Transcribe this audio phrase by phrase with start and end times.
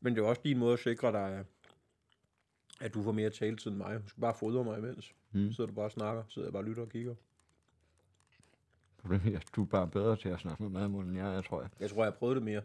[0.00, 1.44] Men det er også din måde at sikre dig,
[2.80, 4.02] at du får mere taletid end mig.
[4.02, 5.14] Du skal bare fodre mig imens.
[5.32, 5.50] Mm.
[5.50, 7.14] Så sidder du bare og snakker, sidder jeg bare og lytter og kigger.
[8.98, 11.42] Problemet er, at du er bare bedre til at snakke med madmunden, end jeg er,
[11.42, 11.70] tror jeg.
[11.80, 12.62] Jeg tror, jeg har prøvet det mere.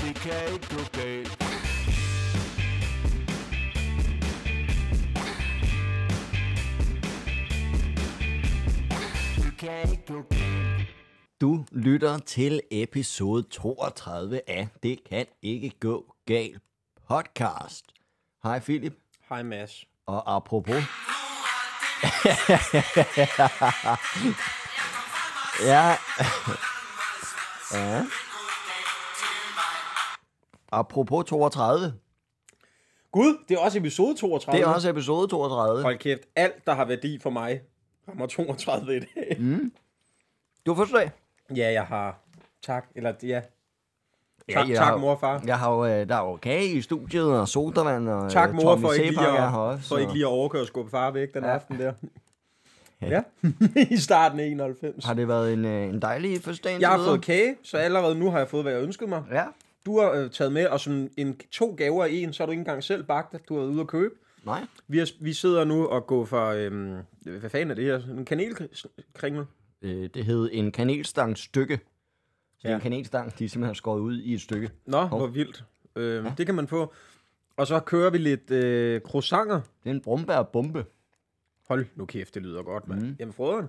[0.00, 1.39] Det kan ikke gå galt.
[11.40, 16.62] Du lytter til episode 32 af Det kan ikke gå galt
[17.08, 17.84] podcast.
[18.42, 18.94] Hej Philip,
[19.28, 19.84] Hej Mads.
[20.06, 20.74] og apropos...
[25.70, 25.96] ja.
[27.72, 28.06] ja.
[30.72, 31.94] Apropos 32.
[33.12, 34.58] Gud, det er også episode 32.
[34.58, 35.82] Det er også episode 32.
[35.82, 37.60] Hold kæft, alt der har værdi for mig
[38.10, 39.36] rammer 32 i dag.
[39.40, 39.72] Mm.
[40.66, 41.10] Du har fødselsdag.
[41.56, 42.18] Ja, jeg har.
[42.62, 42.86] Tak.
[42.94, 43.42] Eller ja.
[44.48, 45.42] Ja, Tak, jeg tak har- mor og far.
[45.46, 48.54] Jeg har jo, øh, der er jo kage i studiet, og sodavand, og Tak øh,
[48.54, 50.90] mor for ikke, lige er at, også, for ikke og- lige at overkøre og skubbe
[50.90, 51.50] far væk den Ja.
[51.50, 51.92] aften der.
[53.02, 53.22] Ja,
[53.90, 55.04] i starten af 91.
[55.04, 56.72] Har det været en, øh, en dejlig fødselsdag?
[56.72, 57.10] indtil Jeg har videre?
[57.12, 59.22] fået kage, så allerede nu har jeg fået, hvad jeg ønskede mig.
[59.32, 59.44] Ja.
[59.86, 62.50] Du har øh, taget med, og som en, to gaver i en, så har du
[62.50, 63.48] ikke engang selv bagt det.
[63.48, 64.14] Du har været ude at købe.
[64.44, 64.60] Nej.
[64.88, 66.96] Vi, har, vi sidder nu og går for, øhm,
[67.40, 67.96] hvad fanden er det her?
[68.18, 69.44] En kanelkringel?
[69.82, 71.80] Øh, det hed en kanelstang stykke.
[72.58, 72.70] Så ja.
[72.70, 74.70] er en kanelstang, de simpelthen har skåret ud i et stykke.
[74.86, 75.64] Nå, hvor vildt.
[75.96, 76.32] Øhm, ja.
[76.38, 76.92] Det kan man få.
[77.56, 79.60] Og så kører vi lidt øh, croissanter.
[79.84, 80.84] Det er en brumbær-bombe.
[81.68, 83.00] Hold nu kæft, det lyder godt, mand.
[83.00, 83.16] Mm.
[83.18, 83.66] Jamen, frøden.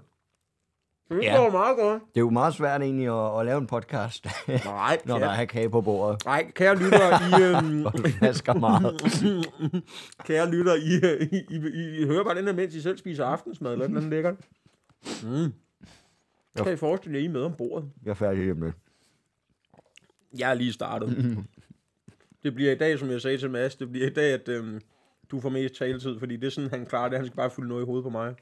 [1.09, 1.49] Det Ja.
[1.49, 2.01] meget godt.
[2.01, 4.27] Det er jo meget svært egentlig at, at lave en podcast,
[4.65, 6.25] Nej, når der er kage på bordet.
[6.25, 9.01] Nej, kære lytter, I, øhm, flasker meget.
[10.27, 12.97] kære lytter, I, øh, I, I, I, I hører bare den her, mens I selv
[12.97, 14.35] spiser aftensmad, eller den lækker.
[15.23, 15.53] Mm.
[16.57, 17.91] Kan I forestille jer, I er med om bordet?
[18.03, 18.75] Jeg er færdig lidt.
[20.39, 21.37] Jeg er lige startet.
[22.43, 24.81] det bliver i dag, som jeg sagde til Mads, det bliver i dag, at øhm,
[25.31, 27.17] du får mest taletid, fordi det er sådan, han klarer det.
[27.17, 28.35] Han skal bare fylde noget i hovedet på mig.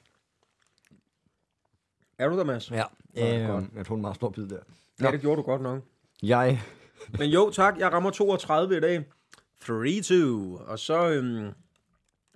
[2.18, 2.72] Er du der, Mads?
[2.72, 2.84] Ja,
[3.16, 3.66] Nå, øh, godt.
[3.76, 4.60] jeg tog en meget stor bid der.
[5.02, 5.84] Ja, det gjorde du godt nok.
[6.24, 6.62] Jeg,
[7.20, 7.78] Men jo, tak.
[7.80, 9.06] Jeg rammer 32 i dag.
[9.64, 10.14] 3-2.
[10.72, 11.50] Og så øhm,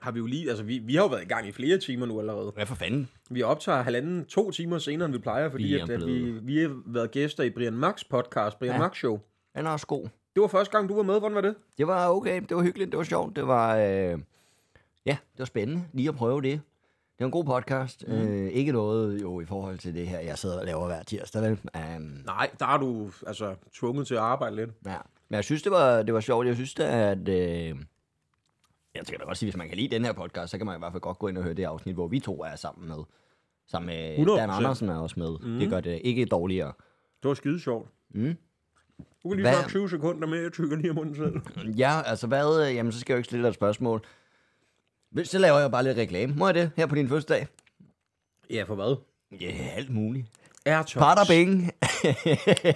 [0.03, 0.49] har vi jo lige...
[0.49, 2.51] Altså, vi, vi har jo været i gang i flere timer nu allerede.
[2.55, 3.09] hvad for fanden?
[3.29, 6.47] Vi optager halvanden, to timer senere, end vi plejer, fordi Vi at, at vi, blevet-
[6.47, 8.79] vi har været gæster i Brian Max podcast, Brian Ja.
[8.79, 9.19] Max Show.
[9.57, 10.03] Den er også god.
[10.35, 11.19] Det var første gang, du var med.
[11.19, 11.55] Hvordan var det?
[11.77, 14.19] Det var okay, det var hyggeligt, det var sjovt, det var, øh,
[15.05, 16.51] ja, det var spændende lige at prøve det.
[17.17, 18.13] Det var en god podcast, mm.
[18.13, 21.41] øh, ikke noget jo i forhold til det her, jeg sidder og laver hver tirsdag,
[21.41, 21.51] vel?
[21.97, 24.69] Um, Nej, der er du altså tvunget til at arbejde lidt.
[24.85, 24.97] ja.
[25.29, 27.75] Men jeg synes, det var, det var sjovt, jeg synes at, øh,
[28.95, 30.75] jeg skal da godt sige, hvis man kan lide den her podcast, så kan man
[30.75, 32.87] i hvert fald godt gå ind og høre det afsnit, hvor vi to er sammen
[32.87, 32.97] med.
[33.67, 34.39] Sammen med 100%.
[34.39, 35.37] Dan Andersen er også med.
[35.41, 35.59] Mm.
[35.59, 36.73] Det gør det ikke dårligere.
[37.23, 37.89] Det var skide sjovt.
[38.13, 38.35] Mm.
[39.23, 41.41] Du kan lige Hvad- snakke 20 sekunder med, jeg tykker lige om munden selv.
[41.83, 44.01] Ja, altså hvad, øh, jamen så skal jeg jo ikke stille dig et spørgsmål.
[45.23, 46.33] Så laver jeg bare lidt reklame.
[46.35, 47.47] Må jeg det her på din fødselsdag?
[48.49, 48.95] Ja, for hvad?
[49.41, 50.27] Ja, alt muligt.
[50.65, 50.97] Airtox.
[50.97, 51.71] Parter Bing.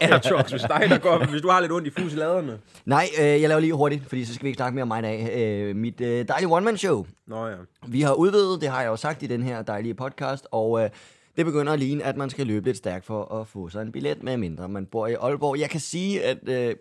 [0.02, 2.60] Airtox, hvis, dig, der går, hvis du har lidt ondt i fusladerne.
[2.86, 5.00] Nej, øh, jeg laver lige hurtigt, fordi så skal vi ikke snakke mere om mig
[5.00, 5.30] i dag.
[5.38, 7.06] Øh, mit øh, dejlige one-man-show.
[7.28, 7.56] Nå ja.
[7.88, 10.90] Vi har udvidet, det har jeg jo sagt i den her dejlige podcast, og øh,
[11.38, 13.92] det begynder at ligne, at man skal løbe lidt stærkt for at få sig en
[13.92, 15.60] billet, med mindre man bor i Aalborg.
[15.60, 16.76] Jeg kan sige, at øh,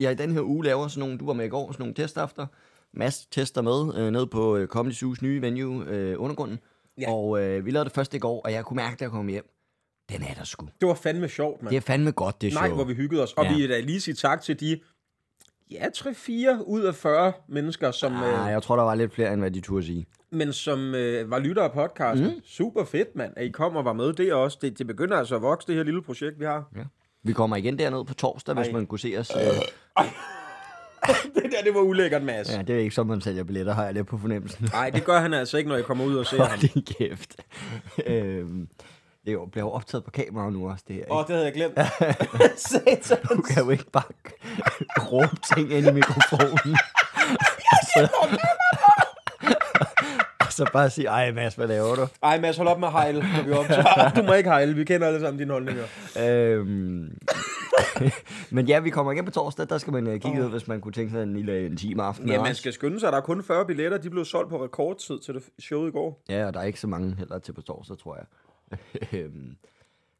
[0.00, 1.94] jeg i den her uge laver sådan nogle, du var med i går, sådan nogle
[1.94, 2.46] testafter.
[2.94, 6.58] Mads tester med øh, ned på øh, Comedy Zoo's nye venue, øh, Undergrunden.
[6.98, 7.10] Ja.
[7.10, 9.26] Og øh, vi lavede det først i går, og jeg kunne mærke, da jeg kom
[9.26, 9.44] hjem,
[10.12, 10.68] den er der sgu.
[10.80, 11.70] Det var fandme sjovt, mand.
[11.70, 12.62] Det er fandme godt, det show.
[12.62, 13.32] Nej, hvor vi hyggede os.
[13.32, 13.52] Og Ja.
[13.54, 14.80] vi vil da lige sige tak til de,
[15.70, 19.32] ja, 3-4 ud af 40 mennesker, som, Ah, øh, jeg tror, der var lidt flere,
[19.32, 20.06] end hvad de turde sige.
[20.30, 22.26] men som øh, var lyttere af podcasten.
[22.28, 22.40] Mm.
[22.44, 24.12] Super fedt, mand, at I kom og var med.
[24.12, 26.68] Det er også, det, det begynder altså at vokse, det her lille projekt, vi har.
[26.76, 26.82] Ja.
[27.24, 28.72] Vi kommer igen derned på torsdag, hvis Ej.
[28.72, 29.30] man kunne se os.
[29.36, 29.42] Øh,
[31.34, 32.50] det der, det var ulækkert, Mads.
[32.56, 34.68] ja, det er ikke som man sælger billetter, har jeg lidt på fornemmelsen.
[34.72, 36.48] Nej, det gør han altså ikke, når jeg kommer ud og ser ham.
[36.48, 37.36] Hold kæft.
[38.06, 38.68] øhm,
[39.24, 41.04] det er jo, bliver jo optaget på kamera nu også, det her.
[41.10, 41.78] Åh, oh, det havde jeg glemt.
[42.68, 43.36] Satan.
[43.36, 44.12] Du kan jo ikke bare
[44.98, 46.76] råbe ting ind i mikrofonen.
[47.94, 48.08] så,
[50.40, 52.06] og så bare sige, ej Mads, hvad laver du?
[52.22, 54.10] Ej, Mads, hold op med at hejle, når vi optager.
[54.16, 55.84] Du må ikke hejle, vi kender alle sammen dine holdninger.
[56.20, 57.18] Øhm,
[58.50, 60.80] men ja, vi kommer igen på torsdag, der skal man uh, kigge ud, hvis man
[60.80, 62.28] kunne tænke sig en lille en time aften.
[62.28, 63.12] Ja, man skal skynde sig.
[63.12, 63.98] Der er kun 40 billetter.
[63.98, 66.22] De blev solgt på rekordtid til det show i går.
[66.28, 68.24] Ja, og der er ikke så mange heller til på torsdag, tror jeg.
[69.12, 69.56] Øhm,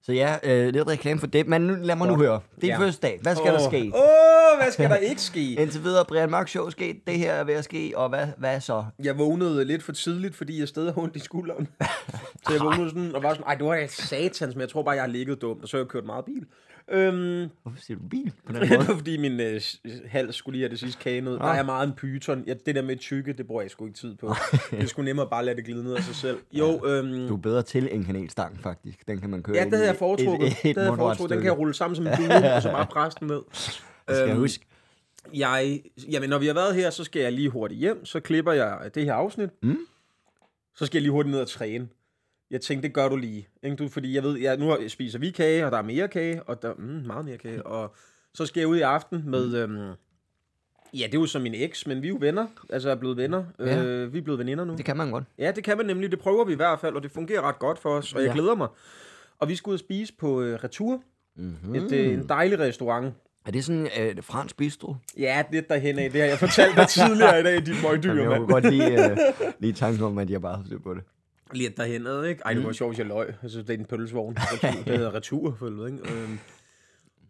[0.02, 1.46] Så ja, øh, lidt reklame for det.
[1.46, 2.40] Men nu, lad mig nu høre.
[2.60, 2.78] Det er Ja.
[2.78, 3.19] første dag.
[3.22, 3.58] Hvad skal oh.
[3.58, 3.93] der ske?
[3.94, 5.52] Åh, oh, hvad skal der ikke ske?
[5.60, 6.96] Indtil videre, Brian Mørk Show sket.
[7.06, 8.84] Det her er ved at ske, og hvad, hvad så?
[9.04, 11.69] Jeg vågnede lidt for tidligt, fordi jeg stadig har ondt i skulderen.
[12.46, 14.82] så jeg vågnede sådan, og var sådan, ej, det var da satans, men jeg tror
[14.82, 16.44] bare, jeg har ligget dumt, og så har jeg kørt meget bil.
[16.90, 18.84] Øhm, Hvorfor siger du bil på den det måde?
[18.96, 19.61] fordi min øh,
[20.06, 21.32] hals skulle lige have det sidste kage ned.
[21.32, 22.44] Der er meget en pyton.
[22.46, 24.34] Ja, det der med tykke, det bruger jeg sgu ikke tid på.
[24.70, 26.38] det sgu nemmere bare lade det glide ned af sig selv.
[26.52, 29.08] Jo, øhm, Du er bedre til en kanelstang, faktisk.
[29.08, 30.46] Den kan man køre ja, det havde jeg foretrukket.
[30.46, 31.31] Et, et, et det havde jeg foretrukket.
[31.31, 33.40] Den kan jeg rulle sammen som en bue, og så bare presse den ned.
[33.50, 33.56] Det
[34.17, 34.64] skal jeg Øhm, huske.
[35.34, 38.05] Jeg, jamen, når vi har været her, så skal jeg lige hurtigt hjem.
[38.05, 39.50] Så klipper jeg det her afsnit.
[39.62, 39.76] Mm.
[40.75, 41.88] Så skal jeg lige hurtigt ned og træne.
[42.52, 43.49] Jeg tænkte, det gør du lige.
[43.62, 43.76] Ikke?
[43.76, 46.62] Du, fordi jeg ved, jeg, nu spiser vi kage, og der er mere kage, og
[46.62, 47.66] der mm, meget mere kage.
[47.66, 47.94] Og
[48.34, 49.54] så skal jeg ud i aften med...
[49.56, 49.76] Øhm,
[50.94, 52.46] ja, det er jo som min eks, men vi er jo venner.
[52.70, 53.44] Altså er blevet venner.
[53.58, 53.84] Ja.
[53.84, 54.75] Øh, vi er blevet veninder nu.
[54.76, 55.25] Det kan man godt.
[55.38, 56.10] Ja, det kan man nemlig.
[56.10, 58.28] Det prøver vi i hvert fald, og det fungerer ret godt for os, og jeg
[58.28, 58.32] Ja.
[58.34, 58.69] glæder mig.
[59.38, 61.02] Og vi skal ud og spise på øh, Retur.
[61.37, 61.75] Mm-hmm.
[61.75, 63.14] Et, øh, en dejlig restaurant.
[63.46, 64.94] Er det sådan øh, fransk bistro?
[65.19, 66.10] Ja, lidt derhen af.
[66.10, 68.38] Det har jeg fortalt dig tidligere i dag, dit møgdyr, Jamen, jeg mand.
[68.40, 69.16] kunne godt lide, øh,
[69.60, 71.02] lige tanken om, at jeg bare har på det.
[71.52, 72.43] Lidt derhen ad, ikke?
[72.44, 73.34] Ej, det var sjovt, hvis jeg løg.
[73.43, 74.37] Altså, det er en pølsevogn.
[74.38, 74.82] Retur.
[74.87, 76.12] Det hedder retur, for helvede, ikke?
[76.22, 76.38] Øhm.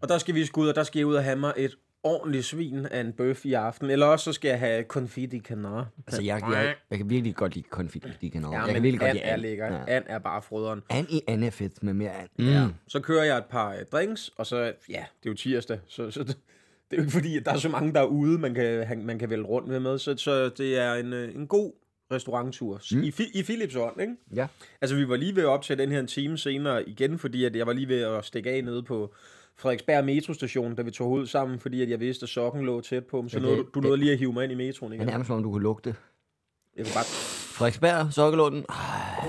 [0.00, 1.74] Og der skal vi sgu ud, og der skal jeg ud og have mig et
[2.04, 3.90] ordentligt svin af en bøf i aften.
[3.90, 5.86] Eller også så skal jeg have confit i canar.
[6.06, 8.58] Altså, jeg, jeg, jeg kan virkelig godt lide konfit i kanoner.
[8.58, 9.42] Ja, jeg kan virkelig godt and lide er and.
[9.42, 9.66] lækker.
[9.66, 9.96] Ja.
[9.96, 10.82] And er bare frøderen.
[10.90, 12.28] And i and er fedt med mere and.
[12.38, 12.44] Mm.
[12.48, 12.66] Ja.
[12.88, 14.56] Så kører jeg et par øh, drinks, og så,
[14.88, 16.36] ja, det er jo tirsdag, så, så det, det
[16.90, 19.04] er jo ikke fordi, at der er så mange, der er ude, man kan, han-
[19.06, 19.98] man kan vælge rundt med med.
[19.98, 21.72] Så, så det er en, øh, en god
[22.12, 23.02] restauranttur mm.
[23.02, 24.12] i, i Philips ånd, ikke?
[24.34, 24.46] Ja.
[24.80, 27.56] Altså, vi var lige ved op til den her en time senere igen, fordi at
[27.56, 29.14] jeg var lige ved at stikke af nede på
[29.56, 33.04] Frederiksberg metrostation, da vi tog ud sammen, fordi at jeg vidste, at sokken lå tæt
[33.04, 33.24] på.
[33.28, 34.96] Så Ja, det- nåede, du det- nåede lige at hive mig ind i metroen Det
[34.96, 35.08] igen.
[35.08, 35.94] er nærmest som om, du kunne lugte.
[36.76, 38.64] Jeg kunne bare Frederiksberg, Sokkelunden.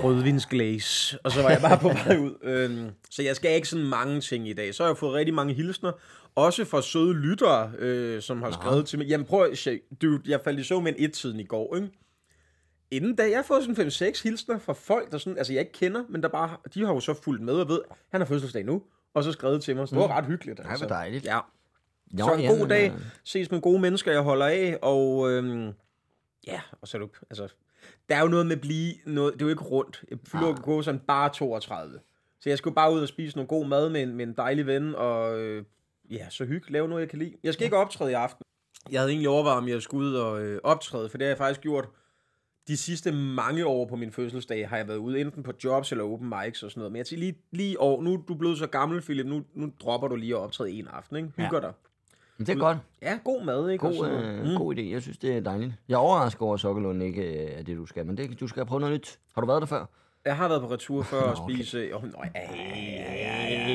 [0.04, 2.34] rødvinsglæs, og så var jeg bare på vej ud.
[2.42, 4.74] Øhm, så jeg skal ikke sådan mange ting i dag.
[4.74, 5.92] Så har jeg fået rigtig mange hilsner,
[6.34, 9.06] også fra søde lyttere, øh, som har skrevet til mig.
[9.08, 9.68] Jamen prøv at
[10.02, 11.88] dude, jeg faldt i søvn med en et-tiden i går, ikke?
[12.94, 15.72] Inden da, jeg har fået sådan 5-6 hilsner fra folk, der sådan, altså jeg ikke
[15.72, 17.80] kender, men der bare, de har jo så fulgt med og ved,
[18.10, 18.82] han har fødselsdag nu,
[19.14, 19.88] og så skrevet til mig.
[19.88, 20.60] Så det var ret hyggeligt.
[20.64, 20.86] Altså.
[20.86, 21.24] dejligt.
[21.24, 21.40] Ja,
[22.06, 24.78] Nå, så en ja, god men, dag, øh, ses med gode mennesker, jeg holder af,
[24.82, 25.72] og øhm,
[26.46, 27.48] ja, og så er du, altså,
[28.08, 30.04] der er jo noget med at blive, noget, det er jo ikke rundt.
[30.10, 30.62] Jeg fylder ah.
[30.62, 32.00] gå sådan bare 32.
[32.40, 34.66] Så jeg skulle bare ud og spise noget god mad med en, med en dejlig
[34.66, 35.64] ven, og øh,
[36.10, 37.34] ja, så hygge, lave noget, jeg kan lide.
[37.42, 38.44] Jeg skal ikke optræde i aften.
[38.90, 41.38] Jeg havde egentlig overvejet, om jeg skulle ud og øh, optræde, for det har jeg
[41.38, 41.88] faktisk gjort
[42.68, 46.04] de sidste mange år på min fødselsdag, har jeg været ude, enten på jobs eller
[46.04, 46.92] open mics og sådan noget.
[46.92, 49.72] Men jeg tænker lige, lige år, nu er du blevet så gammel, Philip, nu, nu
[49.80, 51.28] dropper du lige at optræde en aften, ikke?
[51.36, 51.72] Hygger dig.
[52.38, 52.78] Men det er godt.
[53.02, 53.88] Ja, god mad, ikke?
[53.88, 54.80] God, øh, god idé.
[54.80, 55.72] Jeg synes, det er dejligt.
[55.88, 58.06] Jeg er overrasket over, at Sokkelunden ikke øh, er det, du skal.
[58.06, 59.18] Men det, du skal prøve noget nyt.
[59.34, 59.86] Har du været der før?
[60.24, 61.54] Jeg har været på retur før og okay.
[61.54, 61.92] spise...
[61.92, 63.23] Oh, nøj, ej,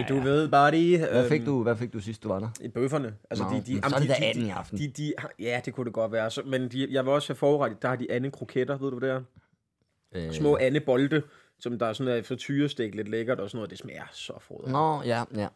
[0.09, 0.97] du ved, buddy.
[1.11, 2.49] Hvad fik, du, hvad fik du sidst, du var der?
[2.61, 3.15] I bøfferne.
[3.29, 4.77] Altså, Nå, de, de, men så jamen, er det de, da de, 18 i aften.
[4.77, 6.31] De, de, ja, det kunne det godt være.
[6.31, 9.09] Så, men de, jeg vil også forret, der har de ande kroketter, ved du hvad
[9.09, 10.27] det er?
[10.27, 11.21] Øh, Små ande bolde,
[11.59, 13.69] som der er sådan en frityrestik lidt lækkert og sådan noget.
[13.69, 14.71] Det smager så frodigt.
[14.71, 15.47] Nå, ja, ja.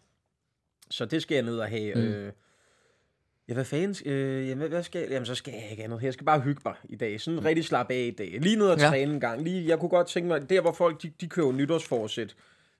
[0.91, 1.95] Så det skal jeg ned og have.
[1.95, 2.01] Mm.
[2.01, 2.07] Mm.
[2.07, 2.31] Øh,
[3.47, 5.09] ja, hvad fanden øh, jamen, hvad skal jeg?
[5.09, 6.01] Jamen, så skal jeg ikke andet.
[6.03, 7.21] Jeg skal bare hygge mig i dag.
[7.21, 8.37] Sådan rigtig slappe af i dag.
[8.41, 8.87] Lige ned og Ja.
[8.87, 9.41] træne en gang.
[9.41, 12.35] Lige, jeg kunne godt tænke mig, der hvor folk, de, de køber nytårsforsæt,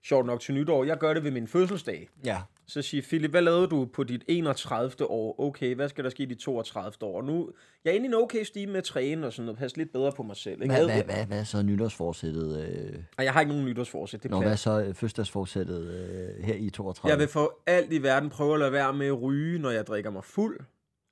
[0.06, 2.10] sjovt nok til nytår, jeg gør det ved min fødselsdag.
[2.26, 2.38] Ja.
[2.68, 4.92] Så siger Philip, hvad lavede du på dit 31.
[5.10, 5.36] år?
[5.40, 6.92] Okay, hvad skal der ske i dit 32.
[7.02, 7.22] år?
[7.22, 7.50] Nu,
[7.86, 9.60] jeg er inde i en okay stime med at træne og sådan noget.
[9.60, 10.62] Passe lidt bedre på mig selv.
[10.62, 10.76] Ikke?
[10.76, 12.68] Hvad, hvad, hvad, hvad så nytårsforsættet?
[12.68, 13.00] Øh...
[13.18, 14.24] Ej, jeg har ikke nogen nytårsforsæt.
[14.24, 17.12] Det Nå, Nå, hvad så øh, fødselsdagsforsættet øh, her i 32?
[17.12, 19.88] Jeg vil for alt i verden prøve at lade være med at ryge, når jeg
[19.88, 20.60] drikker mig fuld.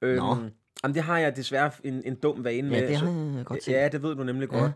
[0.02, 0.36] Øhm, Nå.
[0.84, 2.80] Jamen, det har jeg desværre en, en dum vane med.
[2.82, 3.72] ja, det har jeg godt set.
[3.72, 4.58] Ja, det ved du nemlig Ja.
[4.60, 4.72] godt.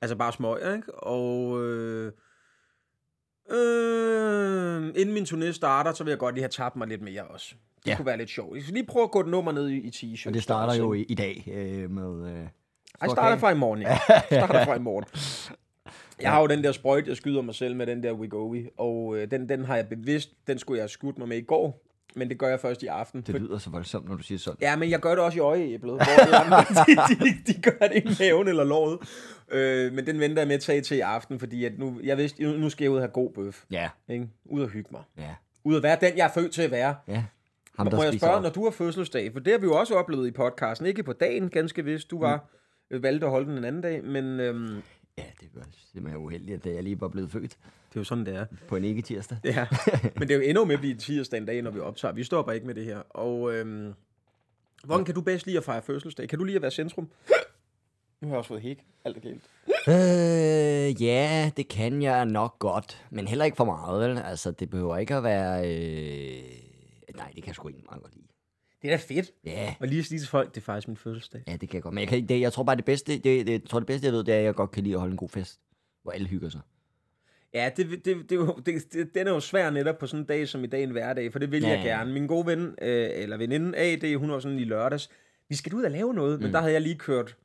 [0.00, 0.94] Altså bare smøg, ikke?
[0.94, 2.12] Og øh,
[3.50, 7.24] øh, inden min turné starter, så vil jeg godt lige have tabt mig lidt mere
[7.24, 7.54] også.
[7.84, 7.96] Det Ja.
[7.96, 8.54] kunne være lidt sjovt.
[8.56, 10.26] Jeg skal lige prøve at gå et nummer ned i, i t-shirt.
[10.28, 12.30] Og det starter jo i, i dag øh, med...
[12.32, 12.48] Øh, Jeg
[13.04, 13.98] stor starter fra i morgen, ja.
[14.26, 15.04] starter fra i morgen.
[16.22, 19.16] Jeg har jo den der sprøjt, jeg skyder mig selv med den der Wegovy, og
[19.16, 21.82] øh, den, den har jeg bevidst, den skulle jeg have skudt mig med i går,
[22.16, 23.20] men det gør jeg først i aften.
[23.22, 24.58] Det lyder så voldsomt, når du siger sådan.
[24.60, 26.56] Ja, men jeg gør det også i øjeæblet, hvor andre,
[27.08, 28.98] de, de, de gør det i maven eller låret.
[29.50, 32.16] Øh, men den venter jeg med at tage til i aften, fordi at nu, jeg
[32.18, 33.64] vidste, nu skal jeg ud og have god bøf.
[33.70, 34.28] Ja, Ikke?
[34.44, 35.02] Ud og hygge mig.
[35.18, 36.94] ja, Ud at være den, jeg er født til at være.
[37.08, 37.24] ja.
[37.76, 38.42] Ham, der må jeg spørge, op.
[38.42, 41.12] når du har fødselsdag, for det har vi jo også oplevet i podcasten, ikke på
[41.12, 42.44] dagen ganske vist, du var
[42.90, 43.02] mm.
[43.02, 44.82] valgte at holde den en anden dag, men øhm,
[45.18, 47.56] Ja, det var simpelthen uheldigt, at jeg lige var blevet født
[47.90, 48.46] det er jo sådan, det er.
[48.68, 49.38] på en ikke-tirsdag.
[49.44, 49.66] Ja,
[50.18, 52.12] men det er jo endnu med at blive tirsdag en dag, når vi optager.
[52.14, 52.98] Vi stopper ikke med det her.
[52.98, 53.92] Og øhm,
[54.84, 56.28] hvordan kan du bedst lide at fejre fødselsdag?
[56.28, 57.08] Kan du lide at være centrum?
[58.20, 58.84] Nu har jeg også fået hæk.
[59.04, 59.42] Alt er galt.
[59.88, 63.04] Øh, ja, det kan jeg nok godt.
[63.10, 64.18] Men heller ikke for meget, vel?
[64.18, 65.60] Altså, det behøver ikke at være...
[65.68, 66.42] Øh...
[67.16, 68.26] Nej, det kan jeg sgu ikke meget godt lide.
[68.82, 69.30] Det er da fedt.
[69.44, 71.42] Ja, Og lige at sige til folk, det er faktisk min fødselsdag.
[71.46, 71.94] ja, det kan jeg godt.
[71.94, 74.04] Men jeg, kan, det, jeg tror bare, det bedste, det, det, jeg tror, det bedste,
[74.06, 75.60] jeg ved, det er, at jeg godt kan lide at holde en god fest.
[76.02, 76.60] Hvor alle hygger sig.
[77.54, 78.30] Ja, det, det, det,
[78.66, 80.90] det, det, den er jo svær netop på sådan en dag som i dag en
[80.90, 82.12] hverdag, for det vil Ja, jeg gerne.
[82.12, 85.10] Min gode ven, øh, eller veninde AD, hun var sådan i lørdags,
[85.48, 86.42] vi skal ud og lave noget, mm.
[86.42, 87.36] men der havde jeg lige kørt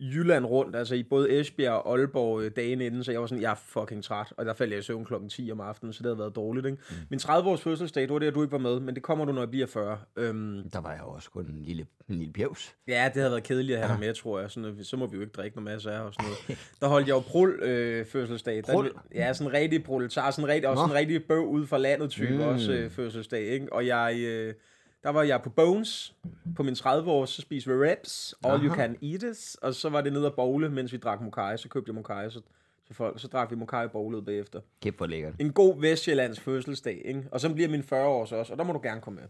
[0.00, 3.42] Jylland rundt, altså i både Esbjerg og Aalborg øh, dagen inden, så jeg var sådan,
[3.42, 5.98] jeg er fucking træt, og der faldt jeg i søvn klokken 10 om aftenen, så
[5.98, 6.78] det havde været dårligt, ikke?
[6.90, 6.96] Mm.
[7.10, 9.32] Min 30-års fødselsdag, det var det, at du ikke var med, men det kommer du,
[9.32, 9.98] når jeg bliver 40.
[10.16, 12.74] Øhm, Der var jeg også kun en lille, en lille pjevs.
[12.88, 14.50] Ja, det havde været kedeligt at have dig med, tror jeg.
[14.50, 16.58] Sådan, så må vi jo ikke drikke noget masse af og sådan noget.
[16.80, 18.56] Der holdt jeg jo prul øh, fødselsdag.
[18.66, 18.92] Der- Prul?
[19.14, 22.10] Ja, sådan en rigtig proletar, sådan en rigtig, også en rigtig bøv ud fra landet
[22.10, 22.40] type mm.
[22.40, 23.72] også øh, fødselsdag, ikke?
[23.72, 24.54] Og jeg, øh,
[25.02, 26.14] der var jeg på Bones
[26.56, 28.82] på min 30 år, så spiste vi reps, all you Aha.
[28.82, 31.68] can eat it, og så var det nede at bowle, mens vi drak mokai, så
[31.68, 32.40] købte jeg mokai, så,
[32.86, 34.60] til folk, så drak vi mokai bowlet bagefter.
[34.82, 35.34] Kæft hvor lækkert.
[35.38, 37.28] En god Vestjyllands fødselsdag, ikke?
[37.32, 39.28] Og så bliver min 40 års også, og der må du gerne komme med.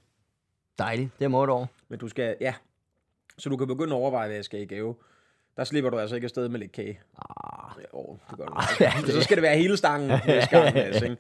[0.78, 1.11] Dejligt.
[1.18, 1.66] Det er måde over.
[1.88, 2.54] Men du skal, ja.
[3.38, 4.94] Så du kan begynde at overveje, hvad jeg skal i gave.
[5.56, 7.00] Der slipper du altså ikke afsted med lidt kage.
[7.18, 8.54] Ah, åh, det gør du.
[8.80, 9.12] ja, ikke.
[9.12, 11.16] Så skal det være hele stangen næste gang, Mads, ikke?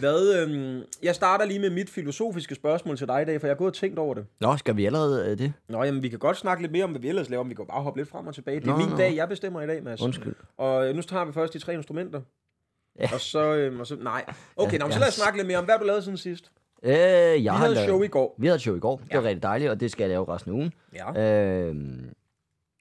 [0.00, 3.54] Hvad, øhm, jeg starter lige med mit filosofiske spørgsmål til dig i dag, for jeg
[3.54, 4.26] har gået og tænkt over det.
[4.40, 5.52] Nå, skal vi allerede øh, det?
[5.68, 7.54] Nå, jamen, vi kan godt snakke lidt mere om, hvad vi ellers laver, men vi
[7.54, 8.60] kan jo bare hoppe lidt frem og tilbage.
[8.60, 8.96] Det er Nå, min nå.
[8.96, 10.00] dag, jeg bestemmer i dag, Mads.
[10.02, 10.34] Undskyld.
[10.56, 12.20] Og øh, nu tager vi først de tre instrumenter.
[13.00, 13.08] Ja.
[13.14, 14.24] Og så, øhm, og så, nej.
[14.56, 16.50] Okay, Ja, nå, så lad os snakke lidt mere om, hvad du lavet siden sidst?
[16.82, 18.34] Øh, jeg Vi har havde lavet- show i går.
[18.38, 18.96] Vi havde show i går.
[18.96, 19.26] Det var Ja.
[19.28, 20.72] rigtig dejligt, og det skal jeg lave resten af ugen.
[20.94, 21.22] Ja.
[21.22, 21.76] Øh,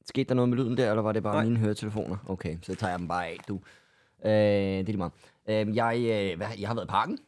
[0.05, 1.43] skete der noget med lyden der, eller var det bare Nej.
[1.43, 2.17] mine høretelefoner?
[2.27, 3.55] Okay, så tager jeg dem bare af, du.
[4.25, 5.11] Øh, det er lige meget.
[5.47, 7.19] Øh, jeg, øh, hvad, jeg har været i parken.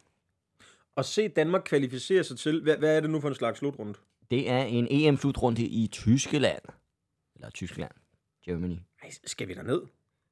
[0.95, 3.93] Og se Danmark kvalificere sig til, hvad, hvad er det nu for en slags slutrunde?
[4.31, 6.61] Det er en EM-slutrunde i Tyskland.
[7.35, 7.91] Eller Tyskland.
[8.45, 8.77] Germany.
[9.03, 9.81] Ej, skal vi derned?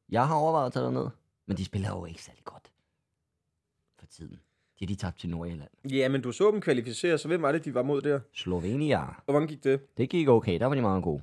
[0.09, 1.07] Jeg har overvejet at tage ned,
[1.47, 2.71] men de spiller jo ikke særlig godt.
[4.00, 4.39] For tiden.
[4.79, 5.69] De er de tabt til Nordjylland.
[5.91, 8.19] Ja, men du så dem kvalificere, så hvem var det, de var mod der?
[8.33, 9.01] Slovenia.
[9.25, 9.97] Hvordan gik det?
[9.97, 11.21] Det gik okay, der var de meget gode.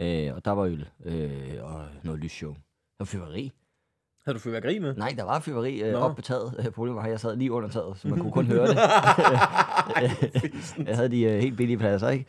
[0.00, 2.52] Øh, og der var øl øh, og noget lysshow.
[2.52, 2.58] Der
[2.98, 3.52] var fyrværkeri.
[4.24, 4.94] Havde du fyrværkeri med?
[4.96, 5.98] Nej, der var fyrværkeri øh, Nå.
[5.98, 6.54] op på taget.
[6.58, 8.76] Øh, Problemet var, at jeg sad lige under taget, så man kunne kun høre det.
[10.88, 12.26] jeg havde de øh, helt billige pladser, ikke?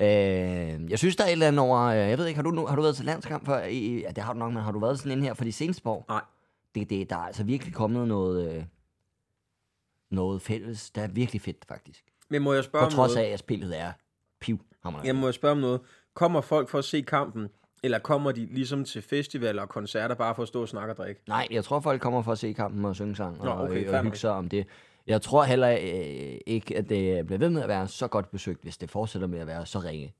[0.00, 1.80] Øh, jeg synes, der er et eller andet over...
[1.80, 3.64] Øh, jeg ved ikke, har du, nu, har du været til landskamp før?
[3.64, 5.52] I, ja, det har du nok, men har du været sådan en her for de
[5.52, 6.04] seneste år?
[6.08, 6.20] Nej.
[6.74, 8.56] Det, det, der er altså virkelig kommet noget...
[8.56, 8.64] Øh,
[10.10, 10.90] noget fælles.
[10.90, 12.04] Der er virkelig fedt, faktisk.
[12.30, 13.32] Men må jeg spørge På om trods af, noget?
[13.32, 13.92] at spillet er
[14.40, 14.58] piv.
[15.04, 15.80] Jeg må jeg spørge om noget.
[16.14, 17.48] Kommer folk for at se kampen,
[17.82, 20.96] eller kommer de ligesom til festivaler og koncerter bare for at stå og snakke og
[20.96, 21.20] drikke?
[21.28, 23.80] Nej, jeg tror, folk kommer for at se kampen og synge sang og, Nå, okay,
[23.80, 24.66] øh, fair og hygge sig om det.
[25.06, 28.62] Jeg tror heller øh, ikke, at det bliver ved med at være så godt besøgt,
[28.62, 30.14] hvis det fortsætter med at være så ringe.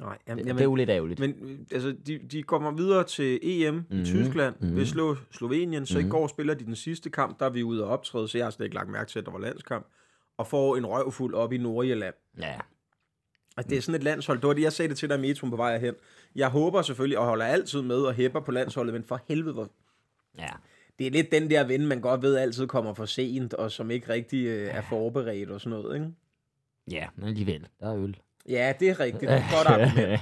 [0.00, 1.20] Nej, Det, jamen, det er jo lidt ærgerligt.
[1.20, 3.94] Men altså, de, de kommer videre til EM mm-hmm.
[3.96, 4.68] i Mhm, Tyskland, mm-hmm.
[4.68, 4.76] mhm.
[4.76, 6.00] vil slå Slovenien, så mm-hmm.
[6.00, 6.10] i Mhm.
[6.10, 8.50] går spiller de den sidste kamp, der er vi ude og optræde, så jeg har
[8.50, 9.86] slet ikke lagt mærke til, at der var landskamp,
[10.38, 12.14] og får en røvfuld op i Nordjylland.
[12.38, 12.54] Ja,
[13.56, 14.38] Altså, det er sådan et landshold.
[14.38, 15.94] Det var det, jeg sagde det til dig i metroen på vej hen.
[16.34, 19.68] Jeg håber selvfølgelig, og holder altid med og hæpper på landsholdet, men for helvede, hvor...
[20.38, 20.48] ja.
[20.98, 23.90] det er lidt den der ven, man godt ved altid kommer for sent, og som
[23.90, 26.12] ikke rigtig øh, er forberedt og sådan noget, ikke?
[26.90, 27.66] Ja, men alligevel.
[27.80, 28.16] Der er øl.
[28.48, 29.20] Ja, det er rigtigt.
[29.20, 30.20] Det er godt argument.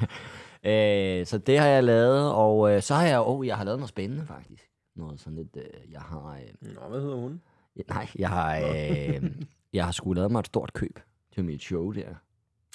[1.20, 3.78] øh, så det har jeg lavet, og øh, så har jeg, oh, jeg har lavet
[3.78, 4.70] noget spændende faktisk.
[4.96, 7.40] Noget sådan lidt, øh, jeg har, øh, Nå, hvad hedder hun?
[7.88, 9.30] nej, jeg har, øh,
[9.72, 11.00] jeg har sgu lavet mig et stort køb
[11.34, 12.14] til mit show der.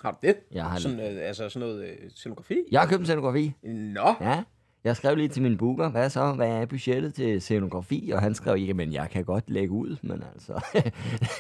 [0.04, 0.36] Har du det?
[0.52, 2.58] Jeg har, Sådan, øh, altså sådan noget øh, scenografi?
[2.72, 3.54] jeg har købt en scenografi.
[3.64, 4.44] Nå, Ja,
[4.84, 8.12] jeg skrev lige til min booker, hvad så, hvad er budgettet til scenografi?
[8.14, 10.54] Og han skrev, ikke, men jeg kan godt lægge ud, men altså...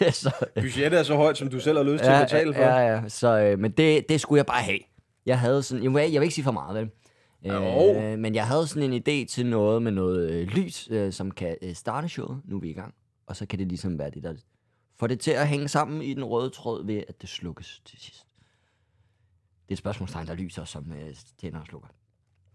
[0.22, 2.62] så, budgettet er så højt, som du selv har lyst til at betale for.
[2.62, 4.80] Ja, ja, så, øh, men det, det skulle jeg bare have.
[5.26, 6.90] Jeg havde sådan, jeg jeg vil ikke sige for meget, vel?
[7.44, 7.96] Jo.
[7.96, 11.32] Øh, men jeg havde sådan en idé til noget med noget øh, lys, øh, som
[11.32, 12.42] kan øh, starte showet.
[12.46, 12.94] Nu er vi i gang.
[13.28, 14.34] Og så kan det ligesom være det, der
[15.00, 18.00] får det til at hænge sammen i den røde tråd ved, at det slukkes til
[18.02, 18.26] sidst.
[19.70, 21.88] Det er et spørgsmålstegn, der lyser, som øh, tænder og slukker.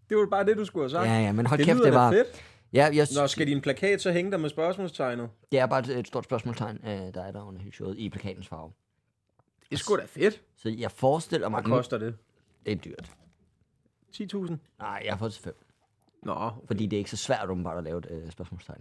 [0.08, 1.06] Det var bare det, du skulle have sagt.
[1.08, 2.10] Ja, ja, men hold det kæft, det var...
[2.12, 2.44] fedt.
[2.72, 5.30] Ja, jeg, Nå, skal din plakat så hænge der med spørgsmålstegnet?
[5.52, 8.48] det er bare et, et stort spørgsmålstegn, øh, der er der under showet, i plakatens
[8.48, 8.72] farve.
[9.60, 10.42] Det er sgu da fedt.
[10.56, 11.62] Så jeg forestiller mig...
[11.62, 12.16] Hvad koster det?
[12.66, 13.10] Det er dyrt.
[14.16, 14.56] 10.000?
[14.78, 15.56] Nej, jeg har fået til fem.
[16.22, 16.66] Nå, okay.
[16.66, 18.80] Fordi det er ikke så svært åbenbart at lave et øh, spørgsmålstegn.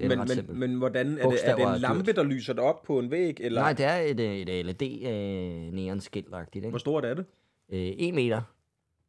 [0.00, 0.58] Det er men, ret men, simpelt.
[0.58, 2.16] men hvordan er det, er det en lampe, dyrt.
[2.16, 3.36] der lyser dig op på en væg?
[3.40, 7.24] Eller Nej, det er et, øh, et LED øh, neon skiltagtigt, hvor stort er det?
[7.72, 8.36] Øh, en meter.
[8.36, 8.42] Åh,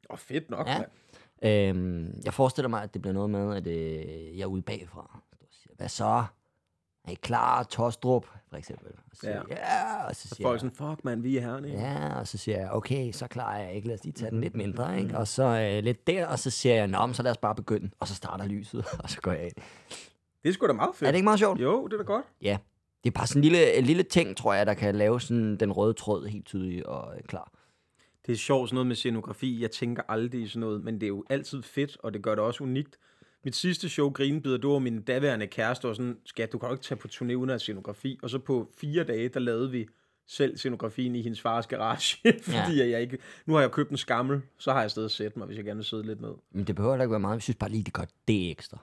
[0.10, 0.68] oh, fedt nok.
[0.68, 0.84] Ja.
[1.44, 1.70] Ja.
[1.70, 5.22] Øhm, jeg forestiller mig, at det bliver noget med, at øh, jeg er ude bagfra.
[5.32, 6.24] Og siger, Hvad så?
[7.08, 8.88] er I klar, Tostrup, for eksempel?
[8.88, 9.42] Og så Ja.
[9.50, 11.78] ja, og så siger folk jeg, sådan, fuck man, vi er her, ikke?
[11.80, 14.42] ja, og så siger jeg, okay, så klarer jeg ikke, lad os lige tage den
[14.42, 15.18] lidt mindre, ikke?
[15.18, 17.90] Og så øh, lidt der, og så siger jeg, nå, så lad os bare begynde.
[18.00, 19.54] Og så starter lyset, og så går jeg ind.
[20.44, 21.08] Det er sgu da meget fedt.
[21.08, 21.62] Er det ikke meget sjovt?
[21.62, 22.26] Jo, det er da godt.
[22.42, 22.58] Ja.
[23.04, 25.58] Det er bare sådan en lille, en lille ting, tror jeg, der kan lave sådan
[25.58, 27.52] den røde tråd helt tydelig og øh, klar.
[28.26, 29.62] Det er sjovt sådan noget med scenografi.
[29.62, 32.36] Jeg tænker aldrig i sådan noget, men det er jo altid fedt, og det gør
[32.36, 32.98] det også unikt.
[33.44, 36.74] Mit sidste show, Grinebider, det var min daværende kæreste, og sådan, skat, du kan jo
[36.74, 38.20] ikke tage på turné uden at scenografi.
[38.24, 39.88] Og så på fire dage, der lavede vi
[40.28, 42.90] selv scenografien i hendes fars garage, fordi ja.
[42.90, 43.18] jeg ikke...
[43.46, 45.78] Nu har jeg købt en skammel, så har jeg stadig sætte mig, hvis jeg gerne
[45.78, 46.34] vil sidde lidt med.
[46.52, 47.36] Men det behøver heller ikke være meget.
[47.36, 48.78] Vi synes bare lige, det gør det ekstra.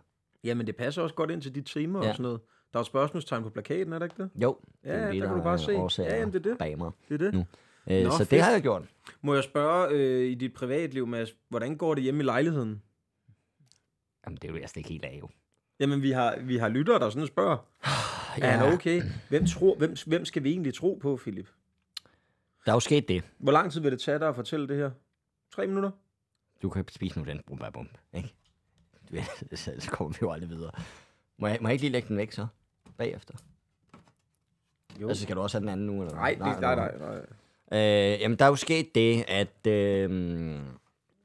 [0.45, 2.09] Jamen, det passer også godt ind til de temaer Ja.
[2.09, 2.41] og sådan noget.
[2.73, 4.31] Der er spørgsmålstegn på plakaten, er der ikke det?
[4.43, 5.53] Jo, Ja, det er der lige, kan du der bare
[5.85, 6.03] er se.
[6.03, 6.59] Ja, jamen, det er det.
[6.59, 6.91] bag mig.
[7.09, 7.35] Det er det.
[7.35, 7.45] Nu.
[7.91, 8.31] Øh, Nå, så fedt.
[8.31, 8.83] det har jeg gjort.
[9.23, 12.83] Må jeg spørge øh, i dit privatliv, Mads, hvordan går det hjemme i lejligheden?
[14.27, 15.29] Jamen, det er jo jeg slet ikke helt af, jo.
[15.81, 17.57] Jamen, vi har, vi har lyttere, der sådan spørger.
[18.43, 19.03] Er han okay?
[19.29, 21.49] Hvem, tror, hvem, hvem skal vi egentlig tro på, Philip?
[22.65, 23.25] Der er jo sket det.
[23.39, 24.91] Hvor lang tid vil det tage dig at fortælle det her?
[25.55, 25.91] Tre minutter?
[26.63, 28.35] Du kan spise nu den brumbærbum, ikke?
[29.55, 30.71] Så, kommer vi jo aldrig videre.
[31.39, 32.47] Må jeg, må jeg ikke lige lægge den væk så?
[32.97, 33.35] Bagefter?
[35.01, 35.09] Jo.
[35.09, 36.03] Altså, skal du også have den anden nu?
[36.03, 36.15] Eller?
[36.15, 37.27] Nej, det er nej, nej, nej.
[37.73, 39.67] Øh, jamen, der er jo sket det, at...
[39.67, 40.61] Øh,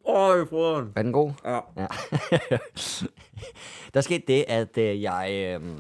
[0.08, 0.94] Øj, froderen.
[0.96, 1.32] er den god?
[1.46, 1.60] Ja.
[1.78, 1.88] Ja.
[3.94, 5.58] der er sket det, at øh, jeg...
[5.62, 5.78] Øh,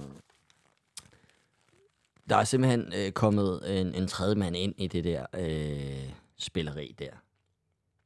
[2.29, 6.95] der er simpelthen øh, kommet en, en tredje mand ind i det der øh, spilleri
[7.00, 7.12] der.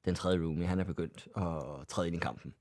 [0.06, 2.54] Den tredje roomie, han er begyndt at træde ind i kampen.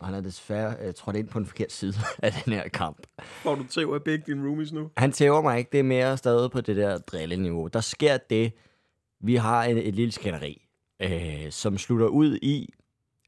[0.00, 3.06] Og han er desværre øh, trådt ind på den forkerte side af den her kamp.
[3.22, 4.90] Får du tæv af begge dine roomies nu?
[4.96, 7.66] Han tæver mig ikke, det er mere stadig på det der drilleniveau.
[7.66, 8.52] Der sker det,
[9.20, 10.68] vi har et, et lille skænderi,
[11.02, 12.68] øh, som slutter ud i,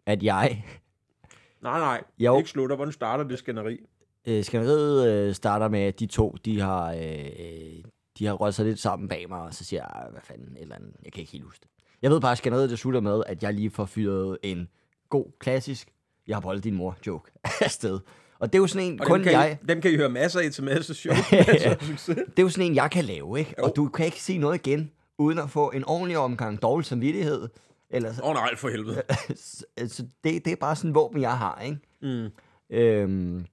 [0.06, 0.64] at jeg
[1.62, 2.02] Nej, nej.
[2.18, 2.38] Jo.
[2.38, 2.76] Ikke slutter.
[2.76, 3.78] Hvordan starter det skænderi?
[4.26, 7.84] Øh, skænderiet øh, starter med, at de to, de har, øh,
[8.18, 10.56] de har rødt sig lidt sammen bag mig, og så siger jeg, "Ah, hvad fanden,
[10.56, 11.70] eller andet, jeg kan ikke helt huske det.
[12.02, 14.68] Jeg ved bare, at skænderiet det slutter med, at jeg lige får fyret en
[15.08, 15.88] god, klassisk,
[16.26, 18.00] jeg har boldet din mor joke afsted.
[18.38, 19.96] Og det er jo sådan en, Og kun dem kan, jeg, I, dem kan I
[19.96, 21.14] høre masser af til masser show.
[22.26, 23.64] det er jo sådan en, jeg kan lave, ikke?
[23.64, 27.48] Og du kan ikke sige noget igen, uden at få en ordentlig omgang dårlig samvittighed.
[27.90, 29.02] Eller, Åh oh, nej, for helvede.
[29.94, 31.78] så det, det er bare sådan en våben, jeg har, ikke?
[32.02, 32.30] Mm.
[32.70, 33.46] Øhm,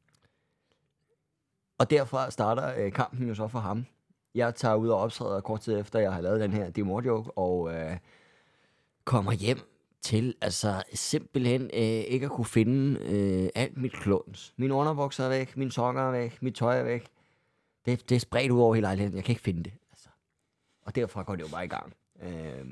[1.78, 3.86] og derfra starter øh, kampen jo så for ham.
[4.36, 7.32] Jeg tager ud og optræder kort tid efter, jeg har lavet den her demo joke,
[7.38, 7.98] og øh,
[9.06, 9.60] kommer hjem
[10.02, 14.54] til altså simpelthen øh, ikke at kunne finde øh, alt mit klons.
[14.58, 17.08] Mine underbukser er væk, mine sokker er væk, mit tøj er væk.
[17.86, 19.16] Det, det er spredt ud over hele lejligheden.
[19.16, 19.74] Jeg kan ikke finde det.
[19.92, 20.10] Altså.
[20.86, 21.94] Og derfra går det jo bare i gang.
[22.24, 22.66] Øh,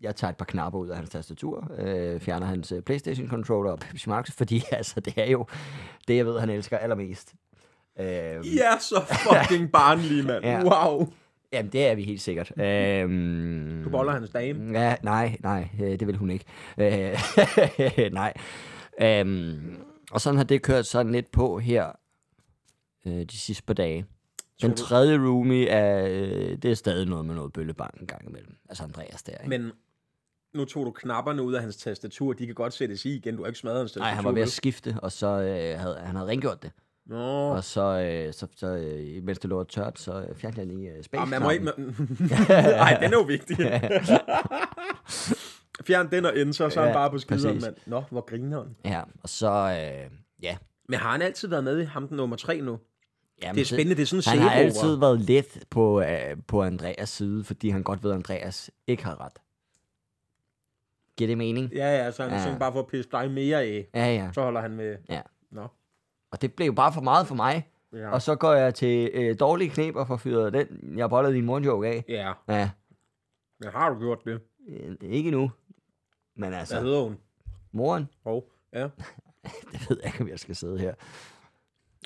[0.00, 3.70] jeg tager et par knapper ud af hans tastatur, øh, fjerner hans øh, Playstation controller
[3.70, 5.46] og Pepsi Max, fordi altså, det er jo
[6.08, 7.34] det, jeg ved, han elsker allermest.
[8.00, 8.06] Øh,
[8.44, 10.44] I er så fucking barnlige, mand.
[10.52, 10.62] Ja.
[10.64, 11.12] Wow.
[11.52, 12.52] Jamen, det er vi helt sikkert.
[12.60, 14.80] Øh, Du boller hans dame.
[14.80, 16.44] Ja, nej, nej, øh, det vil hun ikke.
[16.78, 17.18] Øh,
[18.12, 18.32] nej.
[19.02, 19.76] Øhm,
[20.10, 21.92] og sådan har det kørt sådan lidt på her
[23.06, 24.06] øh, de sidste par dage.
[24.62, 28.56] Den tredje roomie er, øh, det er stadig noget med noget bøllebank en gang imellem.
[28.68, 29.48] Altså Andreas der, ikke?
[29.48, 29.72] Men
[30.54, 32.32] nu tog du knapperne ud af hans tastatur.
[32.32, 33.36] De kan godt sættes i igen.
[33.36, 34.04] Du har ikke smadret hans tastatur.
[34.04, 36.72] Nej, han var ved at skifte, og så øh, havde han havde rengjort det.
[37.08, 37.50] Nå.
[37.50, 40.90] Og så, øh, så, så øh, mens det lå tørt, så øh, fjernede jeg lige
[40.90, 41.64] øh, space Ah, man må ikke...
[41.64, 43.56] Nej, den er jo vigtig.
[45.86, 47.76] Fjern den og enter, så er han bare på skideren, mand.
[47.86, 48.76] Nå, hvor griner han.
[48.84, 50.10] Ja, og så, øh,
[50.42, 50.56] ja.
[50.88, 52.78] Men har han altid været med i ham den nummer tre nu?
[53.42, 56.36] Jamen, Det er spændende, det er sådan en Han har altid været lidt på, øh,
[56.46, 59.32] på Andreas side, fordi han godt ved, at Andreas ikke har ret.
[61.16, 61.72] Giver det mening?
[61.72, 62.58] Ja, ja, så han Ja.
[62.58, 63.88] bare for at pisse dig mere af.
[63.94, 64.30] Ja, ja.
[64.34, 64.96] Så holder han med...
[65.08, 65.20] ja.
[65.50, 65.66] Nå.
[66.32, 67.68] Og det blev jo bare for meget for mig.
[67.92, 68.10] Ja.
[68.10, 71.44] Og så går jeg til øh, dårlige knep og får fyret den, jeg bollede din
[71.44, 72.04] morgenjoke af.
[72.08, 72.70] Ja, Ja,
[73.60, 74.40] men har du gjort det?
[74.68, 75.50] øh, ikke nu.
[76.36, 77.16] Men Hvad altså, hedder hun?
[77.72, 78.82] moren, Hov, ja.
[79.72, 80.94] det ved jeg ikke, om jeg skal sidde her.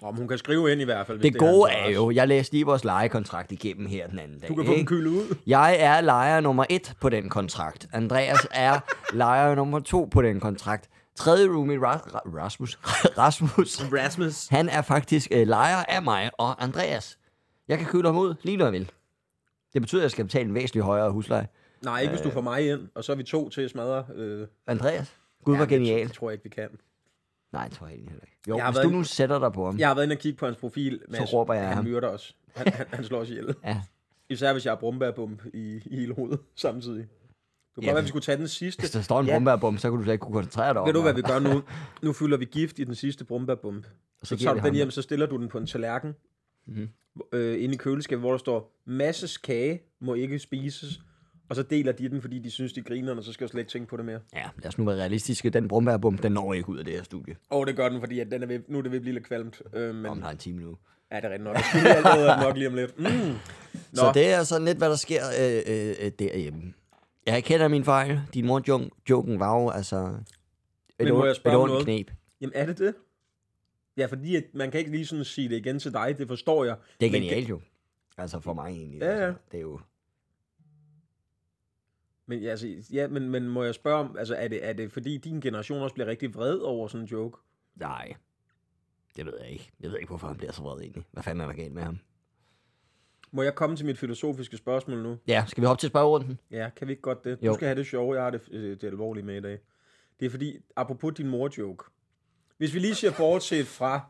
[0.03, 1.93] Om hun kan skrive ind i hvert fald, hvis Det det, gode er adresse.
[1.95, 4.49] jo, jeg læste lige vores lejekontrakt igennem her den anden dag.
[4.49, 5.37] Du kan få den kølet ud.
[5.47, 7.89] Jeg er lejer nummer et på den kontrakt.
[7.93, 8.81] Andreas er
[9.17, 10.89] lejer nummer to på den kontrakt.
[11.17, 12.75] Tredje roomie, Ra- Ra- Rasmus,
[13.19, 14.49] Rasmus, Rasmus.
[14.49, 17.19] han er faktisk øh, lejer af mig og Andreas.
[17.69, 18.91] Jeg kan køle ham ud lige når jeg vil.
[19.73, 21.49] Det betyder, at jeg skal betale en væsentlig højere husleje.
[21.85, 24.05] Nej, ikke hvis du får mig ind, og så er vi to til at smadre.
[24.15, 26.07] Øh, Andreas, Gud var ja, genial.
[26.09, 26.69] Det tror jeg ikke, vi kan.
[27.53, 28.37] Nej, det tror jeg heller ikke.
[28.49, 29.79] Jo, Jeg hvis du nu sætter dig på ham.
[29.79, 31.01] Jeg har været inde og kigge på hans profil.
[31.09, 31.33] Mads.
[31.33, 31.85] råber jeg Han ham.
[31.85, 32.37] myrder os.
[32.57, 33.55] Han, han, han slår os ihjel.
[33.65, 33.81] Ja.
[34.29, 37.07] Især hvis jeg har brumbærbump i, i hele hovedet samtidig.
[37.75, 38.81] Kunne godt være, vi skulle tage den sidste.
[38.81, 39.33] Hvis der står en Ja.
[39.33, 41.39] brumbærbom, så kan du slet ikke kunne koncentrere dig om Ved du, hvad vi gør
[41.39, 41.63] nu?
[42.03, 43.85] Nu fylder vi gift i den sidste brumbærbump.
[43.85, 43.91] Så,
[44.29, 46.15] så giver tager du den hjem, så stiller du den på en tallerken.
[46.67, 46.89] Mhm.
[47.33, 51.01] øh, inde i køleskabet, hvor der står, masses kage må ikke spises,
[51.49, 53.61] og så deler de den, fordi de synes, de griner, og så skal jeg slet
[53.61, 54.19] ikke tænke på det mere.
[54.35, 55.51] Ja, lad os nu være realistiske.
[55.51, 57.37] Den brumbærbom, den når ikke ud af det her studie.
[57.51, 59.15] Og det gør den, fordi at den er ved, nu er det ved at blive
[59.15, 59.63] lidt kvalmt.
[59.75, 60.77] Øh, men, Om er en time nu.
[61.13, 61.55] ja, det er rigtigt nok.
[61.57, 62.99] Jeg skulle allerede nok lige om lidt.
[62.99, 63.05] Mm.
[63.05, 63.35] Nå,
[63.95, 66.73] Så det er sådan lidt, hvad der sker øh, øh, øh, derhjemme.
[67.27, 68.21] Jeg kender min fejl.
[68.35, 69.97] Din mor-joken var jo altså...
[70.99, 71.85] Et, Men må jeg spørge et noget?
[71.85, 72.11] knep.
[72.41, 72.95] jamen er det det?
[73.97, 76.65] Ja, fordi at man kan ikke lige sådan sige det igen til dig, det forstår
[76.65, 76.77] jeg.
[77.01, 77.61] Det er Men genialt jo.
[78.19, 79.01] Altså for mig egentlig.
[79.01, 79.27] Ja, ja.
[79.27, 79.81] Altså, det er jo...
[82.27, 84.93] Men, ja, altså, ja, men, men må jeg spørge om, altså er det, er det
[84.93, 87.39] fordi din generation også bliver rigtig vred over sådan en joke?
[87.77, 88.15] Nej.
[89.17, 89.71] Det ved jeg ikke.
[89.81, 91.05] Jeg ved ikke, hvorfor han bliver så vred egentlig.
[91.13, 91.99] Hvad fanden er der galt med ham?
[93.35, 95.19] Må jeg komme til mit filosofiske spørgsmål nu?
[95.27, 96.39] Ja, skal vi hoppe til spørgerunden?
[96.51, 97.39] Ja, kan vi ikke godt det?
[97.43, 97.51] Jo.
[97.51, 99.59] Du skal have det sjove, jeg har det, øh, det alvorlige med i dag.
[100.21, 101.85] Det er fordi, apropos din mor-joke.
[102.57, 104.01] Hvis vi lige ser bortset fra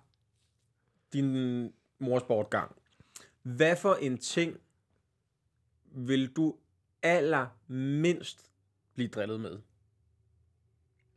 [1.13, 2.77] din mors bortgang.
[3.43, 4.57] Hvad for en ting
[5.85, 6.55] vil du
[7.03, 8.51] allermindst
[8.95, 9.59] blive drillet med?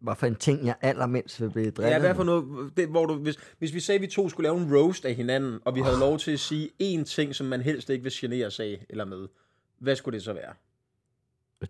[0.05, 3.05] Hvad for en ting, jeg allermindst vil blive drillet Ja, hvad for noget, det, hvor
[3.05, 5.75] du, hvis, hvis vi sagde, at vi to skulle lave en roast af hinanden, og
[5.75, 8.65] vi havde lov til at sige én ting, som man helst ikke vil genere sig
[8.65, 9.27] af eller med,
[9.79, 10.53] hvad skulle det så være?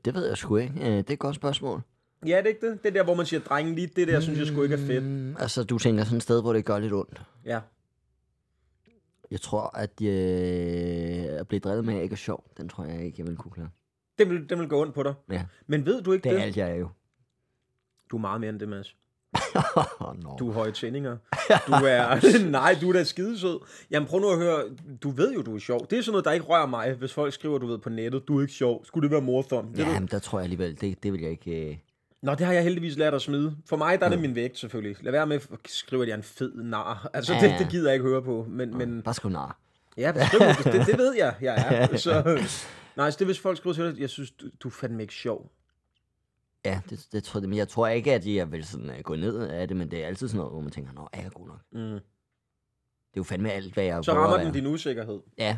[0.06, 0.74] Det ved jeg sgu ikke.
[0.80, 1.82] Øh, Det er et godt spørgsmål.
[2.26, 2.84] Ja, det er ikke det.
[2.84, 4.80] Det er der, hvor man siger, drengen lige, det der, synes jeg sgu ikke er
[4.88, 5.04] fedt.
[5.04, 7.22] Mm, altså, du tænker sådan et sted, hvor det gør lidt ondt.
[7.46, 7.60] Ja.
[9.32, 12.44] Jeg tror, at øh, at blive drillet med ikke er sjov.
[12.58, 13.70] Den tror jeg ikke, jeg vil kunne klare.
[14.20, 15.14] Den vil, den vil gå ondt på dig.
[15.32, 16.40] Ja, Men ved du ikke det det?
[16.40, 16.90] er alt, jeg er jo.
[18.12, 18.96] Du er meget mere end det, Mads.
[20.00, 20.36] oh, no.
[20.40, 21.18] Du er høje tændinger.
[21.68, 22.20] Du er...
[22.50, 23.60] Nej, du er da skidesød.
[23.92, 24.64] Jamen prøv nu at høre.
[25.04, 25.88] Du ved jo, du er sjov.
[25.90, 28.28] Det er sådan noget, der ikke rører mig, hvis folk skriver, du ved, på nettet.
[28.28, 28.86] Du er ikke sjov.
[28.86, 29.72] Skulle det være morthon?
[29.72, 31.70] Det Ja, men der tror jeg alligevel, det, det vil jeg ikke...
[31.70, 31.78] Øh...
[32.22, 33.56] Nå, det har jeg heldigvis lært at smide.
[33.70, 35.04] For mig, der er det min vægt, selvfølgelig.
[35.04, 37.10] Lad være med at skrive, at jeg er en fed nar.
[37.14, 37.58] Altså, Ja, det, ja.
[37.58, 38.46] det gider jeg ikke høre på.
[38.50, 39.58] Men, men Bare sgu nar.
[39.98, 41.98] ja, skriv, det, det, det ved jeg, jeg er.
[41.98, 42.40] Så,
[42.96, 45.02] nej, så det er, hvis folk skriver til dig, jeg synes, du, du er fandme
[45.02, 45.52] ikke sjov.
[46.66, 47.50] Ja, det, det tror jeg.
[47.50, 50.04] Men jeg tror ikke, at jeg vil sådan, uh, gå ned af det, men det
[50.04, 51.60] er altid sådan noget, hvor man tænker, nå, er jeg god nok?
[51.72, 51.80] Mm.
[51.80, 52.02] Det er
[53.18, 54.64] jo fandme alt, hvad jeg Så prøver rammer at den være.
[54.64, 55.20] din usikkerhed.
[55.38, 55.58] Ja.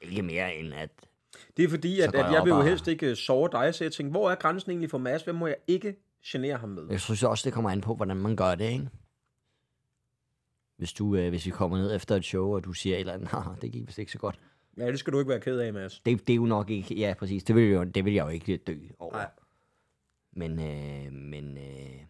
[0.00, 0.90] Ikke mere end at...
[1.56, 3.10] Det er fordi, Så at, går at jeg jeg op vil jo og- helst ikke
[3.10, 5.22] øh, såre dig, så jeg tænkte, hvor er grænsen egentlig for Mads?
[5.22, 5.96] Hvem må jeg ikke
[6.26, 6.86] genere ham med?
[6.90, 8.88] Jeg synes også, det kommer an på, hvordan man gør det, ikke?
[10.76, 13.12] Hvis, du, øh, hvis vi kommer ned efter et show, og du siger et eller
[13.12, 14.38] andet, haha, det gik vist ikke så godt.
[14.78, 16.00] Ja, det skal du ikke være ked af, Mads.
[16.06, 16.94] Det, det er jo nok ikke...
[16.94, 17.44] Ja, præcis.
[17.44, 19.12] Det vil, jo, det vil jeg jo ikke dø over.
[19.12, 19.26] Nej.
[20.36, 22.00] Men, øh, men øh,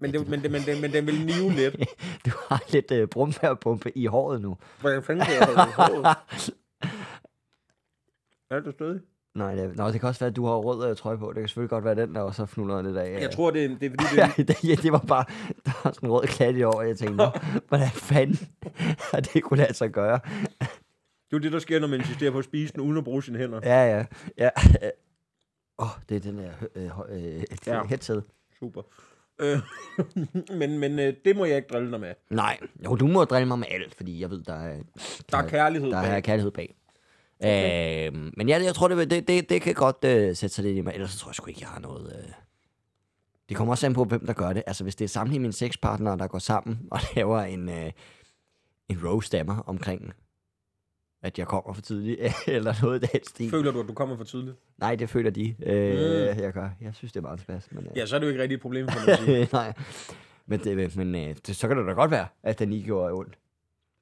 [0.00, 1.74] Men, det, men, det, men, det, men den vil nive lidt.
[2.26, 4.56] du har lidt øh, brumfærdpumpe i håret nu.
[4.80, 6.16] Hvordan fanden kan jeg holde i håret?
[8.50, 9.00] Er du stødig?
[9.34, 11.26] Nej, det, nå, det kan også være, at du har rød øh, trøje på.
[11.32, 13.20] Det kan selvfølgelig godt være den, der også har fnullet lidt af.
[13.20, 15.24] Jeg tror, det er, det er fordi, det er, det, ja, det var bare,
[15.64, 17.30] der var sådan en rød klat i år, og jeg tænkte, "Nå,
[17.68, 18.48] hvordan fanden
[19.12, 20.20] har det kunne lade sig gøre?
[20.60, 20.66] det er
[21.32, 23.38] jo det, der sker, når man insisterer på at spise den, uden at bruge sine
[23.38, 23.60] hænder.
[23.64, 24.04] Ja, ja,
[24.38, 24.48] ja.
[25.78, 27.02] Åh, oh, det er den der øh, hø-
[27.38, 27.84] øh, Ja.
[27.86, 28.24] headset.
[28.58, 28.82] Super.
[29.38, 29.58] Øh,
[30.58, 32.14] men men øh, det må jeg ikke drille dig med.
[32.30, 34.82] Nej, jo, du må drille mig med alt, fordi jeg ved, der er,
[35.30, 36.22] Der er kærlighed der er bag.
[36.22, 36.74] kærlighed bag.
[37.40, 38.06] Okay.
[38.12, 40.76] Øhm, men ja, jeg tror, det, det, det, det kan godt øh, sætte sig lidt
[40.76, 40.94] i mig.
[40.94, 42.16] Ellers så tror jeg sgu ikke, jeg har noget...
[42.24, 42.32] Øh...
[43.48, 44.62] Det kommer også an på, hvem der gør det.
[44.66, 47.92] Altså, hvis det er samtlige mine sexpartnere, der går sammen og laver en, øh,
[48.88, 50.12] en roast af mig omkring,
[51.22, 53.50] at jeg kommer for tidligt, eller noget af den stil.
[53.50, 54.56] Føler du, at du kommer for tidligt?
[54.78, 55.96] Nej, det føler de, øh,
[56.38, 56.68] jeg gør.
[56.80, 57.68] Jeg synes, det er meget spas.
[57.70, 59.48] Men, øh, Ja, så er det jo ikke rigtig et problem for mig.
[59.52, 59.72] Nej,
[60.46, 63.12] men, det, men øh, det, så kan det da godt være, at den ikke gjorde
[63.12, 63.38] ondt.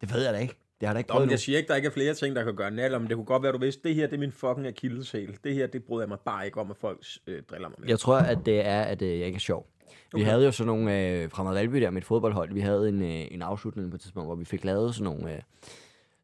[0.00, 0.54] Det ved jeg da ikke.
[0.80, 2.44] Det har da ikke Nå, men jeg siger ikke, der ikke er flere ting, der
[2.44, 4.32] kan gøre nal, men det kunne godt være, du vidste, det her det er min
[4.32, 5.36] fucking akilleshæl.
[5.44, 7.88] Det her, det bryder jeg mig bare ikke om, at folk øh, driller mig med.
[7.88, 9.66] Jeg tror, at det er, at øh, jeg ikke er sjov.
[10.12, 10.24] Vi Okay.
[10.30, 13.26] havde jo sådan nogle, øh, fra Valby der med et fodboldhold, vi havde en, øh,
[13.30, 15.40] en afslutning på et tidspunkt, hvor vi fik lavet sådan nogle, øh,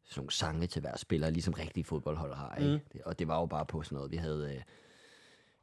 [0.05, 2.55] sådan nogle sange til hver spiller, ligesom rigtige fodboldhold har.
[2.55, 2.81] Ikke?
[2.93, 4.53] Det, og det var jo bare på sådan noget, vi havde...
[4.55, 4.61] Øh,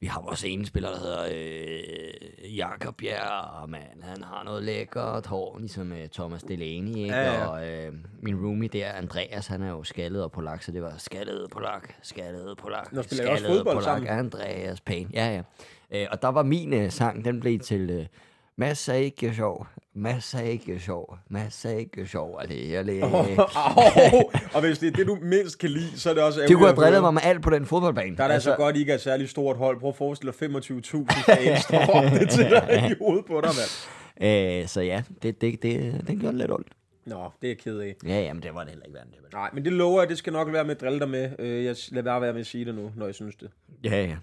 [0.02, 4.62] vi har vores ene spiller, der hedder øh, Jakob Bjerg, og man, han har noget
[4.62, 7.14] lækkert hår, ligesom øh, Thomas Delaney, ikke?
[7.14, 7.46] Ja, ja.
[7.46, 10.94] Og øh, min roomie der, Andreas, han er jo skaldet og polak, så det var
[10.98, 14.08] skaldet polak, skaldet polak, Nå, I også skaldet fodbold sammen?
[14.08, 15.42] Andreas Payne, ja, ja.
[16.00, 18.06] Øh, og der var min øh, sang, den blev til øh,
[18.60, 23.04] Mads er ikke sjov, Mads er ikke sjov, Mads er ikke sjov, alene, alene.
[23.06, 26.56] Au, og hvis det er det, du mindst kan lide, så er det også Det
[26.56, 28.16] kunne have drillet mig med alt på den fodboldbane.
[28.16, 29.80] Der er det altså godt, I ikke er et særligt stort hold.
[29.80, 34.62] Prøv at forestille dig 25.000 fans, der det til dig i hovedet på dig, mand.
[34.62, 36.68] Øh, så ja, det, det, det, den gjorde lidt ondt.
[37.06, 37.96] Nå, det er jeg ked af.
[38.06, 39.06] Ja, jamen det var det heller ikke værd.
[39.06, 39.32] Det?
[39.32, 41.30] Nej, men det lover jeg, det skal nok være med at drille dig med.
[41.38, 43.50] Øh, Jeg lader bare være med at sige det nu, når jeg synes det.
[43.84, 44.16] Ja, ja.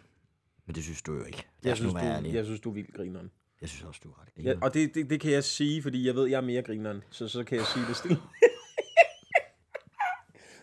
[0.68, 1.44] Men det synes du jo ikke.
[1.64, 2.00] Jeg os synes, du,
[2.34, 3.32] jeg synes, du er vildt grineren.
[3.62, 4.46] Jeg synes også, du er ret.
[4.46, 7.04] Ja, og det, det, det kan jeg sige, fordi jeg ved, jeg er mere grineren.
[7.10, 8.18] Så så kan jeg sige det stille.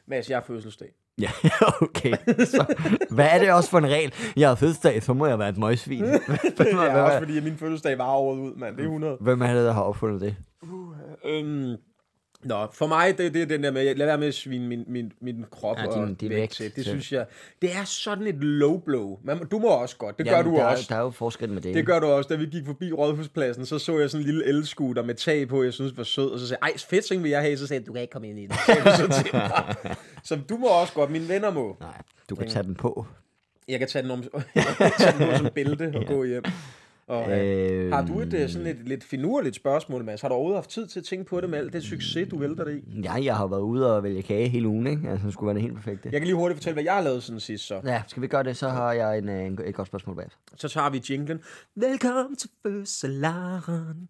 [0.07, 0.93] Mads, jeg har fødselsdag.
[1.19, 1.31] Ja,
[1.83, 2.17] okay.
[2.27, 2.75] Så,
[3.11, 4.15] hvad er det også for en regel?
[4.37, 6.05] Jeg har fødselsdag, så må jeg være et møgsvin.
[6.05, 6.19] Hvem,
[6.57, 8.77] hvem, også fordi, min fødselsdag var året ud, mand.
[8.77, 9.17] Det er 100.
[9.21, 10.37] hvem er det, der har opfundet det?
[11.25, 11.77] Øhm,
[12.45, 14.85] nå, for mig, det, det er den der med, lad være med at svine min,
[14.87, 16.77] min, min krop Ja, ja, din- og din vægt vægt til.
[16.77, 17.27] Det synes jeg,
[17.63, 19.19] det er sådan et low blow.
[19.25, 20.87] Man, du må også godt, det gør Jamen, du der, også.
[20.91, 21.75] Er, der er jo forskel med det.
[21.75, 22.29] Det gør du også.
[22.29, 25.63] Da vi gik forbi Rådhuspladsen, så så jeg sådan en lille elskuter med tag på,
[25.63, 27.67] jeg synes var sød, og så sagde jeg, ej, fedt ting vil jeg have, så
[27.67, 28.55] sagde jeg, du kan ikke komme ind i den.
[30.25, 31.77] Så du må også godt, mine venner må.
[31.81, 33.07] Nej, du kan tage den på.
[33.69, 34.23] Jeg kan tage den, om,
[34.55, 36.43] jeg kan tage den på som bælte og gå hjem.
[37.07, 40.21] Og, øh, Øh, har du et øh, sådan et lidt finurligt spørgsmål, Mads?
[40.21, 42.39] Har du overhovedet haft tid til at tænke på det med alt det succes, du
[42.39, 43.01] vælter det i?
[43.01, 45.09] Ja, jeg har været ude og vælge kage hele ugen, ikke?
[45.11, 46.09] Altså, det skulle være det helt perfekte.
[46.13, 47.81] Jeg kan lige hurtigt fortælle, hvad jeg har lavet siden sidst, så.
[47.85, 50.29] Ja, skal vi gøre det, så har jeg en, øh, en, et godt spørgsmål bag.
[50.57, 51.41] Så tager vi jinglen.
[51.75, 54.09] Velkommen til fødselaren.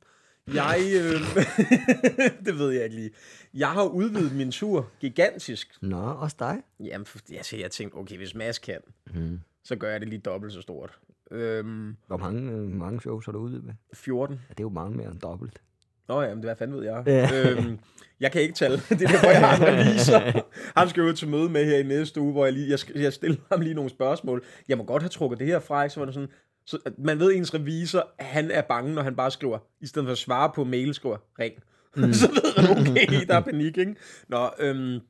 [0.55, 1.45] Jeg, øh,
[2.47, 3.11] det ved jeg ikke lige.
[3.55, 5.69] Jeg har udvidet min tur gigantisk.
[5.83, 6.57] Nå, også dig?
[6.81, 8.79] Jamen, altså, jeg tænkte, okay, hvis Mads kan,
[9.15, 9.41] Mm.
[9.65, 10.99] så gør jeg det lige dobbelt så stort.
[11.31, 13.75] Øhm, Hvor mange, øh, mange shows har du ude med?
[13.95, 14.37] 14.
[14.37, 15.63] Ja, det er jo mange mere end dobbelt.
[16.09, 17.03] Nå ja, men det hvad fanden ved jeg.
[17.07, 17.51] Ja.
[17.51, 17.79] øhm,
[18.21, 18.77] jeg kan ikke tale.
[18.89, 20.43] Det er derfor, jeg har en revisor.
[20.81, 23.13] Han skal jo til møde med her i næste uge, hvor jeg, lige, jeg, jeg
[23.13, 24.45] stiller ham lige nogle spørgsmål.
[24.69, 25.95] Jeg må godt have trukket det her fra, ikke?
[25.95, 26.29] Så var det sådan,
[26.67, 30.07] så, man ved, at ens revisor, han er bange, når han bare skriver, i stedet
[30.07, 31.55] for at svare på mail, skriver, ring.
[31.97, 32.13] Mm.
[32.21, 33.95] så ved man, okay, der er panik, ikke?
[34.29, 35.01] Nå, øhm,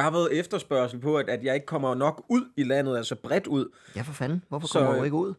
[0.00, 3.14] der har været efterspørgsel på, at, at jeg ikke kommer nok ud i landet, altså
[3.14, 3.68] bredt ud.
[3.96, 4.44] Ja, for fanden.
[4.48, 5.34] Hvorfor Så, kommer du øh, ikke ud?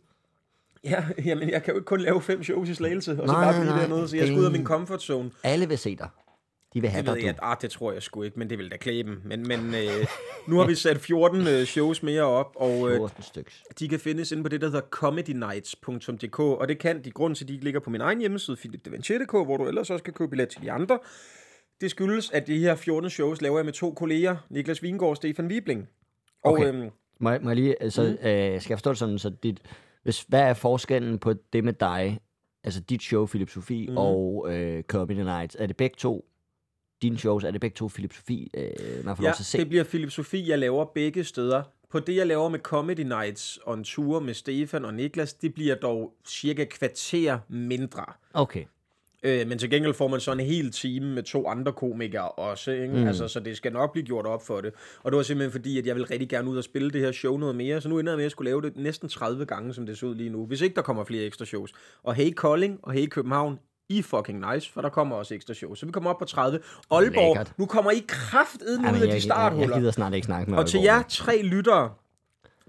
[0.84, 3.44] Ja, jamen, jeg kan jo ikke kun lave fem shows i Slagelse, og så Nej,
[3.44, 5.32] bare blive nej, dernede, så jeg skal ud af min comfort zone.
[5.44, 6.10] Alle vil se dig.
[6.74, 7.40] De vil have Det ved dig, jeg, du.
[7.46, 9.22] ah, det tror jeg sgu ikke, men det vil da klæbe dem.
[9.26, 10.06] Men, men øh,
[10.48, 13.64] nu har vi sat 14 øh, shows mere op, og øh, 14 styks.
[13.80, 17.44] de kan findes inde på det, der hedder comedynights.dk, og det kan de grund til,
[17.44, 20.30] at de ikke ligger på min egen hjemmeside, philipdevanché.dk, hvor du ellers også kan købe
[20.30, 21.00] billet til de andre.
[21.82, 25.16] Det skyldes, at de her 14 shows laver jeg med to kolleger, Niklas Vingård og
[25.18, 25.88] Stefan Wibling.
[26.44, 26.68] Og Okay.
[26.74, 26.90] øhm,
[27.20, 28.28] Må, jeg- må jeg lige, altså, mm.
[28.28, 29.62] øh, skal jeg forstå det sådan, så dit,
[30.04, 32.20] hvis, hvad er forskellen på det med dig,
[32.64, 33.98] altså dit show, Philip Sofie, mm.
[33.98, 35.56] og øh, Comedy Nights?
[35.60, 36.26] Er det begge to,
[37.02, 39.46] dine shows, er det begge to Philip Sofie, øh, man får ja, lov til at
[39.46, 39.58] se?
[39.58, 41.64] det bliver Philip Sofie, jeg laver begge steder.
[41.92, 45.76] På det, jeg laver med Comedy Nights on tour med Stefan og Niklas, det bliver
[45.76, 48.06] dog cirka kvarter mindre.
[48.34, 48.66] Okay.
[49.24, 52.72] Øh, men til gengæld får man så en hel time med to andre komikere også,
[52.72, 52.94] ikke?
[52.94, 53.08] Mm.
[53.08, 54.74] Altså, så det skal nok blive gjort op for det.
[55.04, 57.12] Og det var simpelthen fordi, at jeg vil rigtig gerne ud og spille det her
[57.12, 59.74] show noget mere, så nu ender jeg med at skulle lave det næsten 30 gange,
[59.74, 61.72] som det ser ud lige nu, hvis ikke der kommer flere ekstra shows.
[62.04, 65.80] Og hey Kolding og hey København, I fucking nice, for der kommer også ekstra shows.
[65.80, 66.60] Så vi kommer op på 30.
[66.92, 67.54] Aalborg, Lækkert.
[67.58, 67.96] nu kommer I
[68.86, 69.68] Ej, ud af jeg, de jeg, starthuller.
[69.76, 70.96] jeg gider snart ikke snakke med Og til Aalborg.
[70.98, 71.90] jer tre lyttere,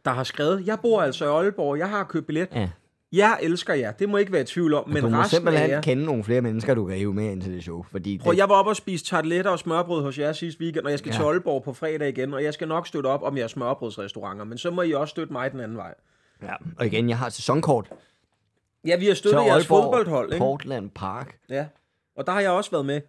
[0.05, 2.49] der har skrevet, jeg bor altså i Aalborg, jeg har købt billet.
[2.55, 2.69] Ja.
[3.13, 5.31] Jeg elsker jer, det må ikke være i tvivl om, men du må resten af
[5.31, 5.81] simpelthen jer...
[5.81, 7.83] kende nogle flere mennesker, du kan hive med ind til det show.
[7.91, 10.85] Fordi Prøv, det, jeg var oppe og spise tarteletter og smørbrød hos jer sidste weekend,
[10.85, 11.17] og jeg skal ja.
[11.17, 14.59] Til Aalborg på fredag igen, og jeg skal nok støtte op om jeres smørbrødsrestauranter, men
[14.59, 15.95] så må I også støtte mig den anden vej.
[16.43, 16.55] ja.
[16.79, 17.89] Og igen, jeg har sæsonkort
[18.87, 20.39] Ja, vi har støttet jeres fodboldhold, ikke?
[20.39, 21.39] Portland Park.
[21.49, 21.67] Ja.
[22.17, 23.01] Og der har jeg også været med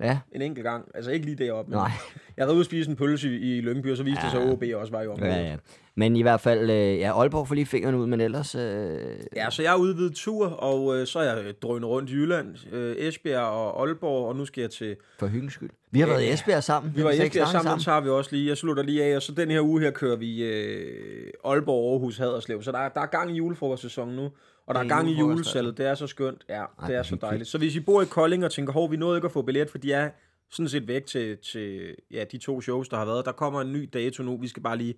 [0.00, 0.84] Ja, en enkelt gang.
[0.94, 1.90] Altså ikke lige deroppe, men nej.
[2.36, 4.24] jeg har været ude og spise en pølse i Lyngby, og så viste ja.
[4.24, 5.32] det sig, at OB også var i området.
[5.32, 5.56] Ja, ja.
[5.94, 8.54] Men i hvert fald, øh, ja, Aalborg får lige fingrene ud, men ellers...
[8.54, 8.98] Øh,
[9.36, 12.12] Ja, så jeg har udvidet tur, og øh, så er jeg øh, drønet rundt i
[12.14, 14.96] Jylland, øh, Esbjerg og Aalborg, og nu skal jeg til...
[15.18, 15.70] for hyggens skyld.
[15.90, 16.92] Vi har været i Esbjerg sammen.
[16.96, 18.48] Vi var i Esbjerg sammen, så tager vi også lige.
[18.48, 22.18] Jeg slutter lige af, og så den her uge her kører vi øh, Aalborg, Aarhus,
[22.18, 22.62] Haderslev.
[22.62, 24.28] Så der, er- der er gang i julefrokostsæsonen nu,
[24.68, 25.78] og der er gang i julesalget.
[25.78, 26.44] Det er så skønt.
[26.48, 27.48] Ja, Ej, det er så dejligt.
[27.48, 29.70] Så hvis I bor i Kolding og tænker, hov, vi nåede ikke at få billet,
[29.70, 30.10] for de er
[30.50, 33.24] sådan set væk til, til ja, de to shows, der har været.
[33.24, 34.36] Der kommer en ny dato nu.
[34.36, 34.94] Vi skal bare lige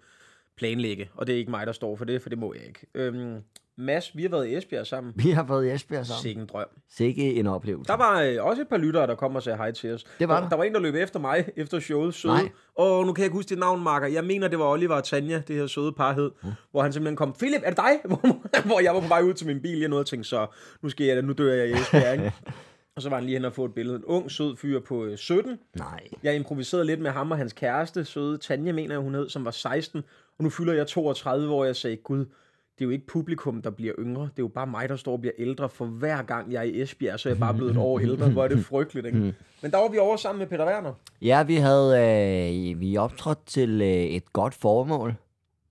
[0.57, 2.87] planlægge, og det er ikke mig, der står for det, for det må jeg ikke.
[2.95, 3.39] Øhm,
[3.81, 5.13] Mads, vi har været i Esbjerg sammen.
[5.17, 6.23] Vi har været i Esbjerg sammen.
[6.23, 6.67] Sikke en drøm.
[6.91, 7.89] Sikke en oplevelse.
[7.89, 10.05] Der var øh, også et par lyttere, der kom og sagde hej til os.
[10.19, 10.49] Det var der.
[10.49, 10.57] der.
[10.57, 12.15] Var en, der løb efter mig efter showet.
[12.15, 12.35] Søde.
[12.35, 12.49] Nej.
[12.75, 14.07] Og nu kan jeg ikke huske dit navn, Marker.
[14.07, 16.31] Jeg mener, det var Oliver og Tanja, det her søde par hed.
[16.43, 16.51] Mm.
[16.71, 18.19] Hvor han simpelthen kom, Philip, er det dig?
[18.69, 19.79] hvor jeg var på vej ud til min bil.
[19.79, 20.47] Jeg nåede og tænkte, så
[20.83, 22.13] nu skal jeg nu dør jeg i Esbjerg.
[22.13, 22.33] ikke?
[22.97, 23.97] og så var han lige hen og få et billede.
[23.97, 25.59] En ung, sød fyr på øh, 17.
[25.77, 26.09] Nej.
[26.23, 29.45] Jeg improviserede lidt med ham og hans kæreste, søde Tanja, mener jeg, hun hed, som
[29.45, 30.03] var 16.
[30.39, 32.25] Og nu fylder jeg 32, hvor jeg sagde, Gud,
[32.81, 34.23] det er jo ikke publikum, der bliver yngre.
[34.23, 35.69] Det er jo bare mig, der står og bliver ældre.
[35.69, 38.29] For hver gang jeg er i Esbjerg, så er jeg bare blevet et år ældre.
[38.31, 39.35] Hvor er det frygteligt, ikke?
[39.63, 40.93] Men der var vi over sammen med Peter Werner.
[41.23, 41.91] Ja, vi havde
[42.73, 45.15] øh, vi optrådt til øh, et godt formål.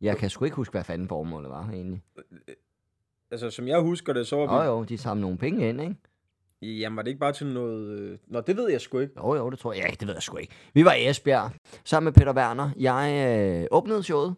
[0.02, 2.02] Jeg kan sgu ikke huske, hvad fanden formålet var, egentlig.
[3.32, 4.66] Altså, som jeg husker det, så var vi...
[4.68, 5.96] Jo, jo, de samlede nogle penge ind, ikke?
[6.82, 8.00] Jamen, var det ikke bare til noget...
[8.00, 9.14] øh, Nå, det ved jeg sgu ikke.
[9.18, 9.84] Jo, jo, det tror jeg.
[9.84, 10.54] Ja, det ved jeg sgu ikke.
[10.74, 11.52] Vi var i Esbjerg
[11.86, 12.70] sammen med Peter Werner.
[12.80, 13.28] Jeg
[13.62, 14.36] øh, åbnede showet.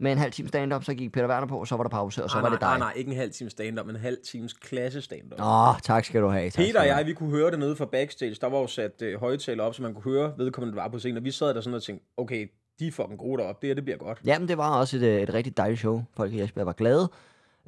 [0.00, 2.24] Med en halv time stand-up, så gik Peter Werner på, og så var der pause,
[2.24, 2.78] og så nej, var det nej, dig.
[2.78, 5.40] nej, nej, ikke en halv time stand-up, men en halv times klasse stand-up.
[5.40, 6.50] Åh, tak skal du have.
[6.50, 8.36] Tak Peter og jeg, vi kunne høre det nede fra backstage.
[8.40, 11.16] Der var jo sat øh, højtaler op, så man kunne høre vedkommende var på scenen.
[11.16, 12.46] Og vi sad der sådan og tænkte, okay,
[12.78, 13.58] de er fucking gode deroppe.
[13.60, 14.18] Det her, det bliver godt.
[14.24, 16.02] Jamen, det var også et, øh, et rigtig dejligt show.
[16.16, 17.10] Folk i Esbjerg var glade.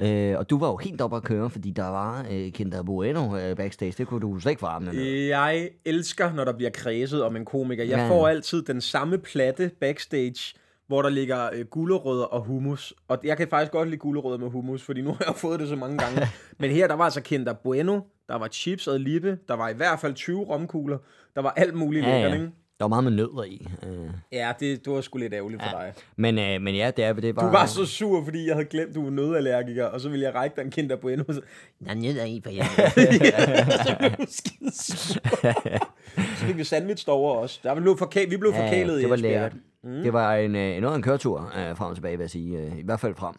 [0.01, 3.37] Øh, og du var jo helt oppe at køre, fordi der var øh, Kinder Bueno
[3.39, 3.93] øh, backstage.
[3.99, 5.05] Det kunne du slet ikke få armene med.
[5.27, 7.85] Jeg elsker, når der bliver kredset om en komiker.
[7.85, 8.09] Jeg Ja.
[8.09, 10.55] får altid den samme platte backstage,
[10.89, 12.95] hvor der ligger øh, gulerødder og hummus.
[13.09, 15.69] Og jeg kan faktisk godt lide gulerødder med hummus, fordi nu har jeg fået det
[15.69, 16.27] så mange gange.
[16.61, 19.75] Men her, der var altså Kinder Bueno, der var chips og lippe, der var i
[19.75, 20.99] hvert fald 20 romkugler,
[21.35, 22.37] der var alt muligt Ja, lækkert, ja.
[22.37, 22.51] ikke?
[22.79, 23.67] Der var meget med nødder i.
[23.87, 24.09] Øh.
[24.33, 25.93] Ja, det, det var sgu lidt ærgerligt for dig.
[26.17, 27.43] Men, øh, men ja, det er det var...
[27.43, 30.35] Du var så sur, fordi jeg havde glemt, du var nødallergiker, og så ville jeg
[30.35, 31.25] række dig en Kinder Bueno.
[31.29, 31.41] Så,
[31.85, 32.67] Der er nødder i, for jeg...
[33.87, 35.21] så blev du skide sur.
[36.39, 37.61] Så fik vi sandwich derovre også.
[37.63, 39.33] Der blev forkæ- vi blev Ja, forkælet i det var Esbjerg.
[39.33, 39.53] lækkert.
[39.85, 40.03] Mm.
[40.03, 42.59] Det var en, øh, noget af en køretur øh, frem og tilbage, vil jeg sige.
[42.59, 43.35] Øh, I hvert fald frem.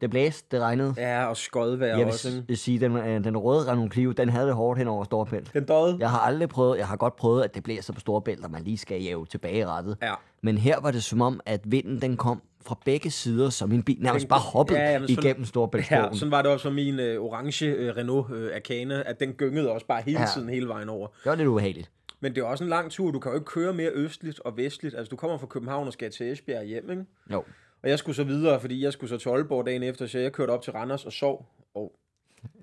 [0.00, 0.94] Det blæste, det regnede.
[0.96, 2.28] Ja, og skodvejr Jeg vil også.
[2.28, 2.56] Ikke?
[2.56, 5.52] s- sige, den, øh, den røde Renault Clio, den havde det hårdt hen over Storebælt.
[5.54, 5.96] Den døde.
[6.00, 8.62] Jeg har aldrig prøvet, jeg har godt prøvet, at det blæser på Storebælt, og man
[8.62, 9.96] lige skal jæve tilbage rettet.
[10.02, 10.14] Ja.
[10.42, 13.82] Men her var det som om, at vinden den kom fra begge sider, så min
[13.82, 16.02] bil nærmest bare hoppede ja, jamen, sådan- igennem Storebæltsbroen.
[16.04, 19.32] Ja, sådan var det også for min øh, orange øh, Renault øh, Arcana, at den
[19.32, 20.26] gyngede også bare hele Ja.
[20.34, 21.06] tiden hele vejen over.
[21.06, 21.90] Det var lidt ubehageligt.
[22.20, 23.10] Men det er også en lang tur.
[23.10, 24.94] Du kan jo ikke køre mere østligt og vestligt.
[24.94, 27.04] Altså, du kommer fra København og skal til Esbjerg hjem, ikke?
[27.32, 27.44] Jo.
[27.82, 30.32] Og jeg skulle så videre, fordi jeg skulle så til Aalborg dagen efter, så jeg
[30.32, 31.92] kørte op til Randers og sov, og,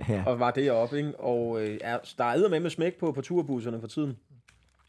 [0.10, 0.24] Ja.
[0.28, 1.20] og var deroppe, ikke?
[1.20, 4.18] Og øh, ja, der er med med smæk på på turbusserne for tiden.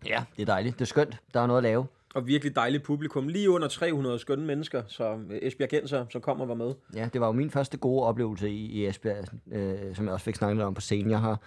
[0.06, 0.74] ja, det er dejligt.
[0.74, 1.16] Det er skønt.
[1.34, 1.86] Der er noget at lave.
[2.14, 3.28] Og virkelig dejligt publikum.
[3.28, 6.74] Lige under 300 skønne mennesker, så øh, Esbjerg Genser, som kommer og var med.
[6.94, 10.24] Ja, det var jo min første gode oplevelse i, i Esbjerg, øh, som jeg også
[10.24, 11.10] fik snakket om på scenen.
[11.10, 11.40] Jeg har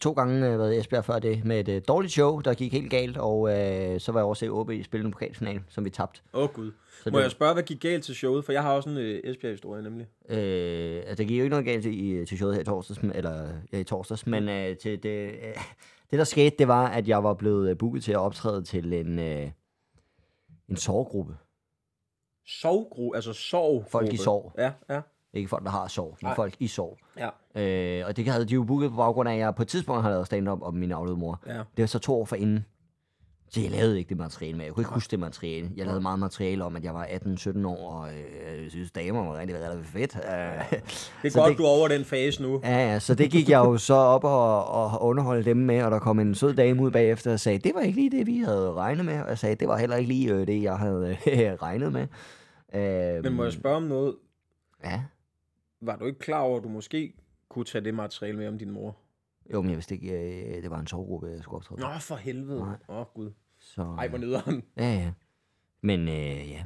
[0.00, 2.72] to gange øh, været i Esbjerg før det med et øh, dårligt show, der gik
[2.72, 5.84] helt galt, og øh, så var jeg over at se OB spille en pokalfinal, som
[5.84, 6.20] vi tabte.
[6.34, 6.72] Åh oh, gud.
[7.04, 8.44] Så Må det- jeg spørge, hvad gik galt til showet?
[8.44, 10.06] For jeg har også en øh, Esbjerg-historie nemlig.
[10.28, 13.00] Øh, altså, der gik jo ikke noget galt til, i, til showet her i torsdags,
[13.14, 15.54] eller ja, i torsdags, men øh, til det, øh,
[16.10, 18.92] det, der skete, det var, at jeg var blevet øh, booket til at optræde til
[18.92, 19.50] en, øh,
[20.68, 21.36] en sovegruppe.
[22.46, 23.84] Sovgru, altså sov.
[23.90, 24.52] Folk i sorg.
[24.58, 25.00] Ja, ja.
[25.32, 26.34] Ikke folk, der har sorg, men Nej.
[26.36, 26.98] folk i sorg.
[27.18, 29.68] Ja, Øh, og det havde de jo booket på baggrund af, at jeg på et
[29.68, 31.40] tidspunkt har lavet stand-up om min afdøde mor.
[31.46, 31.52] ja.
[31.56, 32.64] Det var så to år for inden.
[33.50, 34.64] Så jeg lavede ikke det materiale med.
[34.64, 35.70] Jeg kunne ikke huske det materiale.
[35.76, 39.24] Jeg lavede meget materiale om, at jeg var 18-17 år, og øh, jeg synes, damer
[39.24, 40.16] var rigtig, rigtig fedt.
[40.16, 40.22] Øh,
[41.22, 42.60] Det er så godt, det- du er over den fase nu.
[42.64, 45.90] Ja, ja, så det gik jeg jo så op og, og underholde dem med, og
[45.90, 48.38] der kom en sød dame ud bagefter og sagde, det var ikke lige det, vi
[48.38, 49.20] havde regnet med.
[49.22, 52.06] Og jeg sagde, det var heller ikke lige øh, det, jeg havde øh, regnet med.
[52.74, 54.14] Øh, Men må jeg spørge om noget?
[54.84, 55.02] Ja,
[55.82, 57.12] Var du ikke klar over, at du måske
[57.48, 58.96] kunne tage det materiale med om din mor?
[59.52, 60.12] jo, men jeg vidste ikke,
[60.56, 61.80] øh, det var en sovgruppe, jeg skulle optræde.
[61.80, 62.60] Nå, for helvede.
[62.62, 63.30] Åh, oh, gud.
[63.60, 64.62] Så, Ej, hvor nederen.
[64.76, 65.12] ja, ja.
[65.82, 66.64] Men øh, ja,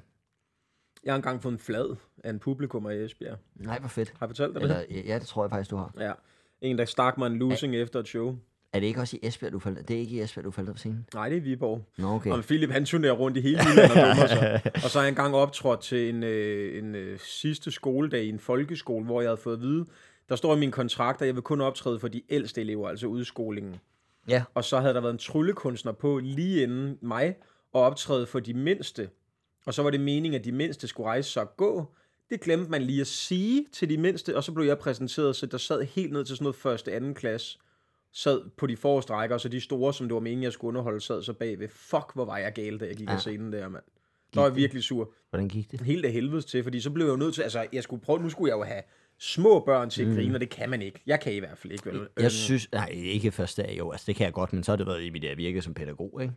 [1.05, 3.39] Jeg har engang fået en flad af en publikum i Esbjerg.
[3.55, 4.11] nej, hvor fedt.
[4.19, 5.05] Har jeg fortalt dig Eller, det?
[5.07, 5.95] ja, det tror jeg faktisk, du har.
[5.99, 6.13] Ja.
[6.61, 8.37] En, der stak mig en losing efter et show.
[8.73, 9.89] Er det ikke også i Esbjerg, du faldt?
[9.89, 11.07] Det er ikke i Esbjerg, du faldt på scenen?
[11.15, 11.85] Nej, det er i Viborg.
[11.99, 12.31] Nå, okay.
[12.31, 14.63] Og Philip, han turnerer rundt i hele Jylland og dummer sig.
[14.75, 18.39] Og så har jeg engang optrådt til en, øh, en øh, sidste skoledag i en
[18.39, 19.87] folkeskole, hvor jeg havde fået at vide,
[20.31, 23.07] der står i min kontrakt, at jeg vil kun optræde for de ældste elever, altså
[23.07, 23.77] udskolingen.
[24.29, 27.37] Ja, Og så havde der været en tryllekunstner på lige inden mig,
[27.73, 29.11] og optræde for de mindste.
[29.67, 31.87] Og så var det meningen, at de mindste skulle rejse sig og gå.
[32.31, 35.47] Det glemte man lige at sige til de mindste, og så blev jeg præsenteret, så
[35.47, 37.59] der sad helt ned til sådan noget første, anden klasse,
[38.13, 40.69] sad på de forreste rækker, og så de store, som det var meningen, jeg skulle
[40.69, 41.69] underholde, sad så bagved.
[41.69, 43.15] Fuck, hvor var jeg gal, da jeg gik ja.
[43.15, 43.85] af scenen der, mand.
[44.35, 45.13] Der var jeg virkelig sur.
[45.31, 45.81] hvordan gik det?
[45.81, 48.19] Helt af helvedes til, fordi så blev jeg jo nødt til, altså, jeg skulle prøve,
[48.19, 48.83] nu skulle jeg jo have
[49.21, 51.03] små børn til at grine, og det kan man ikke.
[51.07, 52.09] Jeg kan i hvert fald ikke, vel?
[52.21, 54.77] Jeg synes, nej, ikke første dag, jo, altså det kan jeg godt, men så har
[54.77, 56.35] det været i mit øh, virke som pædagog, ikke?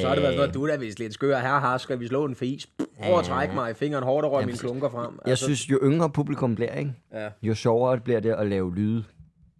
[0.00, 1.38] Så har det været sådan noget, du er da vist lidt skør.
[1.38, 2.68] Her har skal vi slå en fis.
[3.02, 5.06] Prøv at trække mig i fingeren hårdt og røre mine klunker frem.
[5.06, 6.92] Altså, Jeg synes, jo yngre publikum bliver, ikke?
[7.12, 7.28] Ja.
[7.42, 9.04] jo sjovere bliver det at lave lyde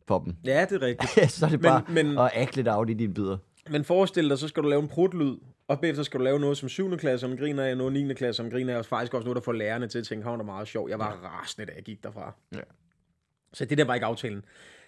[0.09, 0.35] for dem.
[0.45, 1.31] ja, det er rigtigt.
[1.33, 3.37] så er det Men- bare men- at ægte lidt af i dine bidder.
[3.71, 5.37] Men forestil dig, så skal du lave en prutlyd,
[5.69, 6.97] og bagefter skal du lave noget, som 7.
[6.99, 8.15] klasse om griner af, noget 9.
[8.15, 10.41] klasse om griner af, og faktisk også noget, der får lærerne til at tænke, han
[10.41, 10.89] er meget sjov.
[10.89, 12.35] Jeg var rasende, da jeg gik derfra.
[12.55, 12.61] Ja.
[13.53, 14.45] Så det der var ikke aftalen.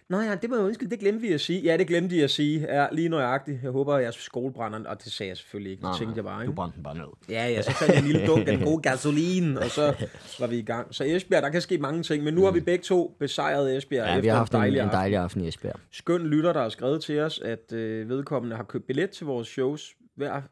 [0.09, 1.61] Nå ja, det må jeg undskylde, det glemte vi at sige.
[1.63, 2.61] Ja, det glemte de at sige.
[2.61, 3.63] Ja, lige nøjagtigt.
[3.63, 5.87] Jeg håber, at jeres skole brænder, og det sagde jeg selvfølgelig ikke.
[5.87, 6.55] Det tænkte jeg bare, Du ikke?
[6.55, 7.05] brændte den bare ned.
[7.29, 10.07] Ja, ja, så fandt jeg en lille dunk af den gode gasolin, og så
[10.41, 10.95] var vi i gang.
[10.95, 14.07] Så Esbjerg, der kan ske mange ting, men nu har vi begge to besejret Esbjerg
[14.07, 14.97] Ja, efter vi har haft en, dejlig en aften.
[14.99, 15.81] dejlig aften i Esbjerg.
[15.91, 19.49] Skøn lytter, der har skrevet til os, at øh, vedkommende har købt billet til vores
[19.49, 20.43] shows hver,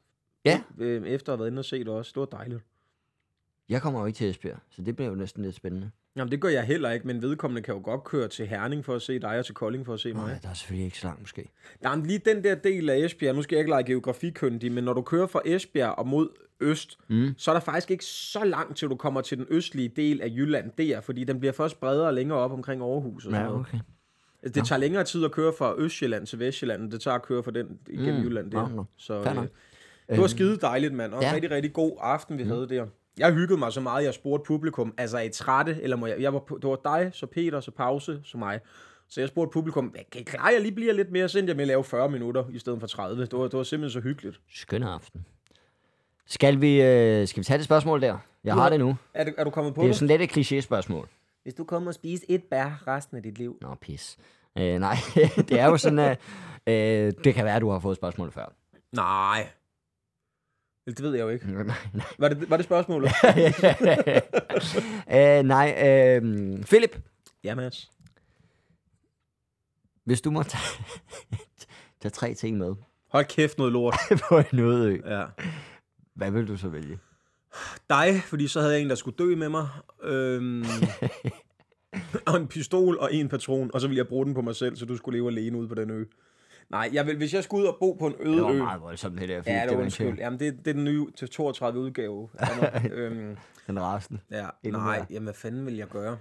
[0.44, 0.60] Ja.
[0.78, 2.12] øh, efter at have været inde og set os.
[2.12, 2.60] Det var dejligt.
[3.68, 5.90] Jeg kommer jo ikke til Esbjerg, så det bliver jo næsten lidt spændende.
[6.16, 8.94] Jamen, det gør jeg heller ikke, men vedkommende kan jo godt køre til Herning for
[8.94, 10.26] at se dig, og til Kolding for at se mig.
[10.26, 11.50] Nej, der er selvfølgelig ikke så langt måske.
[11.80, 14.84] Nej, men lige den der del af Esbjerg, nu skal jeg ikke lege geografikyndig, men
[14.84, 16.28] når du kører fra Esbjerg og mod
[16.60, 17.34] øst, mm.
[17.36, 20.28] så er der faktisk ikke så langt til du kommer til den østlige del af
[20.28, 23.60] Jylland der, fordi den bliver først bredere længere op omkring Aarhus og sådan Ja, noget.
[23.66, 23.78] okay.
[24.42, 27.22] Altså, Det tager længere tid at køre fra Østjylland til Vestjylland, end det tager at
[27.22, 28.22] køre fra den igennem mm.
[28.26, 28.68] Jylland der.
[28.68, 28.84] Nå, nå.
[28.96, 29.46] Så øh.
[30.10, 31.34] Det var skide dejligt, mand, og en ja.
[31.34, 32.50] rigtig, rigtig god aften, vi mm.
[32.50, 32.86] havde der.
[33.18, 36.20] Jeg hyggede mig så meget, jeg spurgte publikum, altså er I trætte, eller må jeg,
[36.20, 38.60] jeg var, det var dig, så Peter, så Pause, så mig.
[39.08, 41.60] Så jeg spurgte publikum, kan I klare, jeg lige bliver lidt mere, så jeg med
[41.60, 43.22] at lave 40 minutter i stedet for 30.
[43.26, 44.40] Det var, det var simpelthen så hyggeligt.
[44.54, 45.26] Skøn aften.
[46.26, 48.18] Skal vi, øh, skal vi tage det spørgsmål der?
[48.44, 48.96] Jeg har har- det nu.
[49.14, 49.96] Er, du- er du kommet på Det er jo det?
[49.96, 51.08] sådan lidt et kliché-spørgsmål.
[51.42, 53.58] Hvis du kommer og spiser et bær resten af dit liv.
[53.60, 54.16] Nå, pis.
[54.58, 54.94] Øh, nej,
[55.48, 56.20] det er jo sådan, at
[56.66, 58.52] øh, det kan være, at du har fået spørgsmål før.
[58.92, 59.46] Nej.
[60.88, 61.52] Det ved jeg jo ikke.
[61.52, 61.62] nej,
[61.92, 62.06] nej.
[62.18, 63.12] Var det, var det spørgsmålet?
[65.14, 66.22] øh, nej, øh,
[66.64, 66.98] Philip,
[67.44, 67.90] ja, Mads.
[70.04, 70.84] hvis du må tage,
[72.00, 72.74] tage tre ting med
[73.10, 73.94] Hold kæft noget lort.
[74.28, 75.24] på en øde Ja.
[76.14, 76.98] hvad vil du så vælge?
[77.90, 79.68] Dig, fordi så havde jeg en, der skulle dø med mig.
[80.02, 80.64] Øhm,
[82.26, 84.76] og en pistol og en patron, og så ville jeg bruge den på mig selv,
[84.76, 86.04] så du skulle leve alene ude på den ø.
[86.70, 88.58] Nej, jeg vil, hvis jeg skulle ud og bo på en øde Det var ø...
[88.58, 89.42] meget voldsomt, det der.
[89.46, 90.18] Ja, det en undskyld.
[90.18, 92.28] Jamen, det, det er den nye til 32 udgave.
[92.92, 94.20] øhm, Den rasende.
[94.30, 95.06] ja, Endnu nej, mere.
[95.10, 96.18] jamen, hvad fanden vil jeg gøre?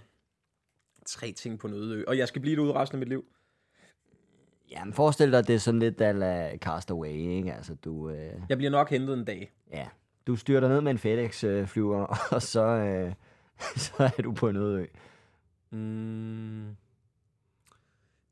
[1.06, 2.04] Tre ting på en øde ø.
[2.08, 3.26] Og jeg skal blive derude resten af mit liv.
[4.72, 7.54] Jamen, forestil dig, det er sådan lidt ala Castaway, ikke?
[7.54, 9.52] Altså, du, øh, Jeg bliver nok hentet en dag.
[9.74, 9.88] ja,
[10.28, 13.14] du styrter ned med en FedEx-flyver, og så, øh,
[13.86, 14.86] så er du på en øde ø.
[15.72, 16.76] Mm.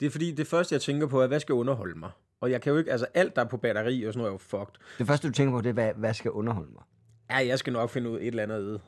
[0.05, 2.11] Det er fordi, det første, jeg tænker på, er, hvad skal underholde mig?
[2.41, 4.33] Og jeg kan jo ikke, altså alt, der er på batteri og sådan noget, er
[4.33, 4.75] jo fucked.
[4.97, 6.83] Det første, du tænker på, det er, hvad, hvad skal underholde mig?
[7.29, 8.81] Ja, jeg skal nok finde ud af et eller andet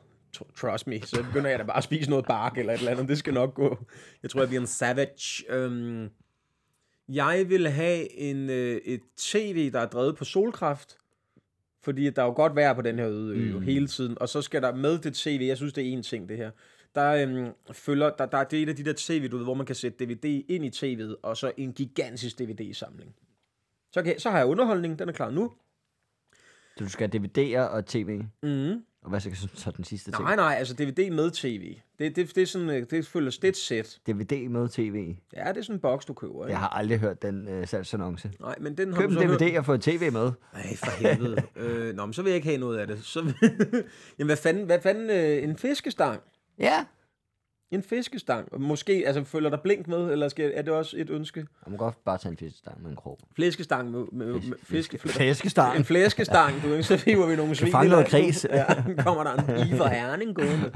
[0.56, 1.00] Trust me.
[1.00, 3.08] Så begynder jeg da bare at spise noget bark eller et eller andet.
[3.08, 3.78] Det skal nok gå.
[4.22, 5.44] Jeg tror, jeg bliver en savage.
[5.48, 6.08] Øhm,
[7.08, 10.96] jeg vil have en, øh, et tv, der er drevet på solkraft.
[11.82, 13.62] Fordi der er jo godt vejr på den her øde ø mm.
[13.62, 14.18] hele tiden.
[14.20, 16.50] Og så skal der med det tv, jeg synes, det er en ting, det her.
[16.94, 19.54] Der, øhm, følger, der, der, det er et af de der tv, du ved, hvor
[19.54, 23.14] man kan sætte DVD ind i tv'et, og så en gigantisk DVD-samling.
[23.92, 25.52] Så, kan, så har jeg underholdning, den er klar nu.
[26.76, 28.82] Så du skal have DVD'er og tv, Mm.
[29.02, 30.22] og hvad så, så den sidste ting?
[30.22, 31.76] Nej, nej, altså DVD med tv.
[31.98, 33.98] Det, det, det er sådan, øh, det føles, det et sæt.
[34.06, 35.14] DVD med tv.
[35.36, 36.50] Ja, det er sådan en boks, du køber, ikke?
[36.52, 38.32] Jeg har aldrig hørt den øh, salgsannonce.
[38.40, 39.40] Nej, men den har Køb en så hørt.
[39.40, 40.32] DVD og få tv med.
[40.52, 41.42] Nej, for helvede.
[41.56, 43.04] øh, nå, men så vil jeg ikke have noget af det.
[43.04, 43.20] Så,
[44.18, 46.22] Jamen, hvad fanden, hvad fanden øh, en fiskestang?
[46.58, 46.84] Ja.
[47.70, 48.60] En fiskestang.
[48.60, 51.40] Måske, altså, følger der blink med, eller skal, er det også et ønske?
[51.40, 53.18] Jeg må godt bare tage en fiskestang med en krog.
[53.36, 55.76] Flæskestang med, med, med fiske, Flæskestang.
[55.76, 56.82] En flæskestang, du ikke?
[56.82, 57.72] Så hiver vi nogle svin.
[57.72, 58.46] fange i noget kris.
[58.50, 58.64] Ja,
[58.98, 60.72] kommer der en i for herning gående.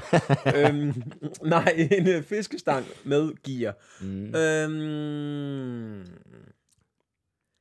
[0.56, 1.02] øhm,
[1.42, 3.74] nej, en øh, fiskestang med gear.
[4.00, 4.34] Mm.
[4.34, 6.06] Øhm,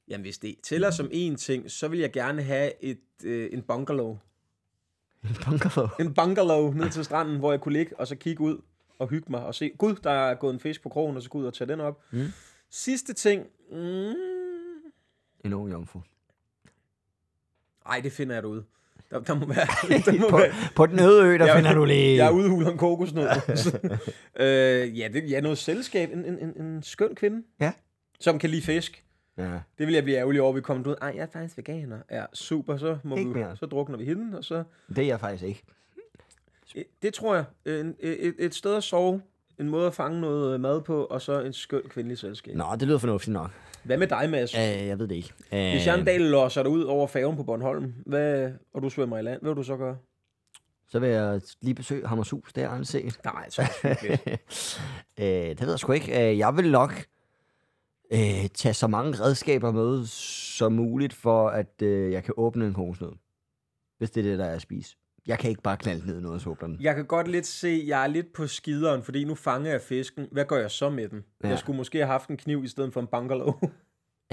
[0.07, 3.61] jamen, hvis det tæller som en ting, så vil jeg gerne have et, øh, en
[3.61, 4.17] bungalow.
[5.24, 5.88] En bungalow.
[5.99, 8.57] En bungalow ned til stranden, hvor jeg kunne ligge og så kigge ud
[8.99, 11.30] og hygge mig og se, gud, der er gået en fisk på krogen, og så
[11.30, 11.99] gå ud og tage den op.
[12.11, 12.26] Mm.
[12.69, 14.13] Sidste ting, mm,
[15.45, 15.99] En ung jomfru.
[17.86, 18.63] ej, det finder jeg derude.
[19.11, 19.67] Der, der må være...
[20.05, 22.17] Der må På, være på den øde ø, der Jeg- finder du lige...
[22.17, 23.28] Jeg er udhuler en kokosnød.
[24.39, 26.11] øh, ja, det, ja, noget selskab.
[26.13, 27.43] En, en, en, en skøn kvinde.
[27.59, 27.72] Ja.
[28.19, 29.03] Som kan lide fisk.
[29.38, 29.60] Ja.
[29.78, 30.96] Det vil jeg blive ærgerlig over, vi kommer ud.
[31.02, 31.98] Ej, jeg er faktisk veganer.
[32.12, 32.78] Ja, super.
[32.78, 33.56] Så, må Ikke vi, mere.
[33.58, 34.38] så drukner vi hende.
[34.38, 35.64] Og så, Det er jeg faktisk ikke.
[37.02, 37.46] Det tror jeg.
[37.80, 39.22] En, et, et sted at sove.
[39.60, 41.06] En måde at fange noget mad på.
[41.06, 42.56] Og så en skøn kvindelig selskab.
[42.56, 43.52] Nå, det lyder fornuftigt nok.
[43.84, 44.54] Hvad med dig, Mads?
[44.54, 45.34] Uh, jeg ved det ikke.
[45.52, 48.90] Uh, Hvis jeg en dag losser dig ud over færgen på Bornholm, hvad, og du
[48.90, 49.98] svømmer i land, hvad vil du så gøre?
[50.90, 53.20] Så vil jeg lige besøge Hammershus, det har aldrig set.
[53.26, 53.62] Nej, så.
[55.20, 56.32] Øh, det ved jeg sgu ikke.
[56.32, 57.06] Øh, jeg vil nok
[58.14, 62.74] øh, tage så mange redskaber med som muligt, for at øh, jeg kan åbne en
[62.74, 63.12] kokosnød.
[63.97, 64.95] Hvis det er det, der er at spise.
[65.28, 66.78] Jeg kan ikke bare knalde ned i noget, og den.
[66.82, 70.28] Jeg kan godt lidt se, jeg er lidt på skideren, fordi nu fanger jeg fisken.
[70.32, 71.18] Hvad gør jeg så med den?
[71.18, 71.47] Ja.
[71.47, 71.49] Ja.
[71.49, 73.53] Jeg skulle måske have haft en kniv i stedet for en bungalow.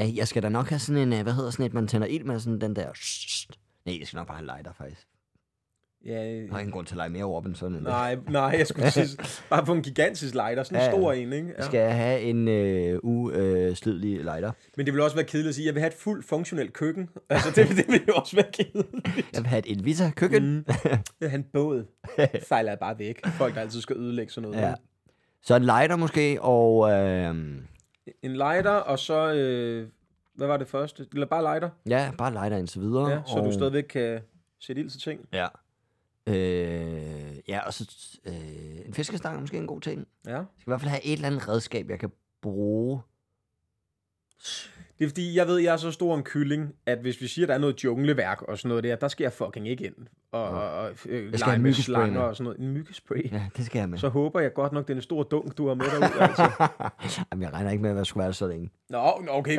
[0.01, 2.07] Øh, jeg skal da nok have sådan en, øh, hvad hedder sådan et, man tænder
[2.07, 2.87] ild med sådan den der...
[3.87, 5.09] Nej, jeg skal nok bare have en lighter, faktisk.
[6.09, 7.83] Ja, Jeg har ingen grund til at lege mere over den sådan en.
[7.83, 9.07] nej, nej, jeg skulle sige,
[9.51, 11.55] bare få en gigantisk lighter, sådan en Ja, stor en, ikke?
[11.59, 11.63] Ja.
[11.65, 14.53] Skal jeg have en øh, uslidelig lighter?
[14.77, 16.73] Men det vil også være kedeligt at sige, at jeg vil have et fuldt funktionelt
[16.73, 17.09] køkken.
[17.31, 19.07] Altså, det, det vil jo også være kedeligt.
[19.33, 20.55] Jeg vil have et Elvita køkken.
[20.57, 20.65] Mm.
[20.85, 21.85] Jeg vil have en båd.
[22.49, 23.27] Fejler jeg bare væk.
[23.27, 24.65] Folk, der altid skal ødelægge sådan noget.
[24.65, 24.75] Ja.
[25.43, 27.35] Så en lighter måske, og øh,
[28.23, 29.33] En lighter, og så...
[29.35, 29.89] Øh,
[30.35, 31.07] hvad var det første?
[31.15, 33.09] Eller bare lighter, ja, bare lighter indtil videre.
[33.11, 34.21] ja, så og, du stadigvæk kan
[34.61, 35.21] sætte ild til ting.
[35.33, 35.47] Ja.
[36.29, 40.07] Øh, ja, og så øh, en fiskestang er måske en god ting.
[40.25, 40.43] Jeg Ja.
[40.59, 42.11] skal i hvert fald have et eller andet redskab, jeg kan
[42.43, 43.01] bruge.
[44.99, 47.45] Det er fordi, jeg ved, jeg er så stor en kylling, at hvis vi siger,
[47.45, 49.95] at der er noget jungleværk og sådan noget der, der skal jeg fucking ikke ind.
[50.33, 52.59] Og, og, og øh, lege med slanger og sådan noget.
[52.61, 53.33] En myggespray.
[53.33, 53.99] Ja, det skal jeg med.
[53.99, 56.23] Så håber jeg godt nok, det er en stor dunk, du har med derude.
[56.23, 56.51] Altså.
[57.33, 58.71] Jamen, jeg regner ikke med, at jeg skulle være så længe.
[58.91, 59.59] Nå, okay.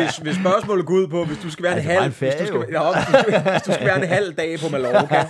[0.00, 2.46] Hvis, hvis spørgsmålet går ud på, hvis du skal være en halv, ferie, hvis, du
[2.46, 5.26] skal, nå, hvis, du, hvis du skal være en halv dag på Mallorca.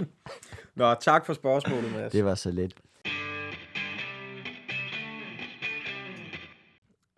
[0.80, 2.12] Nå, tak for spørgsmålet, Mads.
[2.12, 2.72] Det var så lidt.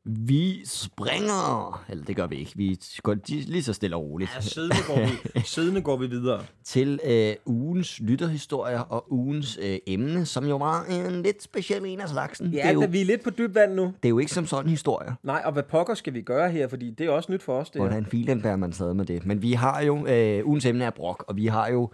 [0.05, 4.41] Vi springer, eller det gør vi ikke, vi går lige så stille og roligt, Ja,
[4.41, 6.43] siddende går vi, siddende går vi videre.
[6.65, 12.01] til øh, ugens lytterhistorier og ugens øh, emne, som jo var en lidt speciel en
[12.01, 12.53] af slagsen.
[12.53, 13.83] det, er Ja, jo, da vi er lidt på dyb vand nu.
[13.85, 15.15] det er jo ikke som sådan historier.
[15.23, 17.71] Nej, og hvad pokker skal vi gøre her, fordi det er også nyt for os,
[17.71, 17.81] det.
[17.81, 19.27] Hvordan filen bærer man stadig med det.
[19.27, 21.91] Men vi har jo, øh, ugens emne er brok, og vi har jo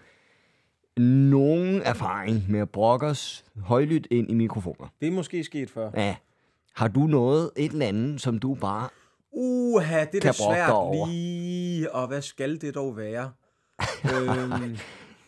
[0.96, 4.86] nogen erfaring med at brokke os højlydt ind i mikrofoner.
[5.00, 5.90] Det er måske sket før.
[5.96, 6.16] Ja.
[6.74, 8.88] Har du noget, et eller andet, som du bare...
[9.32, 11.06] Uha, det er da svært over.
[11.06, 11.92] lige.
[11.92, 13.32] Og hvad skal det dog være?
[14.04, 14.76] øhm,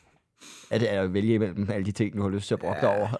[0.70, 2.99] Er det at vælge imellem alle de ting, du har lyst til at brokke dig
[2.99, 3.16] over?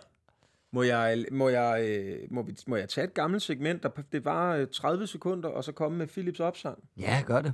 [0.73, 4.25] må, jeg, må, jeg, øh, må, vi, må jeg tage et gammelt segment, der det
[4.25, 6.79] var øh, 30 sekunder, og så komme med Philips opsang?
[6.99, 7.53] Ja, gør det.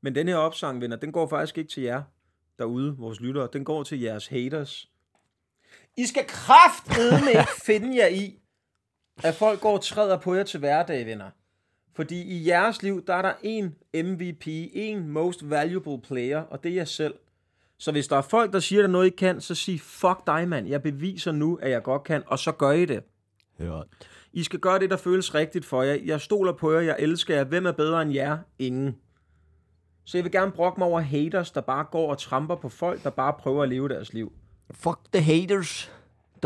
[0.00, 2.02] Men den her opsang, venner, den går faktisk ikke til jer
[2.58, 3.48] derude, vores lyttere.
[3.52, 4.90] Den går til jeres haters.
[5.96, 8.38] I skal kraftedeme ikke finde jer i,
[9.24, 11.30] at folk går og træder på jer til hverdag, venner.
[11.94, 16.70] Fordi i jeres liv, der er der en MVP, en most valuable player, og det
[16.70, 17.14] er jeg selv.
[17.78, 19.80] Så hvis der er folk, der siger, at der er noget, I kan, så sig,
[19.80, 20.68] fuck dig, mand.
[20.68, 23.02] Jeg beviser nu, at jeg godt kan, og så gør I det.
[23.60, 23.80] Ja.
[24.32, 25.98] I skal gøre det, der føles rigtigt for jer.
[26.04, 27.44] Jeg stoler på jer, jeg elsker jer.
[27.44, 28.38] Hvem er bedre end jer?
[28.58, 28.96] Ingen.
[30.04, 33.04] Så jeg vil gerne brokke mig over haters, der bare går og tramper på folk,
[33.04, 34.32] der bare prøver at leve deres liv.
[34.70, 35.92] Fuck the haters.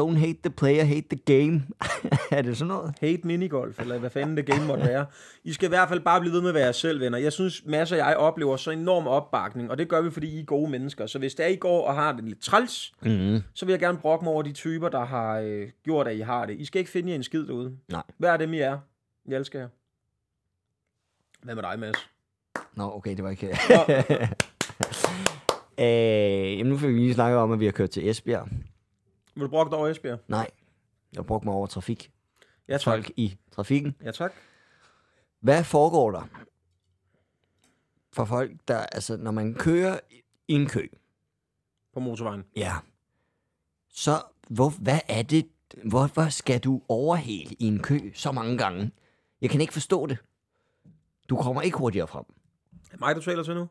[0.00, 1.62] Don't hate the player, hate the game.
[2.38, 2.94] er det sådan noget?
[3.00, 5.06] Hate minigolf, eller hvad fanden det game måtte være.
[5.44, 7.18] I skal i hvert fald bare blive ved med at være jer selv, venner.
[7.18, 10.40] Jeg synes, masser af jeg oplever så enorm opbakning, og det gør vi, fordi I
[10.40, 11.06] er gode mennesker.
[11.06, 13.42] Så hvis det er, I går og har det lidt træls, Mm-hmm.
[13.54, 16.20] så vil jeg gerne brokke mig over de typer, der har øh, gjort, at I
[16.20, 16.56] har det.
[16.56, 17.76] I skal ikke finde jer en skid derude.
[17.88, 18.02] Nej.
[18.18, 18.78] Hvad er dem, I er?
[19.28, 19.68] Jeg elsker jer.
[21.42, 22.08] Hvad med dig, Mads?
[22.76, 23.58] Nå, okay, det var ikke...
[23.68, 23.94] Nå,
[25.84, 28.48] øh, jamen, nu fik vi lige snakket om, at vi har kørt til Esbjerg.
[29.34, 30.18] Vil du brokke dig over Esbjerg?
[30.28, 30.50] Nej,
[31.12, 32.12] jeg brugte mig over trafik.
[32.68, 32.82] Ja, tak.
[32.84, 33.96] Folk i trafikken.
[34.04, 34.32] Ja, tak.
[35.40, 36.22] Hvad foregår der
[38.12, 40.00] for folk, der, altså, når man kører
[40.48, 40.86] i en kø,
[41.94, 42.44] På motorvejen.
[42.56, 42.72] ja,
[43.88, 45.46] så hvor, hvad er det,
[45.84, 48.90] hvorfor skal du overhale i en kø så mange gange?
[49.40, 50.18] Jeg kan ikke forstå det.
[51.28, 52.24] Du kommer ikke hurtigere frem.
[52.90, 53.68] Er mig, du taler til nu?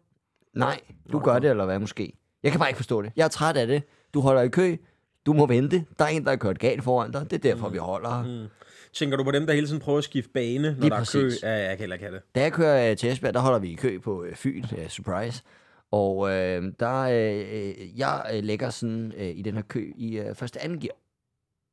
[0.54, 0.82] Nej,
[1.12, 2.14] du gør det, eller hvad måske?
[2.44, 3.12] Jeg kan bare ikke forstå det.
[3.16, 3.84] Jeg er træt af det.
[4.14, 4.78] Du holder i kø.
[5.26, 5.86] Du må vente.
[6.00, 7.32] Der er en, der er kørt galt foran dig.
[7.32, 8.24] Det er derfor, vi holder.
[8.24, 8.48] Mm.
[8.94, 11.00] Tænker du på dem, der hele tiden prøver at skifte bane, når Lige der er
[11.00, 11.40] præcis.
[11.42, 11.48] kø?
[11.48, 12.24] Ja, jeg kan heller ikke have det.
[12.36, 14.64] Da jeg kører øh, til Esbjerg, der holder vi i kø på øh, Fyn.
[14.78, 15.44] Øh, surprise.
[15.92, 20.36] Og øh, der, øh, jeg øh, lægger sådan øh, i den her kø i øh,
[20.36, 20.96] første anden gear.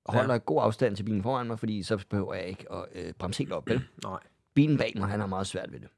[0.04, 0.38] Og holder ja.
[0.38, 3.52] god afstand til bilen foran mig, fordi så behøver jeg ikke at øh, bremse helt
[3.52, 3.68] op.
[3.68, 3.82] Vel?
[4.04, 4.18] Nej.
[4.54, 5.88] Bilen bag mig, han har meget svært ved det.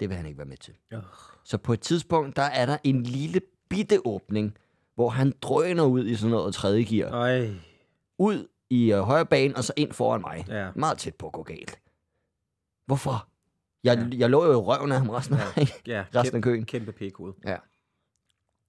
[0.00, 0.74] Det vil han ikke være med til.
[0.92, 0.98] Ja.
[1.44, 4.56] Så på et tidspunkt, der er der en lille bitte åbning,
[4.98, 7.10] hvor han drøner ud i sådan noget tredje gear.
[7.10, 7.54] Ej.
[8.18, 10.44] Ud i øh, højre bane, og så ind foran mig.
[10.48, 10.68] Ja.
[10.76, 11.78] Meget tæt på at gå galt.
[12.86, 13.28] Hvorfor?
[13.84, 14.18] Jeg, ja.
[14.18, 15.66] jeg lå jo i røven af ham resten af, ja.
[15.86, 16.64] Ja, resten af køen.
[16.64, 17.34] Kæmpe p-kode.
[17.46, 17.56] Ja.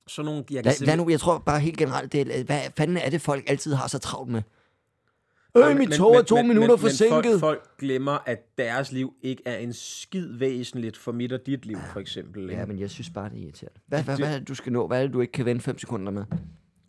[0.08, 2.62] Så nogle, jeg kan Lad, lad nu, jeg tror bare helt generelt, det er, hvad
[2.78, 4.42] fanden er det, folk altid har så travlt med?
[5.68, 7.32] Øh, mit men- tog er men- to men- minutter men, forsinket.
[7.32, 11.40] Men folk, folk glemmer, at deres liv ikke er en skid væsentligt for mit og
[11.46, 12.44] dit liv, for eksempel.
[12.44, 12.56] ikke?
[12.56, 13.80] Ja, men jeg synes bare, det er irriterende.
[13.88, 14.88] Hvad, hvad, hvad er det, du skal nå?
[14.88, 16.24] Hvad er det, du ikke kan vente 5 sekunder med?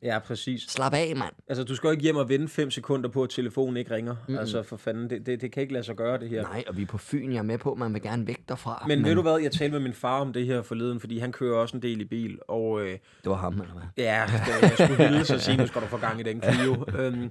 [0.03, 0.63] ja, præcis.
[0.63, 1.33] Slap af, mand.
[1.49, 4.13] Altså, du skal jo ikke hjem og vente 5 sekunder på, at telefonen ikke ringer.
[4.13, 4.39] Mm-hmm.
[4.39, 6.43] Altså, for fanden, det, det, det kan ikke lade sig gøre, det her.
[6.43, 8.85] Nej, og vi er på Fyn, jeg er med på, man vil gerne væk derfra.
[8.89, 11.33] Men ved du hvad, jeg talte med min far om det her forleden, fordi han
[11.33, 13.83] kører også en del i bil, og øh, Det var ham, eller hvad?
[14.05, 16.85] ja, det, jeg skulle hilse og sige, nu skal du få gang i den Clio.
[16.99, 17.31] øhm,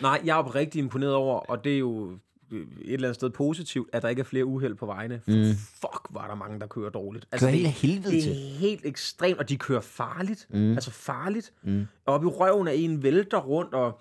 [0.00, 2.10] nej, jeg er rigtig imponeret over, og det er jo
[2.52, 5.20] øh, et eller andet sted positivt, at der ikke er flere uheld på vejene.
[5.26, 5.34] Mm.
[5.80, 7.26] Fuck, var der mange, der kører dårligt.
[7.32, 8.32] Altså, Kører det, helvede det til.
[8.32, 10.46] er helt ekstremt, og de kører farligt.
[10.50, 10.72] Mm.
[10.72, 11.52] Altså farligt.
[11.62, 11.86] Mm.
[12.06, 14.00] Oppe i røven af en vælter rundt, og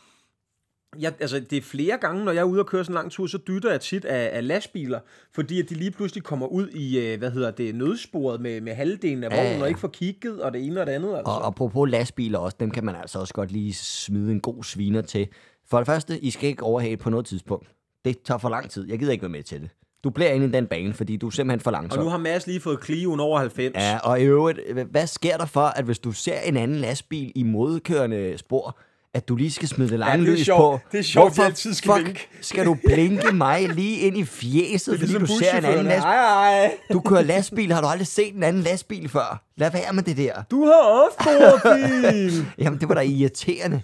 [0.99, 3.11] jeg, altså, det er flere gange, når jeg er ude og køre sådan en lang
[3.11, 4.99] tur, så dytter jeg tit af, af lastbiler,
[5.35, 8.73] fordi at de lige pludselig kommer ud i, øh, hvad hedder det, nødsporet med, med
[8.73, 9.61] halvdelen af Ja, vognen, ja.
[9.61, 11.09] og ikke får kigget, og det ene og det andet.
[11.09, 11.31] Altså.
[11.31, 15.01] Og apropos lastbiler også, dem kan man altså også godt lige smide en god sviner
[15.01, 15.27] til.
[15.71, 17.67] For det første, I skal ikke overhale på noget tidspunkt.
[18.05, 18.89] Det tager for lang tid.
[18.89, 19.69] Jeg gider ikke være med til det.
[20.03, 22.03] Du bliver inde i den bane, fordi du er simpelthen for Og langsom.
[22.03, 23.75] nu har Mads lige fået Clio'en over 90.
[23.75, 24.59] Ja, og i øvrigt,
[24.91, 28.77] hvad sker der for, at hvis du ser en anden lastbil i modkørende spor,
[29.13, 30.79] at du lige skal smide det lange det er lys på?
[30.91, 34.93] Det er sjovt, Hvorfor altid skal fuck skal du blinke mig lige ind i fjeset,
[34.99, 36.07] fordi Ligesom du ser en anden lastbil?
[36.11, 36.71] Ej, ej.
[36.93, 39.43] Du kører lastbil, har du aldrig set en anden lastbil før?
[39.57, 40.43] Lad være med det der.
[40.51, 42.45] Du har også bil.
[42.57, 43.81] Jamen, det var da irriterende.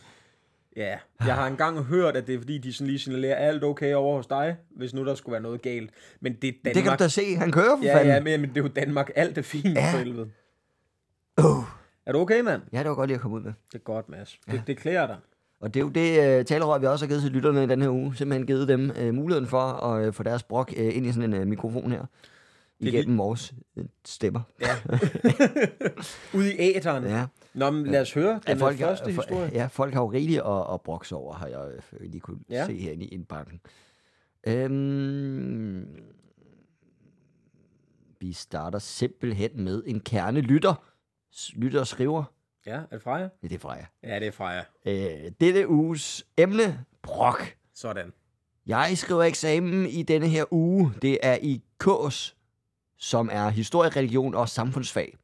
[0.78, 3.93] Ja, jeg har engang hørt, at det er fordi, de sådan lige signalerer alt okay
[3.93, 5.89] over hos dig, hvis nu der skulle være noget galt.
[6.21, 6.75] Men det er Danmark.
[6.75, 8.13] Det kan du da se, han kører for Ja, fanden.
[8.13, 9.09] ja, men, men det er jo Danmark.
[9.15, 9.86] Alt er fint Ja.
[9.86, 9.93] ja.
[9.93, 10.30] for helvede.
[11.43, 11.63] Uh.
[12.05, 12.61] Er du okay, mand?
[12.73, 13.53] Ja, det var godt lige at komme ud med.
[13.71, 14.39] Det er godt, Mads.
[14.51, 15.17] Det, det klæder dig.
[15.61, 17.82] Og det er jo det uh, talerør, vi også har givet til lytterne i den
[17.82, 18.15] her uge.
[18.15, 21.34] Simpelthen givet dem uh, muligheden for at uh, få deres brok uh, ind i sådan
[21.34, 21.99] en uh, mikrofon her.
[22.01, 22.05] er
[22.80, 23.53] Igennem vores
[24.05, 24.41] stemmer.
[24.61, 24.67] Ja.
[26.38, 27.03] Ude i æteren.
[27.03, 27.25] Ja.
[27.57, 29.49] Nå, men lad os høre den folk, første har, historie.
[29.53, 32.65] ja, folk har jo rigeligt at, at brokse over, har jeg øh, lige kunne Ja.
[32.65, 33.61] se herinde i indbakken.
[34.47, 35.87] Øhm,
[38.19, 40.73] vi starter simpelthen med en kernelytter.
[41.35, 42.23] S- Lytter skriver.
[42.65, 43.29] Ja, er det Freja?
[43.43, 43.85] Ja, det er Freja.
[44.03, 44.63] Ja, det er Freja.
[44.85, 47.55] Øh, dette uges emne, brok.
[47.75, 48.13] Sådan.
[48.65, 50.93] Jeg skriver eksamen i denne her uge.
[51.01, 52.35] Det er i KS,
[52.97, 55.17] som er historie, religion og samfundsfag.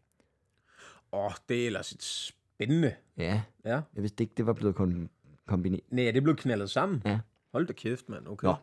[1.14, 2.96] Åh, det er ellers et spændende.
[3.18, 3.82] Ja, Ja.
[3.96, 5.08] jeg vidste ikke, det var blevet kon-
[5.48, 5.84] kombineret.
[5.92, 7.02] Nej, det blev knaldet sammen.
[7.06, 7.20] Ja.
[7.54, 8.28] Hold da kæft, mand.
[8.28, 8.48] Okay.
[8.48, 8.56] Nå.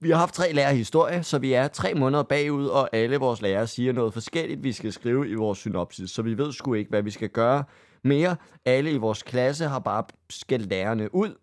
[0.00, 3.16] Vi har haft tre lærere i historie, så vi er tre måneder bagud, og alle
[3.16, 6.74] vores lærere siger noget forskelligt, vi skal skrive i vores synopsis, så vi ved sgu
[6.74, 7.64] ikke, hvad vi skal gøre
[8.04, 8.36] mere.
[8.64, 11.34] Alle i vores klasse har bare skældt lærerne ud,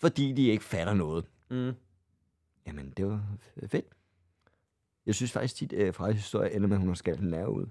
[0.00, 1.24] fordi de ikke fatter noget.
[1.50, 1.72] Mm.
[2.66, 3.22] Jamen, det var
[3.66, 3.86] fedt.
[5.06, 7.46] Jeg synes faktisk tit, at fra historie ender med, at hun har skældt en lærer
[7.46, 7.66] ud.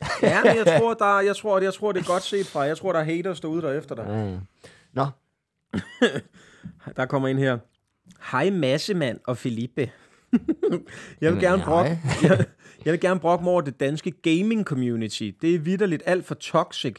[0.22, 2.60] Ja, men jeg tror, der, jeg, tror, jeg tror, det er godt set fra.
[2.60, 4.04] Jeg tror, der er haters derude der efter dig.
[4.08, 4.38] Ja, ja.
[4.92, 5.06] Nå,
[6.96, 7.58] Der kommer ind her.
[8.32, 9.90] Hej Massemand og Felipe.
[11.20, 12.46] jeg vil gerne brokke, jeg,
[12.84, 15.30] jeg vil gerne brokke mig over det danske gaming community.
[15.42, 16.96] Det er vidderligt alt for toxic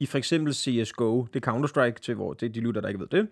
[0.00, 1.26] i for eksempel CSGO.
[1.34, 3.28] Det er Counter-Strike til hvor det er de lytter, der ikke ved det.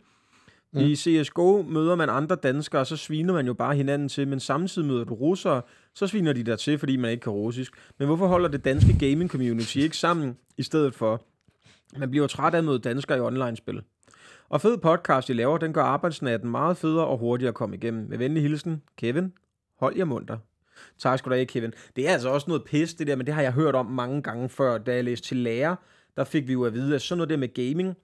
[0.72, 0.80] Mm.
[0.80, 4.40] I CSGO møder man andre danskere, og så sviner man jo bare hinanden til, men
[4.40, 5.62] samtidig møder du russere,
[5.94, 7.72] så sviner de der til, fordi man ikke kan russisk.
[7.98, 11.22] Men hvorfor holder det danske gaming community ikke sammen, i stedet for?
[11.96, 13.82] Man bliver træt af at møde danskere i online-spil.
[14.48, 18.08] Og fed podcast, I laver, den gør arbejdsnatten meget federe og hurtigere at komme igennem.
[18.08, 19.32] Med venlig hilsen, Kevin.
[19.78, 20.38] Hold jer munter.
[20.98, 21.72] Tak skal du have, Kevin.
[21.96, 24.22] Det er altså også noget pis, det der, men det har jeg hørt om mange
[24.22, 24.78] gange før.
[24.78, 25.76] Da jeg læste til lærer,
[26.16, 27.94] der fik vi jo at vide, at sådan noget der med gaming,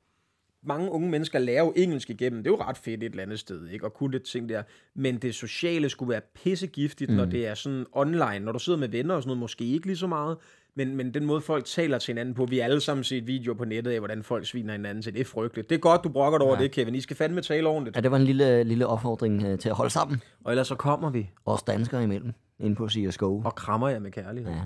[0.67, 2.43] mange unge mennesker lærer jo engelsk igennem.
[2.43, 3.85] Det er jo ret fedt et eller andet sted, ikke?
[3.87, 4.63] Og kunne det ting der.
[4.95, 7.17] Men det sociale skulle være pissegiftigt, mm.
[7.17, 8.39] når det er sådan online.
[8.39, 10.37] Når du sidder med venner og sådan noget, måske ikke lige så meget.
[10.75, 13.57] Men, men den måde, folk taler til hinanden på, vi har alle sammen set videoer
[13.57, 15.13] på nettet af, hvordan folk sviner hinanden til.
[15.15, 15.71] Det er frygteligt.
[15.71, 16.63] Det er godt, du brokker dig over Ja.
[16.63, 16.95] det, Kevin.
[16.95, 17.97] I skal fandme tale ordentligt.
[17.97, 20.23] ja, det var en lille, lille opfordring øh, til at holde sammen.
[20.45, 23.43] Og ellers så kommer vi Os danskere imellem, inde på CSGO.
[23.45, 24.53] og krammer jer med kærlighed.
[24.53, 24.61] Ja.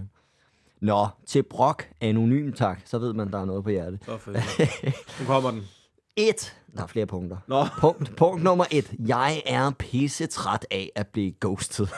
[0.80, 4.00] Nå, til brok, anonym tak, så ved man, der er noget på hjertet.
[4.18, 5.20] Fedt.
[5.20, 5.62] Nu kommer den.
[6.16, 6.56] Et.
[6.76, 7.36] Der er flere punkter.
[7.48, 7.64] Nå.
[7.80, 8.94] Punkt, punkt nummer et.
[8.98, 11.88] Jeg er pisse træt af at blive ghostet.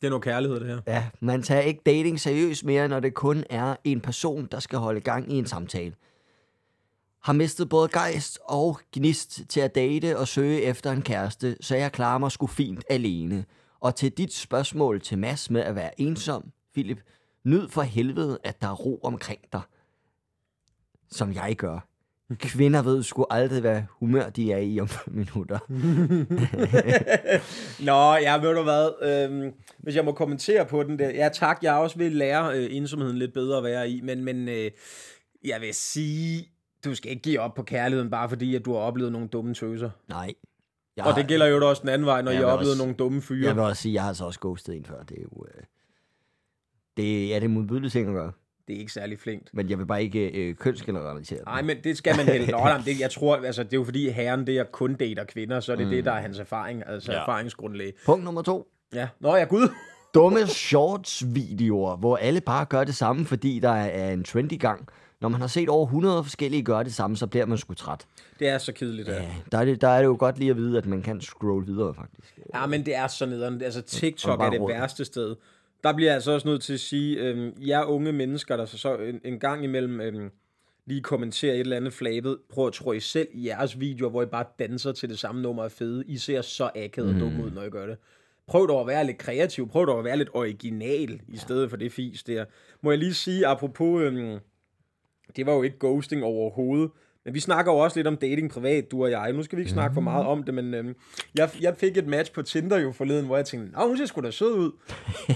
[0.00, 0.80] Det er noget kærlighed, det her.
[0.86, 4.78] ja, man tager ikke dating seriøst mere, når det kun er en person, der skal
[4.78, 5.94] holde gang i en samtale.
[7.22, 11.76] Har mistet både gejst og gnist til at date og søge efter en kæreste, så
[11.76, 13.44] jeg klarer mig sgu fint alene.
[13.80, 17.00] Og til dit spørgsmål til Mads med at være ensom, Philip,
[17.44, 19.60] nyd for helvede, at der er ro omkring dig.
[21.12, 21.88] Som jeg gør.
[22.38, 25.58] Kvinder ved sgu aldrig, hvad humør de er i om minutter.
[27.88, 28.90] Nå, ja, ved du hvad?
[29.02, 31.10] Øhm, hvis jeg må kommentere på den der.
[31.10, 31.58] Ja, tak.
[31.62, 34.00] Jeg er også at lære øh, ensomheden lidt bedre at være i.
[34.00, 34.70] Men, men øh,
[35.44, 36.48] jeg vil sige,
[36.84, 39.54] du skal ikke give op på kærligheden, bare fordi, at du har oplevet nogle dumme
[39.54, 39.90] tøser.
[40.08, 40.34] Nej.
[40.96, 42.72] Jeg, Og det gælder jo også den anden vej, når Jeg I har vil oplevet
[42.72, 43.46] også- nogle dumme fyre.
[43.46, 45.02] Jeg vil også sige, jeg har altså også ghostet en før.
[45.02, 45.44] Det er jo...
[45.54, 45.62] Øh,
[46.96, 48.32] det er det modbydelige ting at gøre.
[48.68, 49.50] Det er ikke særlig flinkt.
[49.52, 51.46] Men jeg vil bare ikke øh, kønsgeneralisere det.
[51.46, 52.50] Nej, men det skal man heller.
[52.58, 55.24] Nå, nej, det, jeg tror, altså, det er jo fordi herren det er kun dater
[55.24, 55.90] kvinder, så er det mm.
[55.90, 57.20] det, der er hans erfaring, altså ja.
[57.20, 57.92] Erfaringsgrundlag.
[58.06, 58.68] Punkt nummer to.
[58.94, 59.08] Ja.
[59.20, 59.68] Nå, ja, gud.
[60.14, 64.88] Dumme shorts-videoer, hvor alle bare gør det samme, fordi der er en trend i gang.
[65.20, 68.06] Når man har set over 100 forskellige gøre det samme, så bliver man sgu træt.
[68.38, 69.14] Det er så kedeligt, ja.
[69.14, 71.20] Ja, der er, det, der er det jo godt lige at vide, at man kan
[71.20, 72.38] scrolle videre, faktisk.
[72.54, 73.62] Ja, men det er så nederen.
[73.62, 75.36] Altså, TikTok er det værste sted.
[75.84, 78.78] Der bliver jeg altså også nødt til at sige, øhm, jer unge mennesker, der så,
[78.78, 80.30] så en, en gang imellem øhm,
[80.86, 84.22] lige kommenterer et eller andet flabet, prøv at tro I selv i jeres videoer, hvor
[84.22, 86.04] I bare danser til det samme nummer af fede.
[86.06, 87.96] I ser så akavet og dum ud, når I gør det.
[88.46, 89.68] Prøv dog at være lidt kreativ.
[89.68, 92.44] Prøv dog at være lidt original, i stedet for det fis der.
[92.80, 94.38] Må jeg lige sige, apropos, øhm,
[95.36, 96.90] det var jo ikke ghosting overhovedet,
[97.24, 99.32] Men vi snakker jo også lidt om dating privat, du og jeg.
[99.32, 100.94] Nu skal vi ikke snakke for meget om det, men øhm,
[101.34, 104.06] jeg, jeg fik et match på Tinder jo forleden, hvor jeg tænkte, Nå, hun ser
[104.06, 104.70] sgu da sød ud.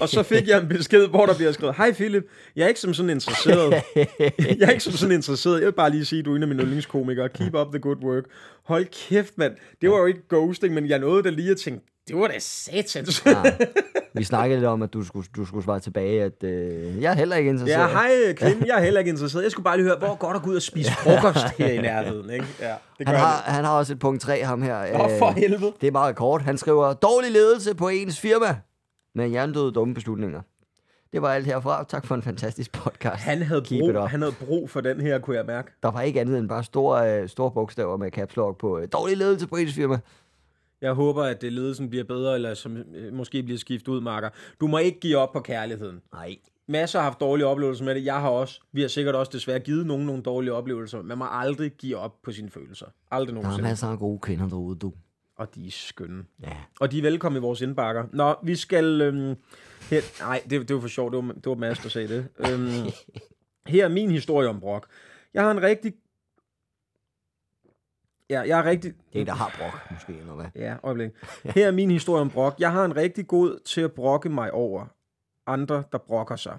[0.01, 2.24] og så fik jeg en besked, hvor der bliver skrevet, Hej Philip,
[2.57, 3.72] jeg er ikke som sådan interesseret.
[4.61, 5.59] jeg er ikke som sådan interesseret.
[5.59, 7.28] Jeg vil bare lige sige, du er en af mine yndlingskomikere.
[7.28, 8.24] Keep up the good work.
[8.64, 9.57] Hold kæft, mand.
[9.80, 12.39] Det var jo ikke ghosting, men jeg nåede da lige at tænke, det var da
[12.39, 13.23] satans.
[13.27, 13.43] Ja.
[14.15, 17.17] Vi snakkede lidt om, at du skulle, du skulle svare tilbage, at øh, jeg er
[17.17, 17.81] heller ikke interesseret.
[17.81, 19.43] Ja, hej kvinde, jeg er heller ikke interesseret.
[19.43, 21.79] Jeg skulle bare lige høre, hvor går der gå ud og spise frokost her i
[21.79, 22.47] nærheden, ikke?
[22.61, 25.01] Ja, det gør Han har, han har også et punkt 3, ham her.
[25.01, 25.73] Åh, for helvede.
[25.81, 26.43] Det er meget kort.
[26.43, 28.57] Han skriver, dårlig ledelse på ens firma
[29.15, 30.41] med jerndøde dumme beslutninger.
[31.13, 31.85] Det var alt herfra.
[31.89, 33.23] Tak for en fantastisk podcast.
[33.23, 35.73] Han havde, Keep brug, han havde brug for den her, kunne jeg mærke.
[35.83, 38.89] Der var ikke andet end bare store, øh, store bogstaver med caps lock på øh,
[38.93, 39.99] dårlig ledelse på ens firma.
[40.81, 44.29] Jeg håber, at det ledelsen bliver bedre, eller som øh, måske bliver skiftet ud, Marker.
[44.61, 46.01] Du må ikke give op på kærligheden.
[46.12, 46.37] Nej.
[46.68, 48.05] Masser har haft dårlige oplevelser med det.
[48.05, 48.61] Jeg har også.
[48.72, 51.03] Vi har sikkert også desværre givet nogen nogle dårlige oplevelser.
[51.03, 52.87] Man må aldrig give op på sine følelser.
[53.11, 53.68] Aldrig Der er nogensinde.
[53.68, 54.93] masser af gode kvinder derude, du.
[55.37, 56.24] Og de er skønne.
[56.43, 56.57] Ja.
[56.81, 58.05] Og de er velkomne i vores indbakker.
[58.12, 59.01] Nå, vi skal...
[59.01, 59.35] Øhm,
[59.91, 61.12] her, nej, det, det var for sjovt.
[61.12, 62.29] Det var, det var Mads, der sagde det.
[62.39, 62.91] Øhm,
[63.72, 64.87] her er min historie om Brok.
[65.35, 65.95] Jeg har en rigtig...
[68.31, 68.95] Ja, jeg er rigtig...
[69.12, 70.47] Det er en, der har brok, måske, eller hvad?
[70.55, 71.11] Ja, øjeblik.
[71.45, 72.55] Her er min historie om brok.
[72.59, 74.87] Jeg har en rigtig god til at brokke mig over
[75.47, 76.59] andre, der brokker sig.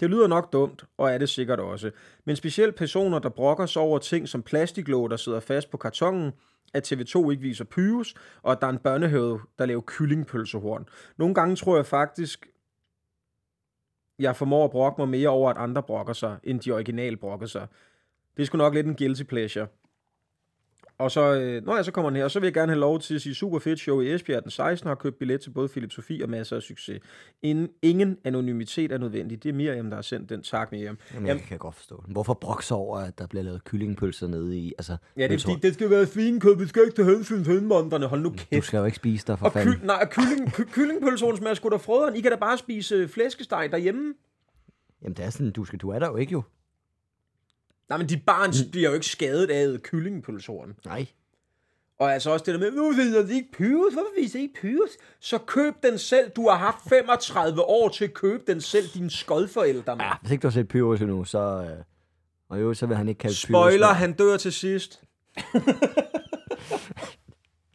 [0.00, 1.90] Det lyder nok dumt, og er det sikkert også.
[2.24, 6.32] Men specielt personer, der brokker sig over ting som plastiklåg, der sidder fast på kartongen,
[6.74, 10.88] at TV2 ikke viser Pyrus, og at der er en børnehave, der laver kyllingpølsehorn.
[11.16, 12.46] Nogle gange tror jeg faktisk,
[14.18, 17.46] jeg formår at brokke mig mere over, at andre brokker sig, end de originale brokker
[17.46, 17.66] sig.
[18.36, 19.66] Det er sgu nok lidt en guilty pleasure.
[20.98, 22.80] Og så, øh, når jeg så kommer den her, og så vil jeg gerne have
[22.80, 24.88] lov til at sige super fedt show i Esbjerg den 16.
[24.88, 27.00] har købt billet til både Philip Sofie og masser af succes.
[27.42, 29.42] In, ingen anonymitet er nødvendig.
[29.42, 30.42] Det er Miriam, der har sendt den.
[30.42, 30.98] Tak, Miriam.
[31.14, 32.04] Jamen, jeg kan godt forstå.
[32.08, 34.72] Hvorfor brokke sig over, at der bliver lavet kyllingpølser nede i?
[34.78, 36.56] Altså, Ja, det er fordi, det skal være svinekød.
[36.56, 36.96] Vi skal ikke
[37.44, 38.06] til indvandrerne.
[38.06, 38.66] Hold nu Du kæft.
[38.66, 39.74] skal jo ikke spise dig for Og fanden.
[39.74, 42.16] ky- nej, kylling, ky- kyllingpølsehorn smager sgu da frøderen.
[42.16, 44.14] I kan da bare spise øh, flæskesteg derhjemme.
[45.02, 46.42] Jamen, det er sådan, du, skal, du er der jo ikke jo.
[47.92, 50.74] Nej, men de barn bliver jo ikke skadet af kyllingpølsehorn.
[50.84, 51.06] Nej.
[51.98, 54.60] Og altså også det der med, nu viser de ikke Pyrus, hvorfor viser de ikke
[54.60, 54.90] Pyrus?
[55.20, 59.10] Så køb den selv, du har haft 35 år til at købe den selv, dine
[59.10, 59.96] skodforældre.
[60.00, 60.12] Ja, Ja.
[60.20, 61.38] hvis ikke du har set Pyrus endnu, så...
[61.38, 61.84] Øh,
[62.48, 63.96] og jo, så vil han ikke kalde Spoiler, Pyrus.
[63.98, 65.00] han dør til sidst.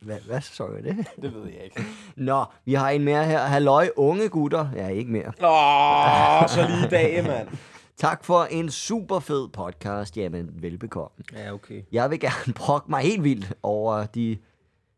[0.02, 1.06] Hvad, hvad så er det?
[1.22, 1.84] Det ved jeg ikke.
[2.16, 3.40] Nå, vi har en mere her.
[3.40, 4.68] Halløj, unge gutter.
[4.76, 5.28] Ja, ikke mere.
[5.28, 7.48] Åh, så lige i dag, mand.
[7.98, 10.18] Tak for en super fed podcast.
[10.18, 11.24] Jamen, velbekomme.
[11.34, 11.82] Ja, okay.
[11.92, 14.38] Jeg vil gerne brokke mig helt vildt over de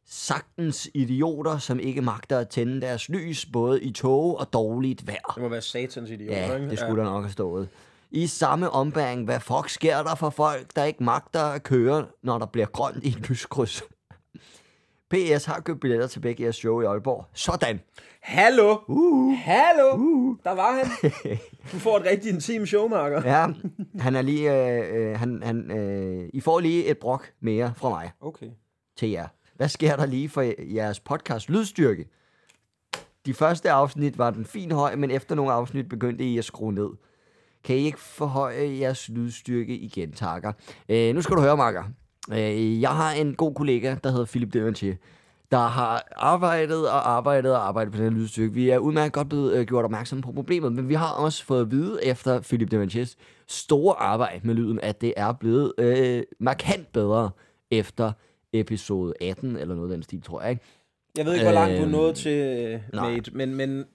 [0.07, 5.31] sagtens idioter, som ikke magter at tænde deres lys, både i tog og dårligt vejr.
[5.35, 6.69] Det må være satans idiot, Ja, ikke?
[6.69, 7.69] det skulle der nok have stået.
[8.11, 12.37] I samme ombæring, hvad fuck sker der for folk, der ikke magter at køre, når
[12.37, 13.81] der bliver grønt i et lyskryds?
[15.12, 17.26] PS har købt billetter til begge jeres show i Aalborg.
[17.34, 17.80] Sådan.
[18.22, 18.78] Hallo!
[18.88, 19.34] Uh.
[19.38, 19.91] Hallo!
[20.43, 21.12] Der var han.
[21.72, 23.22] Du får et rigtig intim showmarker.
[23.26, 23.47] Ja,
[23.99, 27.89] han er lige, øh, øh, han, han, øh, I får lige et brok mere fra
[27.89, 28.49] mig Okay.
[28.97, 29.28] til jer.
[29.55, 32.05] Hvad sker der lige for jeres podcast lydstyrke?
[33.26, 36.74] De første afsnit var den fin høj, men efter nogle afsnit begyndte I at skrue
[36.74, 36.89] ned.
[37.64, 40.51] Kan I ikke forhøje jeres lydstyrke igen, takker?
[40.89, 41.84] Øh, nu skal du høre, Marker.
[42.32, 44.95] Øh, jeg har en god kollega, der hedder Philip Devanchier,
[45.51, 48.53] der har arbejdet og arbejdet og arbejdet på den her lydstyrke.
[48.53, 51.61] Vi er udmærket godt blevet øh, gjort opmærksom på problemet, men vi har også fået
[51.61, 53.17] at vide efter Philip Devanchiers
[53.47, 57.30] store arbejde med lyden, at det er blevet øh, markant bedre
[57.71, 58.11] efter
[58.53, 60.49] episode 18, eller noget af den stil, tror jeg.
[60.49, 60.63] Ikke?
[61.17, 63.86] Jeg ved ikke, hvor langt du Øhm, nået til, mate, men, men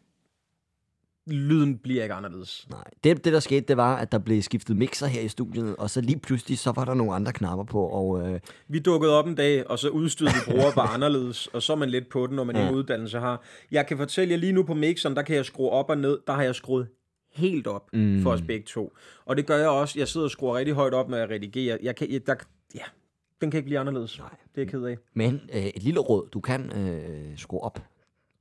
[1.27, 2.67] lyden bliver ikke anderledes.
[2.71, 5.77] Nej, det, det der skete, det var, at der blev skiftet mixer her i studiet,
[5.77, 9.13] og så lige pludselig, så var der nogle andre knapper på, og øh, Vi dukkede
[9.19, 12.09] op en dag, og så udstyret vi bruger var anderledes, og så er man lidt
[12.09, 12.61] på den, når man Ja.
[12.63, 13.43] ingen uddannelse har.
[13.71, 16.19] Jeg kan fortælle jer lige nu på mixeren, der kan jeg skrue op og ned.
[16.27, 16.89] Der har jeg skruet
[17.33, 18.23] helt op mm.
[18.23, 18.93] for os begge to.
[19.25, 19.99] Og det gør jeg også.
[19.99, 21.77] Jeg sidder og skruer rigtig højt op, når jeg redigerer.
[21.83, 22.35] Jeg kan, jeg, der,
[22.75, 22.81] ja,
[23.41, 24.19] den kan ikke blive anderledes.
[24.19, 24.29] Nej.
[24.31, 24.97] Det er jeg ked af.
[25.15, 27.79] men øh, et lille råd, du kan øh, skrue op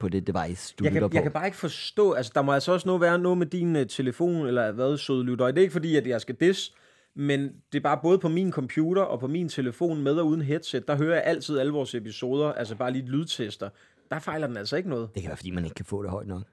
[0.04, 1.16] på det device, du Jeg lytter kan, på.
[1.16, 3.76] jeg kan bare ikke forstå, altså der må altså også noget være noget med din
[3.76, 5.46] uh, telefon, eller hvad, søde lytter.
[5.46, 6.74] Det er ikke fordi, at jeg skal dis,
[7.16, 7.40] men
[7.72, 10.88] det er bare både på min computer og på min telefon med og uden headset,
[10.88, 13.70] der hører jeg altid alle vores episoder, altså bare lige lydtester.
[14.12, 15.10] Der fejler den altså ikke noget.
[15.14, 16.44] Det kan være, fordi man ikke kan få det højt nok.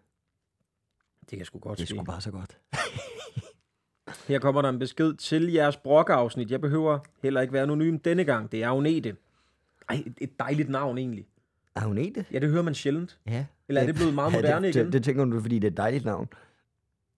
[1.30, 2.58] Det kan sgu godt Det er sgu bare så godt.
[4.28, 6.50] Her kommer der en besked til jeres brokafsnit.
[6.50, 8.52] Jeg behøver heller ikke være anonym denne gang.
[8.52, 9.16] Det er Agnete.
[9.88, 11.26] Ej, et dejligt navn egentlig.
[11.76, 12.26] Er hun ikke det?
[12.32, 13.18] Ja, det hører man sjældent.
[13.26, 13.46] Ja.
[13.68, 14.84] Eller er det blevet meget Ja, moderne det, igen?
[14.86, 16.28] Det, det tænker du, fordi det er et dejligt navn.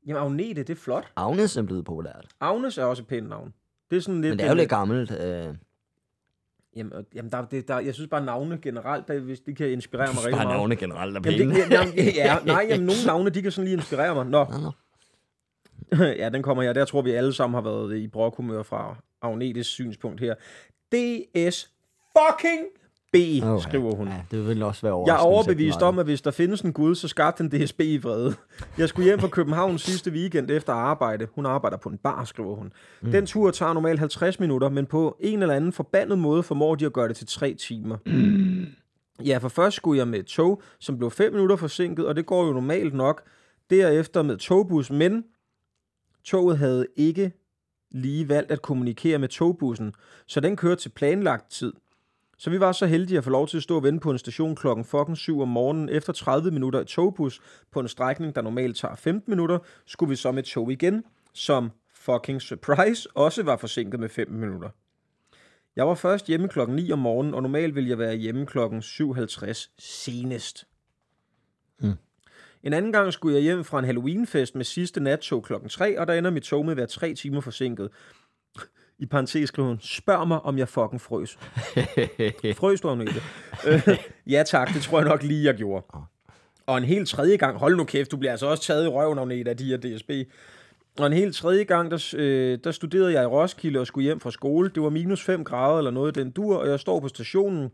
[0.06, 1.12] Jamen, Agnete, det er flot.
[1.16, 2.26] Agnes er blevet populært.
[2.40, 3.54] Agnes er også et pænt navn.
[3.90, 4.30] Det er sådan lidt...
[4.32, 5.10] Men det er jo lidt gammelt.
[5.20, 5.54] Øh,
[6.76, 10.06] Jamen, jamen der, det, der, jeg synes bare navne generelt, der, hvis de kan inspirere
[10.06, 10.56] mig rigtig Bare meget.
[10.58, 11.54] navne generelt er Jamen, pæne.
[11.64, 14.26] det, jamen, ja, nej, jamen, nogle navne, de kan sådan lige inspirere mig.
[14.26, 16.04] Nå, Nå, nå.
[16.22, 16.72] ja, den kommer her.
[16.72, 20.34] Der tror vi alle sammen har været i brokhumør fra Agnetes synspunkt her.
[20.92, 21.70] DS
[22.18, 22.64] fucking
[23.12, 24.08] B, Åh, oh, skriver hun.
[24.08, 26.94] Ja, det vil også være Jeg er overbevist om, at hvis der findes en Gud,
[26.94, 28.34] så skabte den DSB i vrede.
[28.78, 31.28] Jeg skulle hjem fra København sidste weekend efter arbejde.
[31.34, 32.72] Hun arbejder på en bar, skriver hun.
[33.00, 33.10] Mm.
[33.10, 36.86] Den tur tager normalt 50 minutter, men på en eller anden forbandet måde formår de
[36.86, 37.96] at gøre det til 3 timer.
[38.06, 38.66] Mm.
[39.24, 42.26] Ja, for først skulle jeg med et tog, som blev 5 minutter forsinket, og det
[42.26, 43.22] går jo normalt nok.
[43.70, 45.24] Derefter med togbus, men
[46.24, 47.32] toget havde ikke
[47.90, 49.92] lige valgt at kommunikere med togbussen,
[50.26, 51.72] så den kørte til planlagt tid.
[52.42, 54.18] Så vi var så heldige at få lov til at stå og vente på en
[54.18, 55.88] station klokken fucking 7 om morgenen.
[55.88, 57.40] Efter 30 minutter i togbus
[57.72, 61.70] på en strækning, der normalt tager 15 minutter, skulle vi så med tog igen, som
[61.94, 64.68] fucking surprise også var forsinket med 5 minutter.
[65.76, 68.80] Jeg var først hjemme klokken 9 om morgenen, og normalt ville jeg være hjemme klokken
[68.80, 70.66] 7.50 senest.
[71.80, 71.94] Mm.
[72.62, 76.06] En anden gang skulle jeg hjem fra en Halloweenfest med sidste nattog klokken 3, og
[76.06, 77.90] der ender mit tog med at være 3 timer forsinket.
[79.02, 81.38] I parentes skriver hun, spørg mig, om jeg fucking frøs.
[82.60, 83.22] frøs du, Agnete?
[83.66, 85.86] Øh, ja tak, det tror jeg nok lige, jeg gjorde.
[86.66, 89.18] Og en helt tredje gang, hold nu kæft, du bliver altså også taget i røven,
[89.18, 90.10] Agnete, af de her DSB.
[90.98, 94.20] Og en helt tredje gang, der, øh, der studerede jeg i Roskilde og skulle hjem
[94.20, 94.70] fra skole.
[94.74, 97.70] Det var minus 5 grader eller noget den dur, og jeg står på stationen.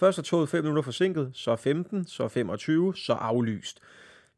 [0.00, 3.78] Først er toget 5 minutter forsinket, så 15, så 25, så aflyst.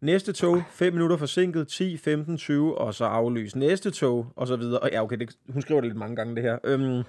[0.01, 3.57] Næste tog, 5 minutter forsinket, 10, 15, 20, og så aflyst.
[3.57, 4.79] Næste tog, og så videre.
[4.81, 6.59] Og ja, okay, det, hun skriver det lidt mange gange, det her.
[6.65, 7.03] Øhm,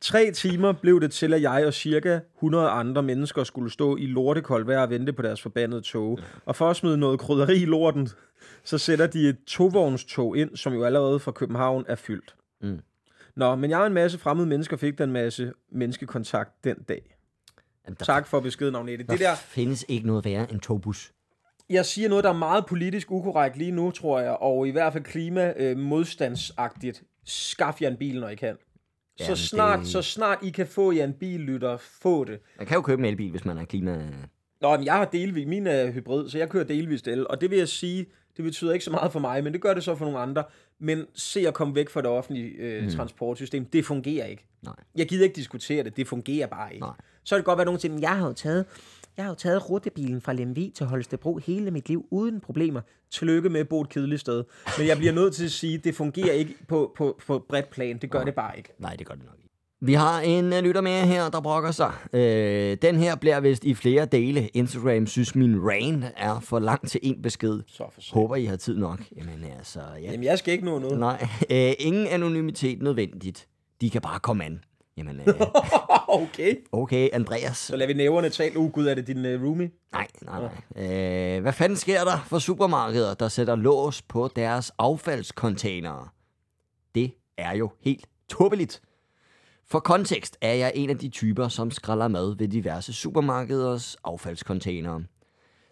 [0.00, 4.06] tre timer blev det til, at jeg og cirka 100 andre mennesker skulle stå i
[4.06, 6.18] lortekoldt vejr og vente på deres forbandede tog.
[6.44, 8.08] Og for at smide noget krydderi i lorten,
[8.64, 12.34] så sætter de et tovognstog ind, som jo allerede fra København er fyldt.
[12.62, 12.80] Mm.
[13.36, 17.15] Nå, men jeg og en masse fremmede mennesker fik der en masse menneskekontakt den dag.
[17.86, 19.04] Jamen, der, Tak for beskeden, Agnete.
[19.04, 21.12] der Det der, findes ikke noget værre end togbus.
[21.70, 24.92] jeg siger noget, der er meget politisk ukorrekt lige nu, tror jeg, og i hvert
[24.92, 27.02] fald klimamodstandsagtigt.
[27.24, 28.56] Skaf jer en bil, når I kan.
[29.18, 32.40] Så Jamen, snart, det- så snart I kan få jer en bil, lytter, få det.
[32.58, 34.02] Man kan jo købe en elbil, hvis man er klima...
[34.60, 37.50] Nå, men jeg har delvis, min er hybrid, så jeg kører delvist el, og det
[37.50, 38.06] vil jeg sige,
[38.36, 40.44] det betyder ikke så meget for mig, men det gør det så for nogle andre.
[40.80, 42.90] Men se at komme væk fra det offentlige øh, mm.
[42.90, 44.46] transportsystem, det fungerer ikke.
[44.62, 44.74] Nej.
[44.96, 46.86] Jeg gider ikke diskutere det, det fungerer bare ikke.
[46.86, 46.94] Nej.
[47.26, 48.64] Så kan det godt være nogen til, "Men jeg har jo taget,
[49.16, 52.80] jeg har jo taget rutebilen fra Lemvi til Holstebro hele mit liv uden problemer.
[53.10, 54.44] Tillykke med at bo et kedeligt sted.
[54.78, 57.98] Men jeg bliver nødt til at sige, det fungerer ikke på, på, på bredt plan.
[57.98, 58.68] Det gør det bare ikke.
[58.78, 59.42] Nej, det gør det nok ikke.
[59.80, 61.92] Vi har en uh, lytter med her, der brokker sig.
[62.12, 64.48] Øh, den her bliver vist i flere dele.
[64.48, 67.60] Instagram synes, min rain er for lang til en besked.
[67.66, 68.02] Så for.
[68.14, 69.00] Håber, I har tid nok.
[69.16, 70.10] Jamen altså, ja.
[70.10, 70.98] Jamen, jeg skal ikke nå noget.
[70.98, 73.46] Nej, øh, ingen anonymitet nødvendigt.
[73.80, 74.60] De kan bare komme an.
[74.96, 75.34] Jamen, øh,
[76.08, 76.56] okay.
[76.72, 77.56] okay, Andreas.
[77.56, 78.58] Så lader vi næverne tale.
[78.58, 79.70] Uh, gud, er det din uh, roomie?
[79.92, 80.40] Nej, nej,
[80.74, 81.36] nej.
[81.36, 86.08] Øh, hvad fanden sker der for supermarkeder, der sætter lås på deres affaldscontainere?
[86.94, 88.82] Det er jo helt tåbeligt.
[89.68, 95.04] For kontekst er jeg en af de typer, som skralder mad ved diverse supermarkeders affaldscontainere.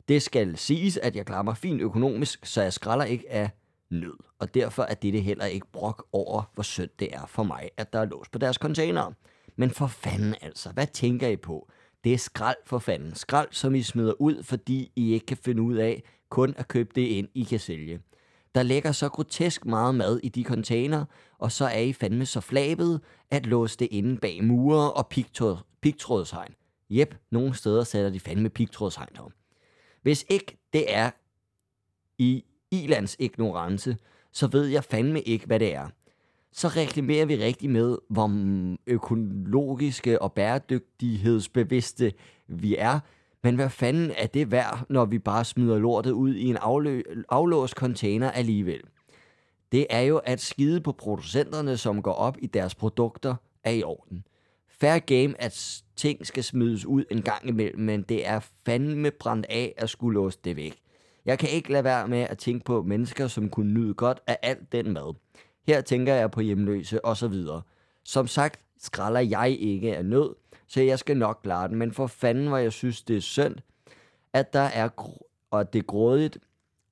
[0.08, 3.50] Det skal siges, at jeg klarer mig fint økonomisk, så jeg skralder ikke af
[3.95, 4.16] lød.
[4.38, 7.92] Og derfor er dette heller ikke brok over, hvor sødt det er for mig, at
[7.92, 9.12] der er lås på deres containere.
[9.57, 11.68] Men for fanden altså, hvad tænker I på?
[12.05, 13.14] Det er skrald for fanden.
[13.14, 16.90] Skrald, som I smider ud, fordi I ikke kan finde ud af kun at købe
[16.95, 18.01] det ind, I kan sælge.
[18.55, 21.05] Der ligger så grotesk meget mad i de container,
[21.38, 25.57] og så er I fandme så flabet at låse det inde bag mure og pigtråd,
[25.80, 26.55] pigtrådshegn.
[26.90, 29.32] Jep, nogle steder sætter de fandme pigtrådshegn op.
[30.03, 31.11] Hvis ikke det er
[32.18, 32.45] i
[32.82, 33.96] ilands ignorance,
[34.32, 35.88] så ved jeg fandme ikke, hvad det er.
[36.52, 38.30] Så reklamerer vi rigtig med, hvor
[38.86, 42.12] økologiske og bæredygtighedsbevidste
[42.46, 43.00] vi er,
[43.42, 47.22] men hvad fanden er det værd, når vi bare smider lortet ud i en aflø-
[47.28, 48.80] aflåst container alligevel?
[49.72, 53.82] Det er jo at skide på producenterne, som går op i deres produkter, er i
[53.82, 54.24] orden.
[54.68, 59.46] Fair game, at ting skal smides ud en gang imellem, men det er fandme brændt
[59.48, 60.84] af at skulle låse det væk.
[61.24, 64.38] Jeg kan ikke lade være med at tænke på mennesker, som kunne nyde godt af
[64.42, 65.14] alt den mad.
[65.66, 67.62] Her tænker jeg på hjemløse og så videre.
[68.04, 70.34] Som sagt skralder jeg ikke af nød,
[70.66, 73.56] så jeg skal nok klare den, men for fanden, hvor jeg synes, det er synd,
[74.32, 76.38] at der er gr- og at det er grådigt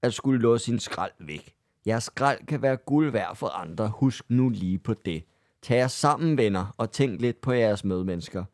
[0.03, 1.55] at skulle låse sin skrald væk.
[1.87, 3.89] Jeres skrald kan være guld værd for andre.
[3.89, 5.25] Husk nu lige på det.
[5.63, 8.45] Tag jer sammen, venner, og tænk lidt på jeres medmennesker.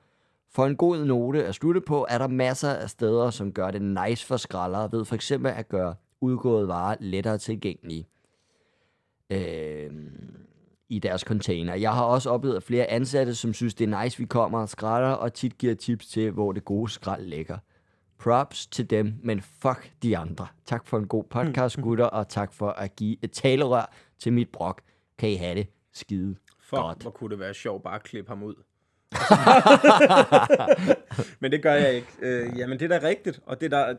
[0.50, 3.82] For en god note at slutte på, er der masser af steder, som gør det
[3.82, 8.06] nice for skraldere, ved for eksempel at gøre udgåede varer lettere tilgængelige.
[9.30, 9.90] Øh,
[10.88, 11.74] i deres container.
[11.74, 15.08] Jeg har også oplevet flere ansatte, som synes, det er nice, vi kommer og skrætter,
[15.08, 17.58] og tit giver tips til, hvor det gode skrald ligger.
[18.18, 20.46] Props til dem, men fuck de andre.
[20.66, 24.48] Tak for en god podcast, gutter, og tak for at give et talerør til mit
[24.48, 24.82] brok.
[25.18, 27.02] Kan I have det skide Fuck, godt.
[27.02, 28.54] hvor kunne det være sjovt bare at klippe ham ud.
[31.40, 32.08] men det gør jeg ikke.
[32.22, 33.94] Øh, jamen, det er da rigtigt, og det er der...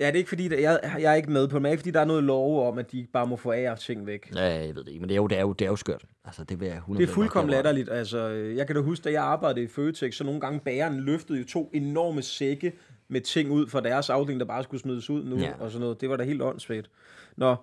[0.00, 1.80] Ja, det er ikke fordi, der, jeg, jeg er ikke med på det, men ikke
[1.80, 4.34] fordi, der er noget lov om, at de bare må få af ting væk.
[4.34, 5.76] Ja, jeg ved det ikke, men det er jo, det er jo, det er jo
[5.76, 6.04] skørt.
[6.24, 7.88] Altså, det vil jeg 100 Det er fuldkommen latterligt.
[7.88, 11.38] Altså, jeg kan da huske, da jeg arbejdede i Føtex, så nogle gange bageren løftede
[11.38, 12.72] jo to enorme sække
[13.08, 15.52] med ting ud fra deres afdeling, der bare skulle smides ud nu, ja.
[15.58, 16.00] og sådan noget.
[16.00, 16.90] Det var da helt åndssvagt.
[17.36, 17.56] Nå,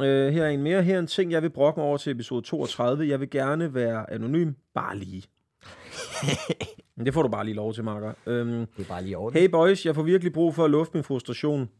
[0.00, 0.82] øh, her er en mere.
[0.82, 3.08] Her er en ting, jeg vil brokke mig over til episode 32.
[3.08, 5.22] Jeg vil gerne være anonym, bare lige.
[7.04, 8.12] Det får du bare lige lov til, Marker.
[8.26, 10.96] Øhm, Det er bare lige over hey boys, jeg får virkelig brug for at lufte
[10.96, 11.70] min frustration.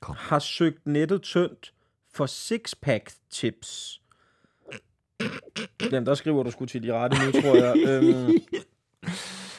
[0.00, 0.14] Kom.
[0.18, 1.72] Har søgt nettet tyndt
[2.14, 4.00] for six-pack tips.
[5.82, 7.76] Jamen, der skriver du sgu til de rette nu, tror jeg.
[7.88, 8.30] Øhm,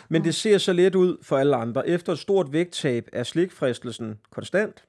[0.09, 1.87] men det ser så let ud for alle andre.
[1.87, 4.85] Efter et stort vægttab er slikfristelsen konstant.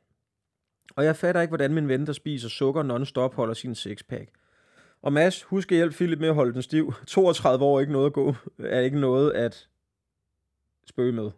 [0.96, 4.30] Og jeg fatter ikke, hvordan min ven, der spiser sukker non-stop, holder sin sixpack.
[5.03, 6.94] Og Mads, husk at hjælpe Philip med at holde den stiv.
[7.07, 8.34] 32 år er ikke noget at gå.
[8.59, 9.68] Er ikke noget at
[10.88, 11.30] spøge med.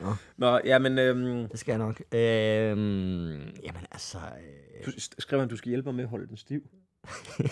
[0.00, 0.14] Nå.
[0.46, 2.02] Nå, jamen, øhm, Det skal jeg nok.
[2.14, 3.30] Øhm,
[3.64, 4.18] jamen altså...
[4.18, 6.62] Øh, du, skriver han, du skal hjælpe mig med at holde den stiv?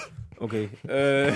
[0.41, 0.62] Okay.
[0.64, 1.33] Øh,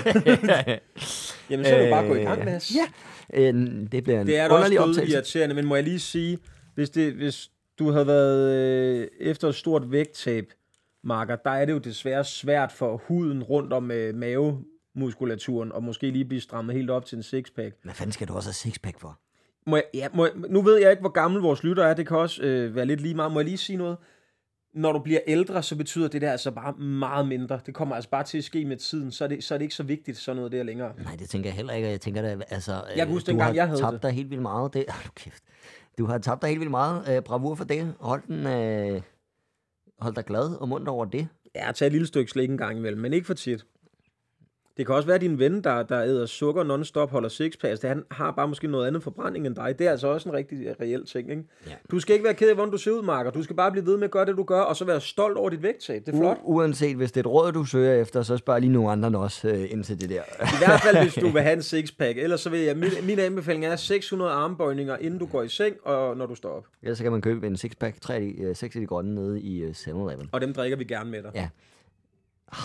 [1.49, 2.75] jamen, så er det bare at gå i gang, Øh, Mads.
[2.75, 2.85] Ja,
[3.33, 3.53] øh,
[3.91, 6.39] det bliver en Det er da også død irriterende, men må jeg lige sige,
[6.75, 10.53] hvis, det, hvis du havde været øh, efter et stort vægttab,
[11.05, 16.11] Marker, der er det jo desværre svært for huden rundt om øh, mavemuskulaturen, og måske
[16.11, 17.75] lige blive strammet helt op til en sixpack.
[17.83, 19.19] Hvad fanden skal du også have sixpack for?
[19.67, 22.07] Må jeg, ja, må jeg, nu ved jeg ikke, hvor gammel vores lytter er, det
[22.07, 23.31] kan også øh, være lidt lige meget.
[23.31, 23.97] Må jeg lige sige noget?
[24.73, 27.59] Når du bliver ældre, så betyder det der altså bare meget mindre.
[27.65, 29.65] Det kommer altså bare til at ske med tiden, så er det, så er det
[29.65, 30.93] ikke så vigtigt, sådan noget der længere.
[31.03, 31.89] Nej, det tænker jeg heller ikke.
[31.89, 32.71] Jeg tænker da, altså...
[32.71, 34.03] Jeg kan huske du dengang, jeg havde tabt det.
[34.03, 34.73] dig helt vildt meget.
[34.73, 35.43] Det, oh, kæft.
[35.97, 37.15] Du har tabt dig helt vildt meget.
[37.17, 37.93] Øh, bravur for det.
[37.99, 38.47] Hold den...
[38.47, 39.01] Øh,
[39.99, 41.27] hold dig glad og mundt over det.
[41.55, 43.65] Ja, tag et lille stykke slik en gang imellem, men ikke for tit.
[44.77, 47.79] Det kan også være din ven, der, der æder sukker non-stop, holder sixpacks.
[47.79, 49.79] Det, han har bare måske noget andet forbrænding end dig.
[49.79, 51.43] Det er altså også en rigtig øh, reel ting, ikke?
[51.67, 51.71] Ja.
[51.91, 53.31] Du skal ikke være ked af, hvordan du ser ud, Marker.
[53.31, 55.37] Du skal bare blive ved med at gøre det, du gør, og så være stolt
[55.37, 56.05] over dit vægttab.
[56.05, 56.37] Det er flot.
[56.37, 59.19] U- uanset hvis det er et råd, du søger efter, så spørg lige nogle andre
[59.19, 60.21] også øh, ind til det der.
[60.41, 62.17] I hvert fald, hvis du vil have en sixpack.
[62.17, 65.75] Ellers så vil jeg, min, min anbefaling er 600 armbøjninger, inden du går i seng,
[65.83, 66.65] og når du står op.
[66.83, 69.15] Ellers så kan man købe en sixpack, 3 af de, øh, 6 af de grønne
[69.15, 70.29] nede i øh, 7-Eleven.
[70.31, 71.31] Og dem drikker vi gerne med dig.
[71.35, 71.47] Ja.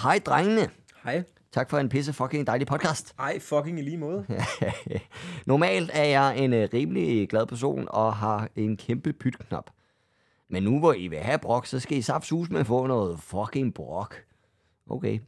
[0.03, 0.69] Hej drengene.
[1.05, 1.23] Hej.
[1.53, 3.15] Tak for en pisse fucking dejlig podcast.
[3.19, 4.27] Ej, fucking i lige måde.
[5.47, 9.71] Normalt er jeg en øh, rimelig glad person og har en kæmpe pytknap.
[10.49, 13.21] Men nu hvor I vil have brok, så skal I saftsus med at få noget
[13.21, 14.17] fucking brok.
[14.91, 15.19] Okay.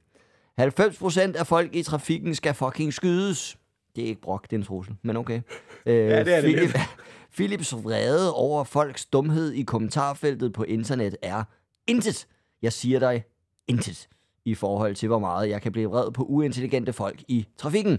[0.60, 3.58] 90% af folk i trafikken skal fucking skydes.
[3.96, 5.40] Det er ikke brok, det er en trussel, men okay.
[5.86, 6.76] Øh, Ja, det er det Philip, lidt.
[7.36, 11.44] Philips vrede over folks dumhed i kommentarfeltet på internet er
[11.86, 12.26] intet.
[12.62, 13.24] Jeg siger dig,
[13.68, 14.08] intet.
[14.45, 17.99] I forhold til, hvor meget jeg kan blive vred på uintelligente folk i trafikken.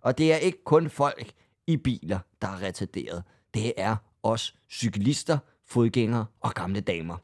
[0.00, 1.32] Og det er ikke kun folk
[1.66, 3.22] i biler, der er retarderet.
[3.54, 7.16] Det er også cyklister, fodgængere og gamle damer.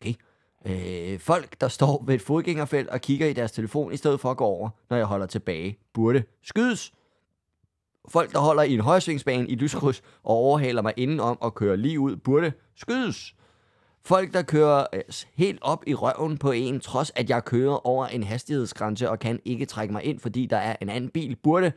[0.00, 0.14] Okay.
[0.66, 4.30] Øh, folk, der står ved et fodgængerfelt og kigger i deres telefon, i stedet for
[4.30, 6.92] at gå over, når jeg holder tilbage, burde skydes.
[8.08, 12.00] Folk, der holder i en højsvingsbane i lyskryds og overhaler mig indenom og kører lige
[12.00, 13.34] ud, burde skydes.
[14.04, 15.00] Folk, der kører øh,
[15.34, 19.40] helt op i røven på en, trods at jeg kører over en hastighedsgrænse og kan
[19.44, 21.72] ikke trække mig ind, fordi der er en anden bil, burde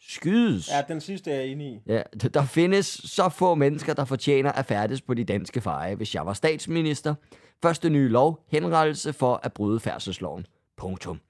[0.00, 0.70] skydes.
[0.70, 1.80] Ja, den sidste er jeg inde i.
[1.86, 2.02] Ja,
[2.34, 6.26] der findes så få mennesker, der fortjener at færdes på de danske veje, hvis jeg
[6.26, 7.14] var statsminister.
[7.62, 10.46] Første nye lov, henrettelse for at bryde færdselsloven.
[10.76, 11.20] Punktum.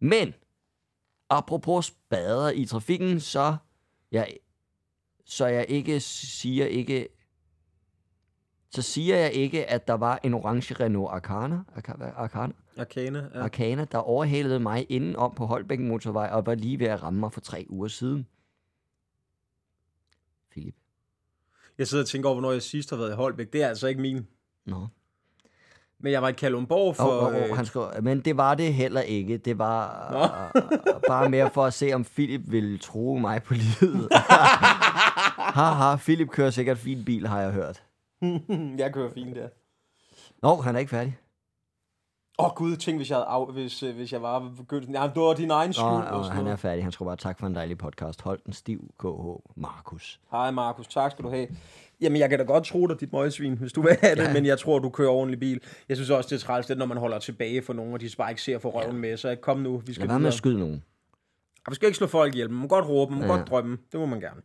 [0.00, 0.34] Men,
[1.30, 3.56] apropos spader i trafikken, så
[4.12, 4.28] jeg,
[5.24, 7.08] så jeg ikke siger ikke,
[8.74, 13.30] så siger jeg ikke, at der var en orange Renault Arcana, Arca- Arcana, Arcane.
[13.34, 13.42] Ja.
[13.42, 17.32] Arcana, der overhalede mig indenom på Holbæk Motorvej og var lige ved at ramme mig
[17.32, 18.26] for tre uger siden.
[20.50, 20.74] Philip.
[21.78, 23.52] Jeg sidder og tænker over, hvornår jeg sidst har været i Holbæk.
[23.52, 24.26] Det er altså ikke min.
[24.66, 24.86] Nå.
[25.98, 27.02] Men jeg var i Kalundborg for...
[27.02, 29.36] Og, øh, og, han skrev, men det var det heller ikke.
[29.36, 34.08] Det var uh, bare mere for at se, om Philip ville tro mig på livet.
[35.58, 37.82] Haha, Philip kører sikkert fin bil, har jeg hørt.
[38.78, 39.48] jeg kører fint der.
[40.42, 41.18] Nå, han er ikke færdig.
[42.38, 44.90] Åh oh, gud, tænk hvis jeg, af, hvis, øh, hvis jeg var begyndt.
[44.90, 45.84] Ja, det var din egen skyld.
[45.84, 46.82] Nå, og han er færdig.
[46.84, 48.22] Han skulle bare tak for en dejlig podcast.
[48.22, 49.06] Hold den stiv, KH
[49.60, 50.20] Markus.
[50.30, 51.46] Hej Markus, tak skal du have.
[52.00, 54.26] Jamen, jeg kan da godt tro dig, dit møgsvin, hvis du vil have det, Ja.
[54.28, 54.32] ja.
[54.32, 55.60] men jeg tror, du kører ordentlig bil.
[55.88, 58.10] Jeg synes også, det er træls, det, når man holder tilbage for nogen, og de
[58.18, 59.16] bare ikke ser for røven med.
[59.16, 60.82] Så kom nu, vi skal Lad være med at skyde nogen.
[61.66, 63.32] Og vi skal ikke slå folk ihjel, man må godt råbe, man må Ja.
[63.32, 63.38] ja.
[63.38, 63.78] godt drømme.
[63.92, 64.40] Det må man gerne.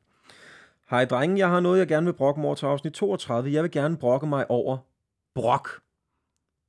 [0.90, 3.54] Hej drenge, jeg har noget, jeg gerne vil brokke mig over til afsnit 32.
[3.54, 4.78] Jeg vil gerne brokke mig over
[5.36, 5.82] brok.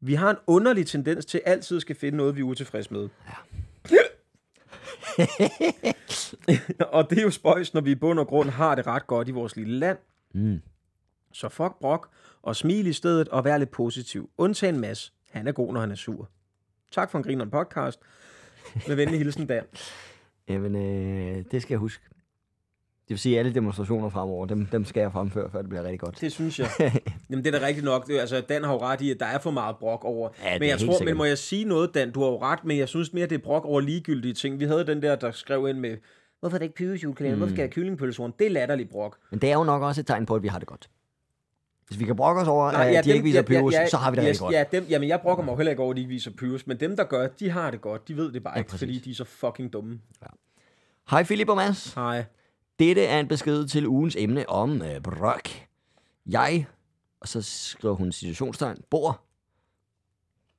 [0.01, 3.09] Vi har en underlig tendens til altid at skal finde noget, vi er utilfredse med.
[3.91, 3.97] Ja.
[6.97, 9.29] og det er jo spøjs, når vi i bund og grund har det ret godt
[9.29, 9.99] i vores lille land.
[10.35, 10.61] Mm.
[11.33, 12.11] Så fuck brok,
[12.43, 14.31] og smil i stedet, og vær lidt positiv.
[14.39, 15.13] Undtagen Mads.
[15.31, 16.29] Han er god, når han er sur.
[16.91, 18.01] Tak for en grineren podcast.
[18.89, 19.65] Med venlig hilsen, Dan.
[20.49, 22.20] Jamen, øh, det skal jeg huske.
[23.11, 25.83] Det vil sige, at alle demonstrationer fremover, dem, dem skal jeg fremføre, før det bliver
[25.83, 26.21] rigtig godt.
[26.21, 26.69] Det synes jeg.
[27.31, 28.07] Jamen, det er da rigtigt nok.
[28.07, 30.29] Det, altså, Dan har jo ret i, at der er for meget brok over.
[30.45, 31.05] Ja, men jeg tror, sikkert.
[31.05, 32.11] men må jeg sige noget, Dan?
[32.11, 34.61] Du har jo ret, men jeg synes mere, det er brok over ligegyldige ting.
[34.61, 35.97] Vi havde den der, der skrev ind med,
[36.41, 37.37] hvorfor er det ikke pybesjulekalender?
[37.37, 37.39] Mm.
[37.41, 38.33] Hvorfor skal jeg have kyllingpølsehorn?
[38.39, 39.17] Det er latterligt brok.
[39.31, 40.91] Men det er jo nok også et tegn på, at vi har det godt.
[41.89, 43.61] Hvis vi kan brokke os over, Nej, at ja, de ikke dem- viser ja, ja,
[43.61, 44.55] pyrus, ja, så har vi det yes, rigtig godt.
[44.55, 46.81] Ja, dem, jamen, jeg brokker mig heller ikke over, at de ikke viser pyrus, men
[46.81, 48.09] dem, der gør, de har det godt.
[48.09, 48.81] De ved det bare Ja, ikke, præcis.
[48.87, 50.01] fordi de er så fucking dumme.
[51.11, 51.93] Hej Philip og Mads.
[51.95, 52.25] Hej.
[52.81, 55.49] Dette er en besked til ugens emne om øh, brok.
[56.27, 56.67] Jeg,
[57.21, 59.21] og så skriver hun situationstegn, bor,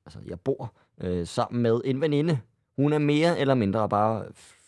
[0.06, 2.38] altså jeg bor, øh, sammen med en veninde.
[2.76, 4.24] Hun er mere eller mindre bare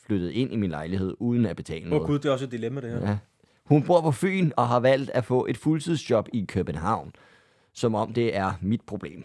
[0.07, 2.03] flyttet ind i min lejlighed, uden at betale Åh noget.
[2.03, 3.09] oh, gud, det er også et dilemma, det her.
[3.09, 3.19] Ja.
[3.65, 7.13] Hun bor på Fyn og har valgt at få et fuldtidsjob i København,
[7.73, 9.25] som om det er mit problem.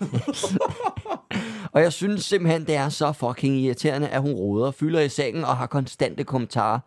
[1.72, 5.44] og jeg synes simpelthen, det er så fucking irriterende, at hun roder, fylder i sengen
[5.44, 6.80] og har konstante kommentarer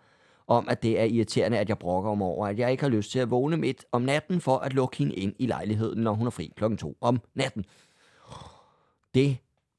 [0.47, 3.11] om, at det er irriterende, at jeg brokker om over, at jeg ikke har lyst
[3.11, 6.27] til at vågne midt om natten for at lukke hende ind i lejligheden, når hun
[6.27, 7.65] er fri klokken to om natten.
[9.13, 9.37] Det,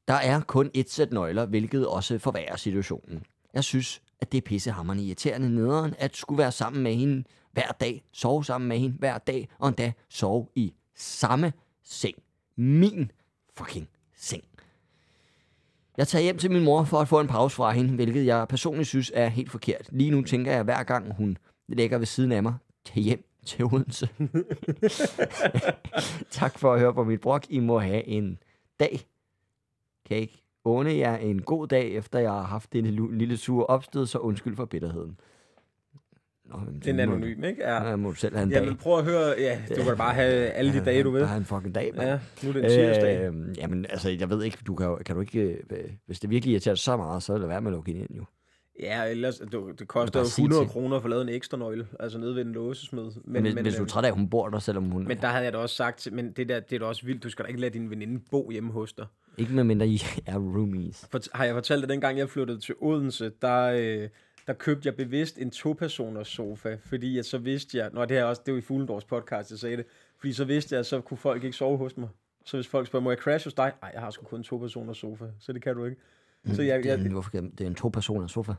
[0.09, 3.23] der er kun et sæt nøgler, hvilket også forværrer situationen.
[3.55, 7.73] Jeg synes, at det er pissehammerende irriterende nederen, at skulle være sammen med hende hver
[7.81, 11.53] dag, sove sammen med hende hver dag, og endda sove i samme
[11.85, 12.17] seng.
[12.57, 13.11] Min
[13.57, 14.45] fucking seng.
[15.99, 18.49] Jeg tager hjem til min mor for at få en pause fra hende, hvilket jeg
[18.49, 19.89] personligt synes er helt forkert.
[19.93, 21.39] Lige nu tænker jeg hver gang, hun
[21.69, 24.09] ligger ved siden af mig, til hjem til Odense.
[26.41, 27.47] tak for at høre på mit brok.
[27.49, 28.39] I må have en
[28.81, 29.01] dag.
[30.07, 33.37] Kan jeg ikke åne jer en god dag, efter jeg har haft en lille, lille
[33.37, 35.21] sur opstød, så undskyld for bitterheden.
[36.49, 37.63] Nå, er må- anonym, ikke?
[37.63, 37.89] Ja.
[37.89, 38.61] Ja, må du selv have en dag.
[38.63, 39.35] Jamen, prøv at høre.
[39.39, 41.21] Ja, du kan bare have alle de dage, du vil.
[41.21, 42.09] Bare en fucking dag, mand.
[42.09, 43.29] Ja, nu er det en tirsdag.
[43.29, 45.41] Øh, jamen, altså, jeg ved ikke, du kan, kan du ikke,
[45.71, 48.09] øh, hvis det virkelig irriterer dig så meget, så lad være med at lukke ind,
[48.17, 48.25] jo.
[48.81, 50.71] Ja, ellers, det, det koster jo sige 100 til.
[50.73, 53.05] kroner for at lave en ekstra nøgle, altså nede ved en låsesmed.
[53.25, 55.05] Men, Men, hvis, hvis du er øh, træt af, at hun bor der, selvom hun...
[55.09, 57.23] men der havde jeg da også sagt, men det der, det er da også vildt,
[57.23, 59.07] du skal da ikke lade din veninde bo hjemme hos dig.
[59.39, 61.07] Ikke med mindre I er roomies.
[61.11, 64.09] For, har jeg fortalt dig, dengang jeg flyttede til Odense, der, øh,
[64.49, 68.25] der købte jeg bevidst en to-personers sofa, fordi jeg så vidste jeg, nå det her
[68.25, 69.85] også, det var i Fuglendors podcast, jeg sagde det,
[70.19, 72.09] fordi så vidste jeg, så kunne folk ikke sove hos mig.
[72.45, 73.73] Så hvis folk spørger, må jeg crash hos dig?
[73.83, 75.97] Nej, jeg har sgu kun en to-personers sofa, så det kan du ikke.
[76.53, 78.53] Så jeg, Det er, jeg, en, hvorfor, kan- det er en to-personers sofa.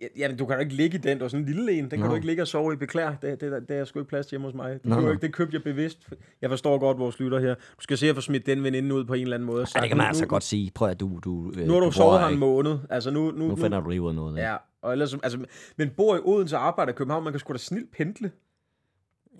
[0.00, 1.16] Ja, Jamen, du kan jo ikke ligge i den.
[1.16, 1.78] Det var sådan en lille en.
[1.84, 2.06] Den kan Nå.
[2.08, 2.76] du ikke ligge og sove i.
[2.76, 3.10] Beklær.
[3.22, 4.72] Det, det, det, det er sgu ikke plads til hjemme hos mig.
[4.72, 5.10] Det, nå.
[5.10, 6.08] ikke, det købte jeg bevidst.
[6.42, 7.54] Jeg forstår godt vores lytter her.
[7.54, 9.66] Du skal se at få smidt den veninde ud på en eller anden måde.
[9.74, 10.70] Ja, det kan man nu, altså nu, godt sige.
[10.74, 11.20] Prøv at du...
[11.24, 12.78] du øh, Nu har du bor sovet her en måned.
[12.90, 13.30] Altså nu...
[13.30, 14.36] Nu, Nu finder du lige ud af noget.
[14.36, 14.56] Ja,
[14.86, 15.44] og ellers, altså,
[15.76, 18.30] men bor i Odense og arbejder i København, man kan sgu da snilt pendle.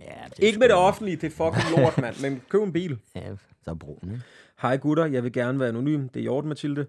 [0.00, 2.22] ja det Ikke med det offentlige, det er fucking lort, mand.
[2.22, 2.98] Men køb en bil.
[3.14, 4.22] Ja, så broen, ikke?
[4.62, 6.08] Hej gutter, jeg vil gerne være anonym.
[6.08, 6.86] Det er Jorden, Mathilde.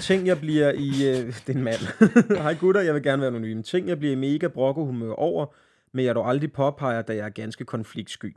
[0.00, 0.88] Ting, jeg bliver i...
[0.88, 1.80] Øh, det er en mand.
[2.42, 3.62] Hej gutter, jeg vil gerne være anonym.
[3.62, 5.46] Ting, jeg bliver i mega brokkohumør over,
[5.92, 8.36] men jeg dog aldrig påpeger, da jeg er ganske konfliktsky.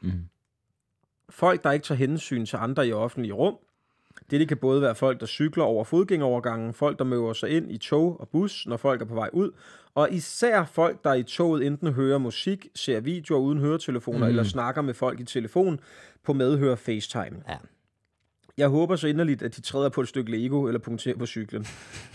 [0.00, 0.24] Mhm.
[1.30, 3.56] Folk, der ikke tager hensyn til andre i offentlige rum.
[4.30, 7.72] Det, det kan både være folk, der cykler over fodgængerovergangen, folk, der møver sig ind
[7.72, 9.50] i tog og bus, når folk er på vej ud,
[9.94, 14.28] og især folk, der i toget enten hører musik, ser videoer uden høretelefoner, mm.
[14.28, 15.80] eller snakker med folk i telefon
[16.24, 17.36] på medhør FaceTime.
[17.48, 17.56] Ja.
[18.58, 21.66] Jeg håber så inderligt, at de træder på et stykke Lego eller punkterer på cyklen.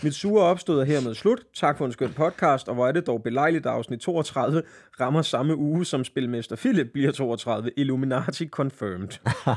[0.04, 1.40] Mit sure opstød er hermed slut.
[1.54, 4.64] Tak for en skøn podcast, og hvor er det dog belejligt, at afsnit 32
[5.00, 7.72] rammer samme uge, som spilmester Philip bliver 32.
[7.78, 9.08] Illuminati confirmed.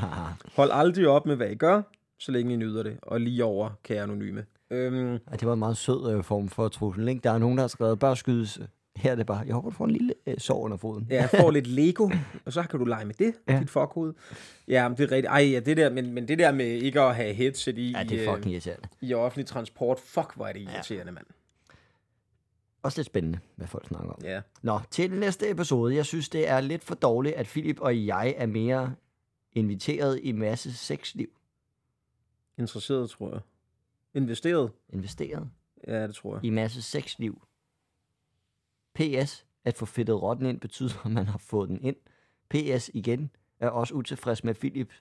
[0.57, 1.81] Hold aldrig op med, hvad I gør,
[2.19, 2.97] så længe I nyder det.
[3.01, 4.45] Og lige over, kære anonyme.
[4.71, 7.21] Øhm, Ja, det var en meget sød øh, form for trussel, ikke?
[7.23, 8.59] Der er nogen, der har skrevet, bør skydes.
[8.95, 11.07] Her er det bare, jeg håber, du får en lille øh, sår under foden.
[11.09, 12.09] Ja, jeg får lidt Lego,
[12.45, 13.53] og så kan du lege med det, Ja.
[13.53, 13.59] ja.
[13.59, 14.13] dit fuckhoved.
[14.67, 15.31] Ja, men det er rigtigt.
[15.31, 18.03] Ej, ja, det der, men, men det der med ikke at have headset i, Ja,
[18.03, 18.87] det er øh, fucking irriterende.
[19.01, 21.25] i offentlig transport, fuck, hvor er det irriterende, mand.
[22.83, 24.19] Også lidt spændende, hvad folk snakker om.
[24.23, 24.41] Ja.
[24.61, 25.95] Nå, til næste episode.
[25.95, 28.93] Jeg synes, det er lidt for dårligt, at Philip og jeg er mere
[29.53, 31.27] inviteret i masse sexliv.
[32.57, 33.39] Interesseret, tror jeg.
[34.13, 34.71] Investeret?
[34.89, 35.49] Investeret
[35.87, 36.45] Ja, det tror jeg.
[36.45, 37.41] i masse sexliv.
[38.95, 39.45] PS.
[39.65, 41.95] At få fedtet rotten ind betyder, at man har fået den ind.
[42.49, 43.29] PS igen
[43.59, 44.93] er også utilfreds med, at Philip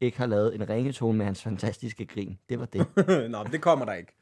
[0.00, 2.38] ikke har lavet en ringetone med hans fantastiske grin.
[2.48, 2.86] Det var det.
[3.30, 4.12] Nå, men det kommer der ikke.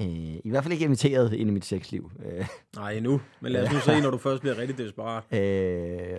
[0.00, 0.06] øh,
[0.44, 2.10] I hvert fald ikke inviteret ind i mit sexliv.
[2.24, 2.46] Øh,
[2.76, 3.20] Nej, endnu.
[3.40, 5.24] Men lad os nu se, når du først bliver rigtig desperat.
[5.32, 5.38] øh,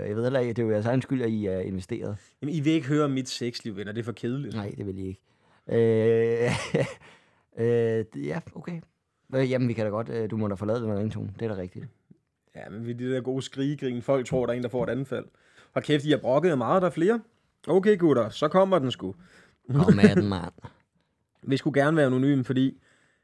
[0.09, 2.17] jeg ved heller ikke, det er jo jeres egen skyld, at I er investeret.
[2.41, 3.91] Jamen, I vil ikke høre om mit sexliv, venner.
[3.91, 4.55] Det er for kedeligt.
[4.55, 5.21] Nej, det vil I ikke.
[5.69, 5.77] Øh,
[7.57, 8.81] øh, det- ja, okay.
[9.33, 11.33] Jamen, vi kan da godt, øh, du må da forlade den ringtone.
[11.39, 11.85] Det er da rigtigt.
[12.55, 14.01] Ja, men vi er de der gode skrigegrin.
[14.01, 15.25] Folk tror, der er en, der får et anfald.
[15.73, 17.21] Og kæft, I har brokket meget, der er flere.
[17.67, 19.15] Okay, gutter, så kommer den sgu.
[19.73, 20.51] Kom med den, mand.
[21.43, 22.77] Vi skulle gerne være anonym, fordi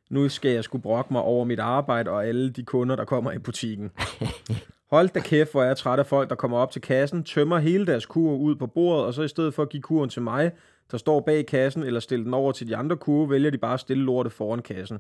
[0.10, 3.32] nu skal jeg skulle brokke mig over mit arbejde og alle de kunder, der kommer
[3.32, 3.92] i butikken.
[4.92, 7.60] Hold da kæft, hvor er jeg træt af folk, der kommer op til kassen, tømmer
[7.60, 10.22] hele deres kur ud på bordet, og så i stedet for at give kuren til
[10.22, 10.52] mig,
[10.92, 13.74] der står bag kassen, eller stille den over til de andre kurer, vælger de bare
[13.74, 15.00] at stille lortet foran kassen.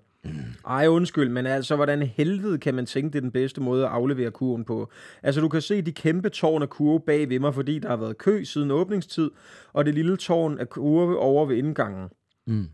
[0.67, 3.91] Ej, undskyld, men altså, hvordan helvede kan man tænke, det er den bedste måde at
[3.91, 4.91] aflevere kurven på?
[5.23, 7.97] Altså, du kan se de kæmpe tårn af kurve bag ved mig, fordi der har
[7.97, 9.31] været kø siden åbningstid,
[9.73, 12.09] og det lille tårn af kurve over ved indgangen.
[12.47, 12.67] Mm.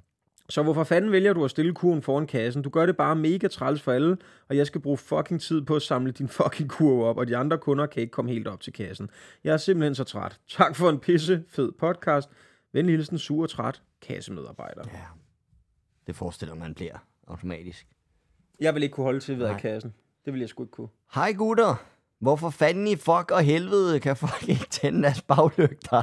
[0.50, 2.62] Så hvorfor fanden vælger du at stille kurven foran kassen?
[2.62, 4.18] Du gør det bare mega træls for alle,
[4.50, 7.38] og jeg skal bruge fucking tid på at samle din fucking kurve op, og de
[7.38, 9.10] andre kunder kan ikke komme helt op til kassen.
[9.44, 10.40] Jeg er simpelthen så træt.
[10.50, 12.30] Tak for en pisse fed podcast.
[12.74, 14.84] Venlig hilsen, sur og træt kassemedarbejder.
[14.94, 15.04] Ja.
[16.08, 17.88] Det forestiller man bliver automatisk.
[18.60, 19.60] Jeg vil ikke kunne holde til ved i Nej.
[19.60, 19.94] kassen.
[20.26, 20.88] Det vil jeg sgu ikke kunne.
[21.14, 21.86] Hej gutter.
[22.20, 26.02] Hvorfor fanden i fuck og helvede kan folk ikke tænde deres baglygter?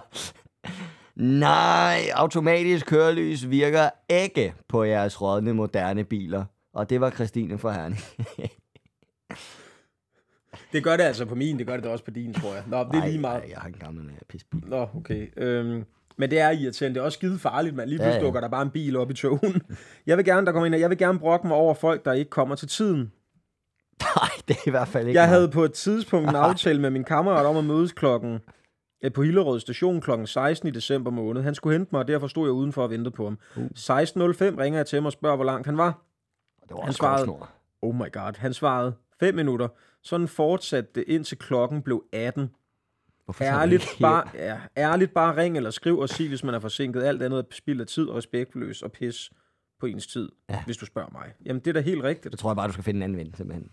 [1.15, 6.45] Nej, automatisk kørelys virker ikke på jeres rådne moderne biler.
[6.73, 8.01] Og det var Christine fra Herning.
[10.73, 12.65] Det gør det altså på min, det gør det også på din, tror jeg.
[12.67, 13.43] Nå, det er Ej, lige meget.
[13.49, 14.61] Jeg har en gammel uh, pisbil.
[14.67, 15.29] Nå, okay.
[15.37, 15.85] Øhm,
[16.17, 16.95] men det er irriterende.
[16.95, 17.89] Det er også skide farligt, man.
[17.89, 18.27] Lige Ja, pludselig ja.
[18.27, 19.63] dukker der bare en bil op i togen.
[20.07, 22.31] Jeg vil gerne, der kommer ind, jeg vil gerne brokke mig over folk, der ikke
[22.31, 23.13] kommer til tiden.
[24.01, 25.35] Nej, det er i hvert fald ikke Jeg mig.
[25.37, 28.39] havde på et tidspunkt en aftale med min kammerat om at mødes klokken
[29.05, 31.43] øh, på Hillerød station klokken 16 i december måned.
[31.43, 33.39] Han skulle hente mig, og derfor stod jeg udenfor og ventede på ham.
[33.57, 33.63] Uh.
[33.65, 33.67] 16.05
[34.59, 36.03] ringer jeg til ham og spørger, hvor langt han var.
[36.69, 37.49] Det var han svarede- snor.
[37.83, 38.39] Oh my god.
[38.39, 39.69] Han svarede 5 minutter.
[40.03, 42.51] Sådan fortsatte det indtil klokken blev 18.
[43.25, 47.03] Hvorfor Ærligt bare, ja, ærligt bare ring eller skriv og sig, hvis man er forsinket.
[47.03, 49.31] Alt andet er spild af tid og respektløs og pis
[49.81, 50.55] på ens tid, Ja.
[50.55, 50.63] ja.
[50.65, 51.33] hvis du spørger mig.
[51.47, 52.33] Jamen, det er da helt rigtigt.
[52.33, 53.71] Det tror jeg bare, du skal finde en anden ven, simpelthen.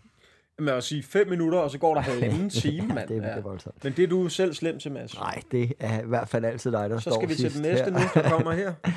[0.58, 3.08] Men at sige 5 minutter, og så går der halvanden time, mand.
[3.08, 3.28] det, er, ja.
[3.30, 3.84] det er voldsomt.
[3.84, 5.14] Men det er du selv slem til, Mads.
[5.14, 7.62] Nej, det er i hvert fald altid dig, der Så står skal vi til den
[7.62, 7.90] næste her.
[7.90, 8.74] nu, der kommer her.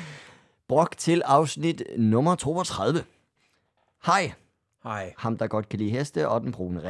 [0.68, 3.00] Brok til afsnit nummer 32.
[4.06, 4.32] Hej,
[4.82, 5.14] Hej.
[5.18, 6.80] ham der godt kan lide heste og den brune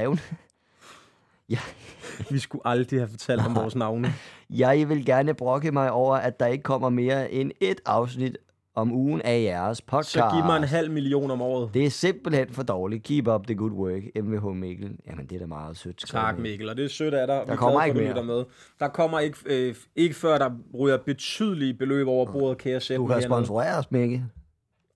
[1.50, 2.30] revn.
[2.34, 4.12] Vi skulle aldrig have fortalt om vores navne.
[4.50, 8.38] Jeg vil gerne brokke mig over, at der ikke kommer mere end et afsnit
[8.74, 10.10] om ugen af jeres podcast.
[10.10, 11.70] Så giv mig en halv million om året.
[11.74, 13.02] Det er simpelthen for dårligt.
[13.02, 14.96] Keep up the good work, MVH Mikkel.
[15.06, 16.04] Jamen, det er da meget sødt.
[16.06, 17.42] Tak, Mikkel, og det er sødt af dig.
[17.46, 18.08] Vi er kommer ikke mere.
[18.08, 18.44] lytter Med.
[18.80, 23.02] Der kommer ikke, øh, ikke før der ryger betydelige beløb over bordet, kan jeg sætte
[23.02, 24.22] Du kan sponsorere os, Mikkel.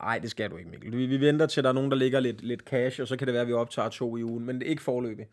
[0.02, 0.96] Nej, det skal du ikke, Mikkel.
[0.96, 3.26] Vi, vi venter til, der er nogen, der ligger lidt, lidt cash, og så kan
[3.26, 5.26] det være, at vi optager to i ugen, men det er ikke forløbig.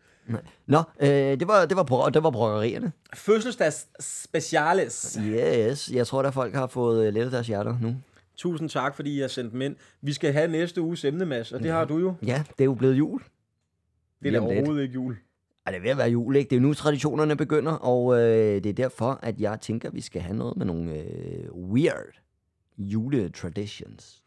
[0.66, 2.92] Nå, øh, det, var, det, var bro- det var brokkerierne.
[3.14, 5.18] Fødselsdags speciales.
[5.26, 7.96] Yes, jeg tror, at folk har fået øh, lettet deres hjerter nu.
[8.36, 9.76] Tusind tak, fordi I har sendt dem ind.
[10.00, 12.14] Vi skal have næste uges emne, Mads, og det har du jo.
[12.26, 13.22] Ja, det er jo blevet jul.
[14.22, 14.58] Det er da om lidt.
[14.58, 15.16] overhovedet ikke jul.
[15.66, 16.50] Ej, det er ved at være jul, ikke?
[16.50, 19.94] Det er jo nu, traditionerne begynder, og øh, det er derfor, at jeg tænker, at
[19.94, 22.20] vi skal have noget med nogle øh, weird
[22.78, 24.22] juletraditions.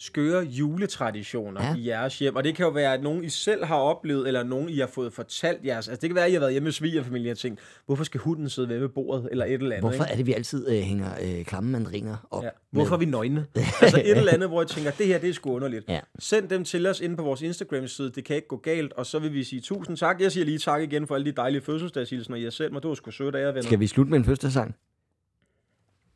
[0.00, 1.74] Skøre juletraditioner Ja.
[1.74, 2.36] i jeres hjem.
[2.36, 4.86] Og det kan jo være, at nogen I selv har oplevet, eller nogen I har
[4.86, 5.88] fået fortalt jeres.
[5.88, 8.20] Altså det kan være, at I har været hjemme med svigerfamilien og tænkt, hvorfor skal
[8.20, 9.80] hunden sidde ved ved bordet, eller et eller andet.
[9.80, 10.12] Hvorfor ikke?
[10.12, 12.48] er det, vi altid øh, hænger øh, klamme mandringer op Ja.
[12.72, 12.80] med?
[12.80, 13.46] Hvorfor er vi nøgne?
[13.82, 15.84] altså et eller andet, hvor jeg tænker, det her det er sgu underligt.
[15.88, 16.00] Ja.
[16.18, 19.18] Send dem til os inde på vores Instagram-side, det kan ikke gå galt, og så
[19.18, 20.20] vil vi sige tusind tak.
[20.20, 22.82] Jeg siger lige tak igen for alle de dejlige fødselsdagshilsener, I har sendt mig.
[22.82, 23.62] Det var sgu sødt af jer, venner.
[23.62, 24.74] Skal vi slutte med en fødselsdagssang?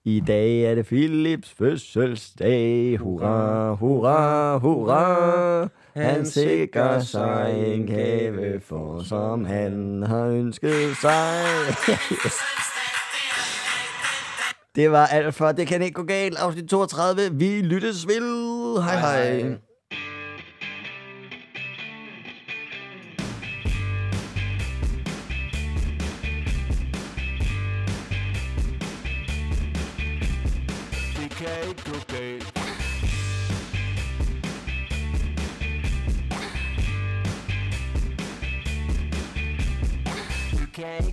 [0.04, 2.98] I dag er det Philips fødselsdag.
[2.98, 5.68] Hurra, hurra, hurra.
[5.96, 11.44] Han sikrer sig en gave for, som han har ønsket sig.
[14.76, 16.38] Det var alt for Det kan ikke gå galt.
[16.38, 17.38] Afsnit 32.
[17.38, 18.22] Vi lyttes vil.
[18.82, 19.40] Hej hej.
[19.40, 19.71] Hej.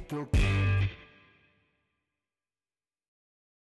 [0.10, 0.49] Det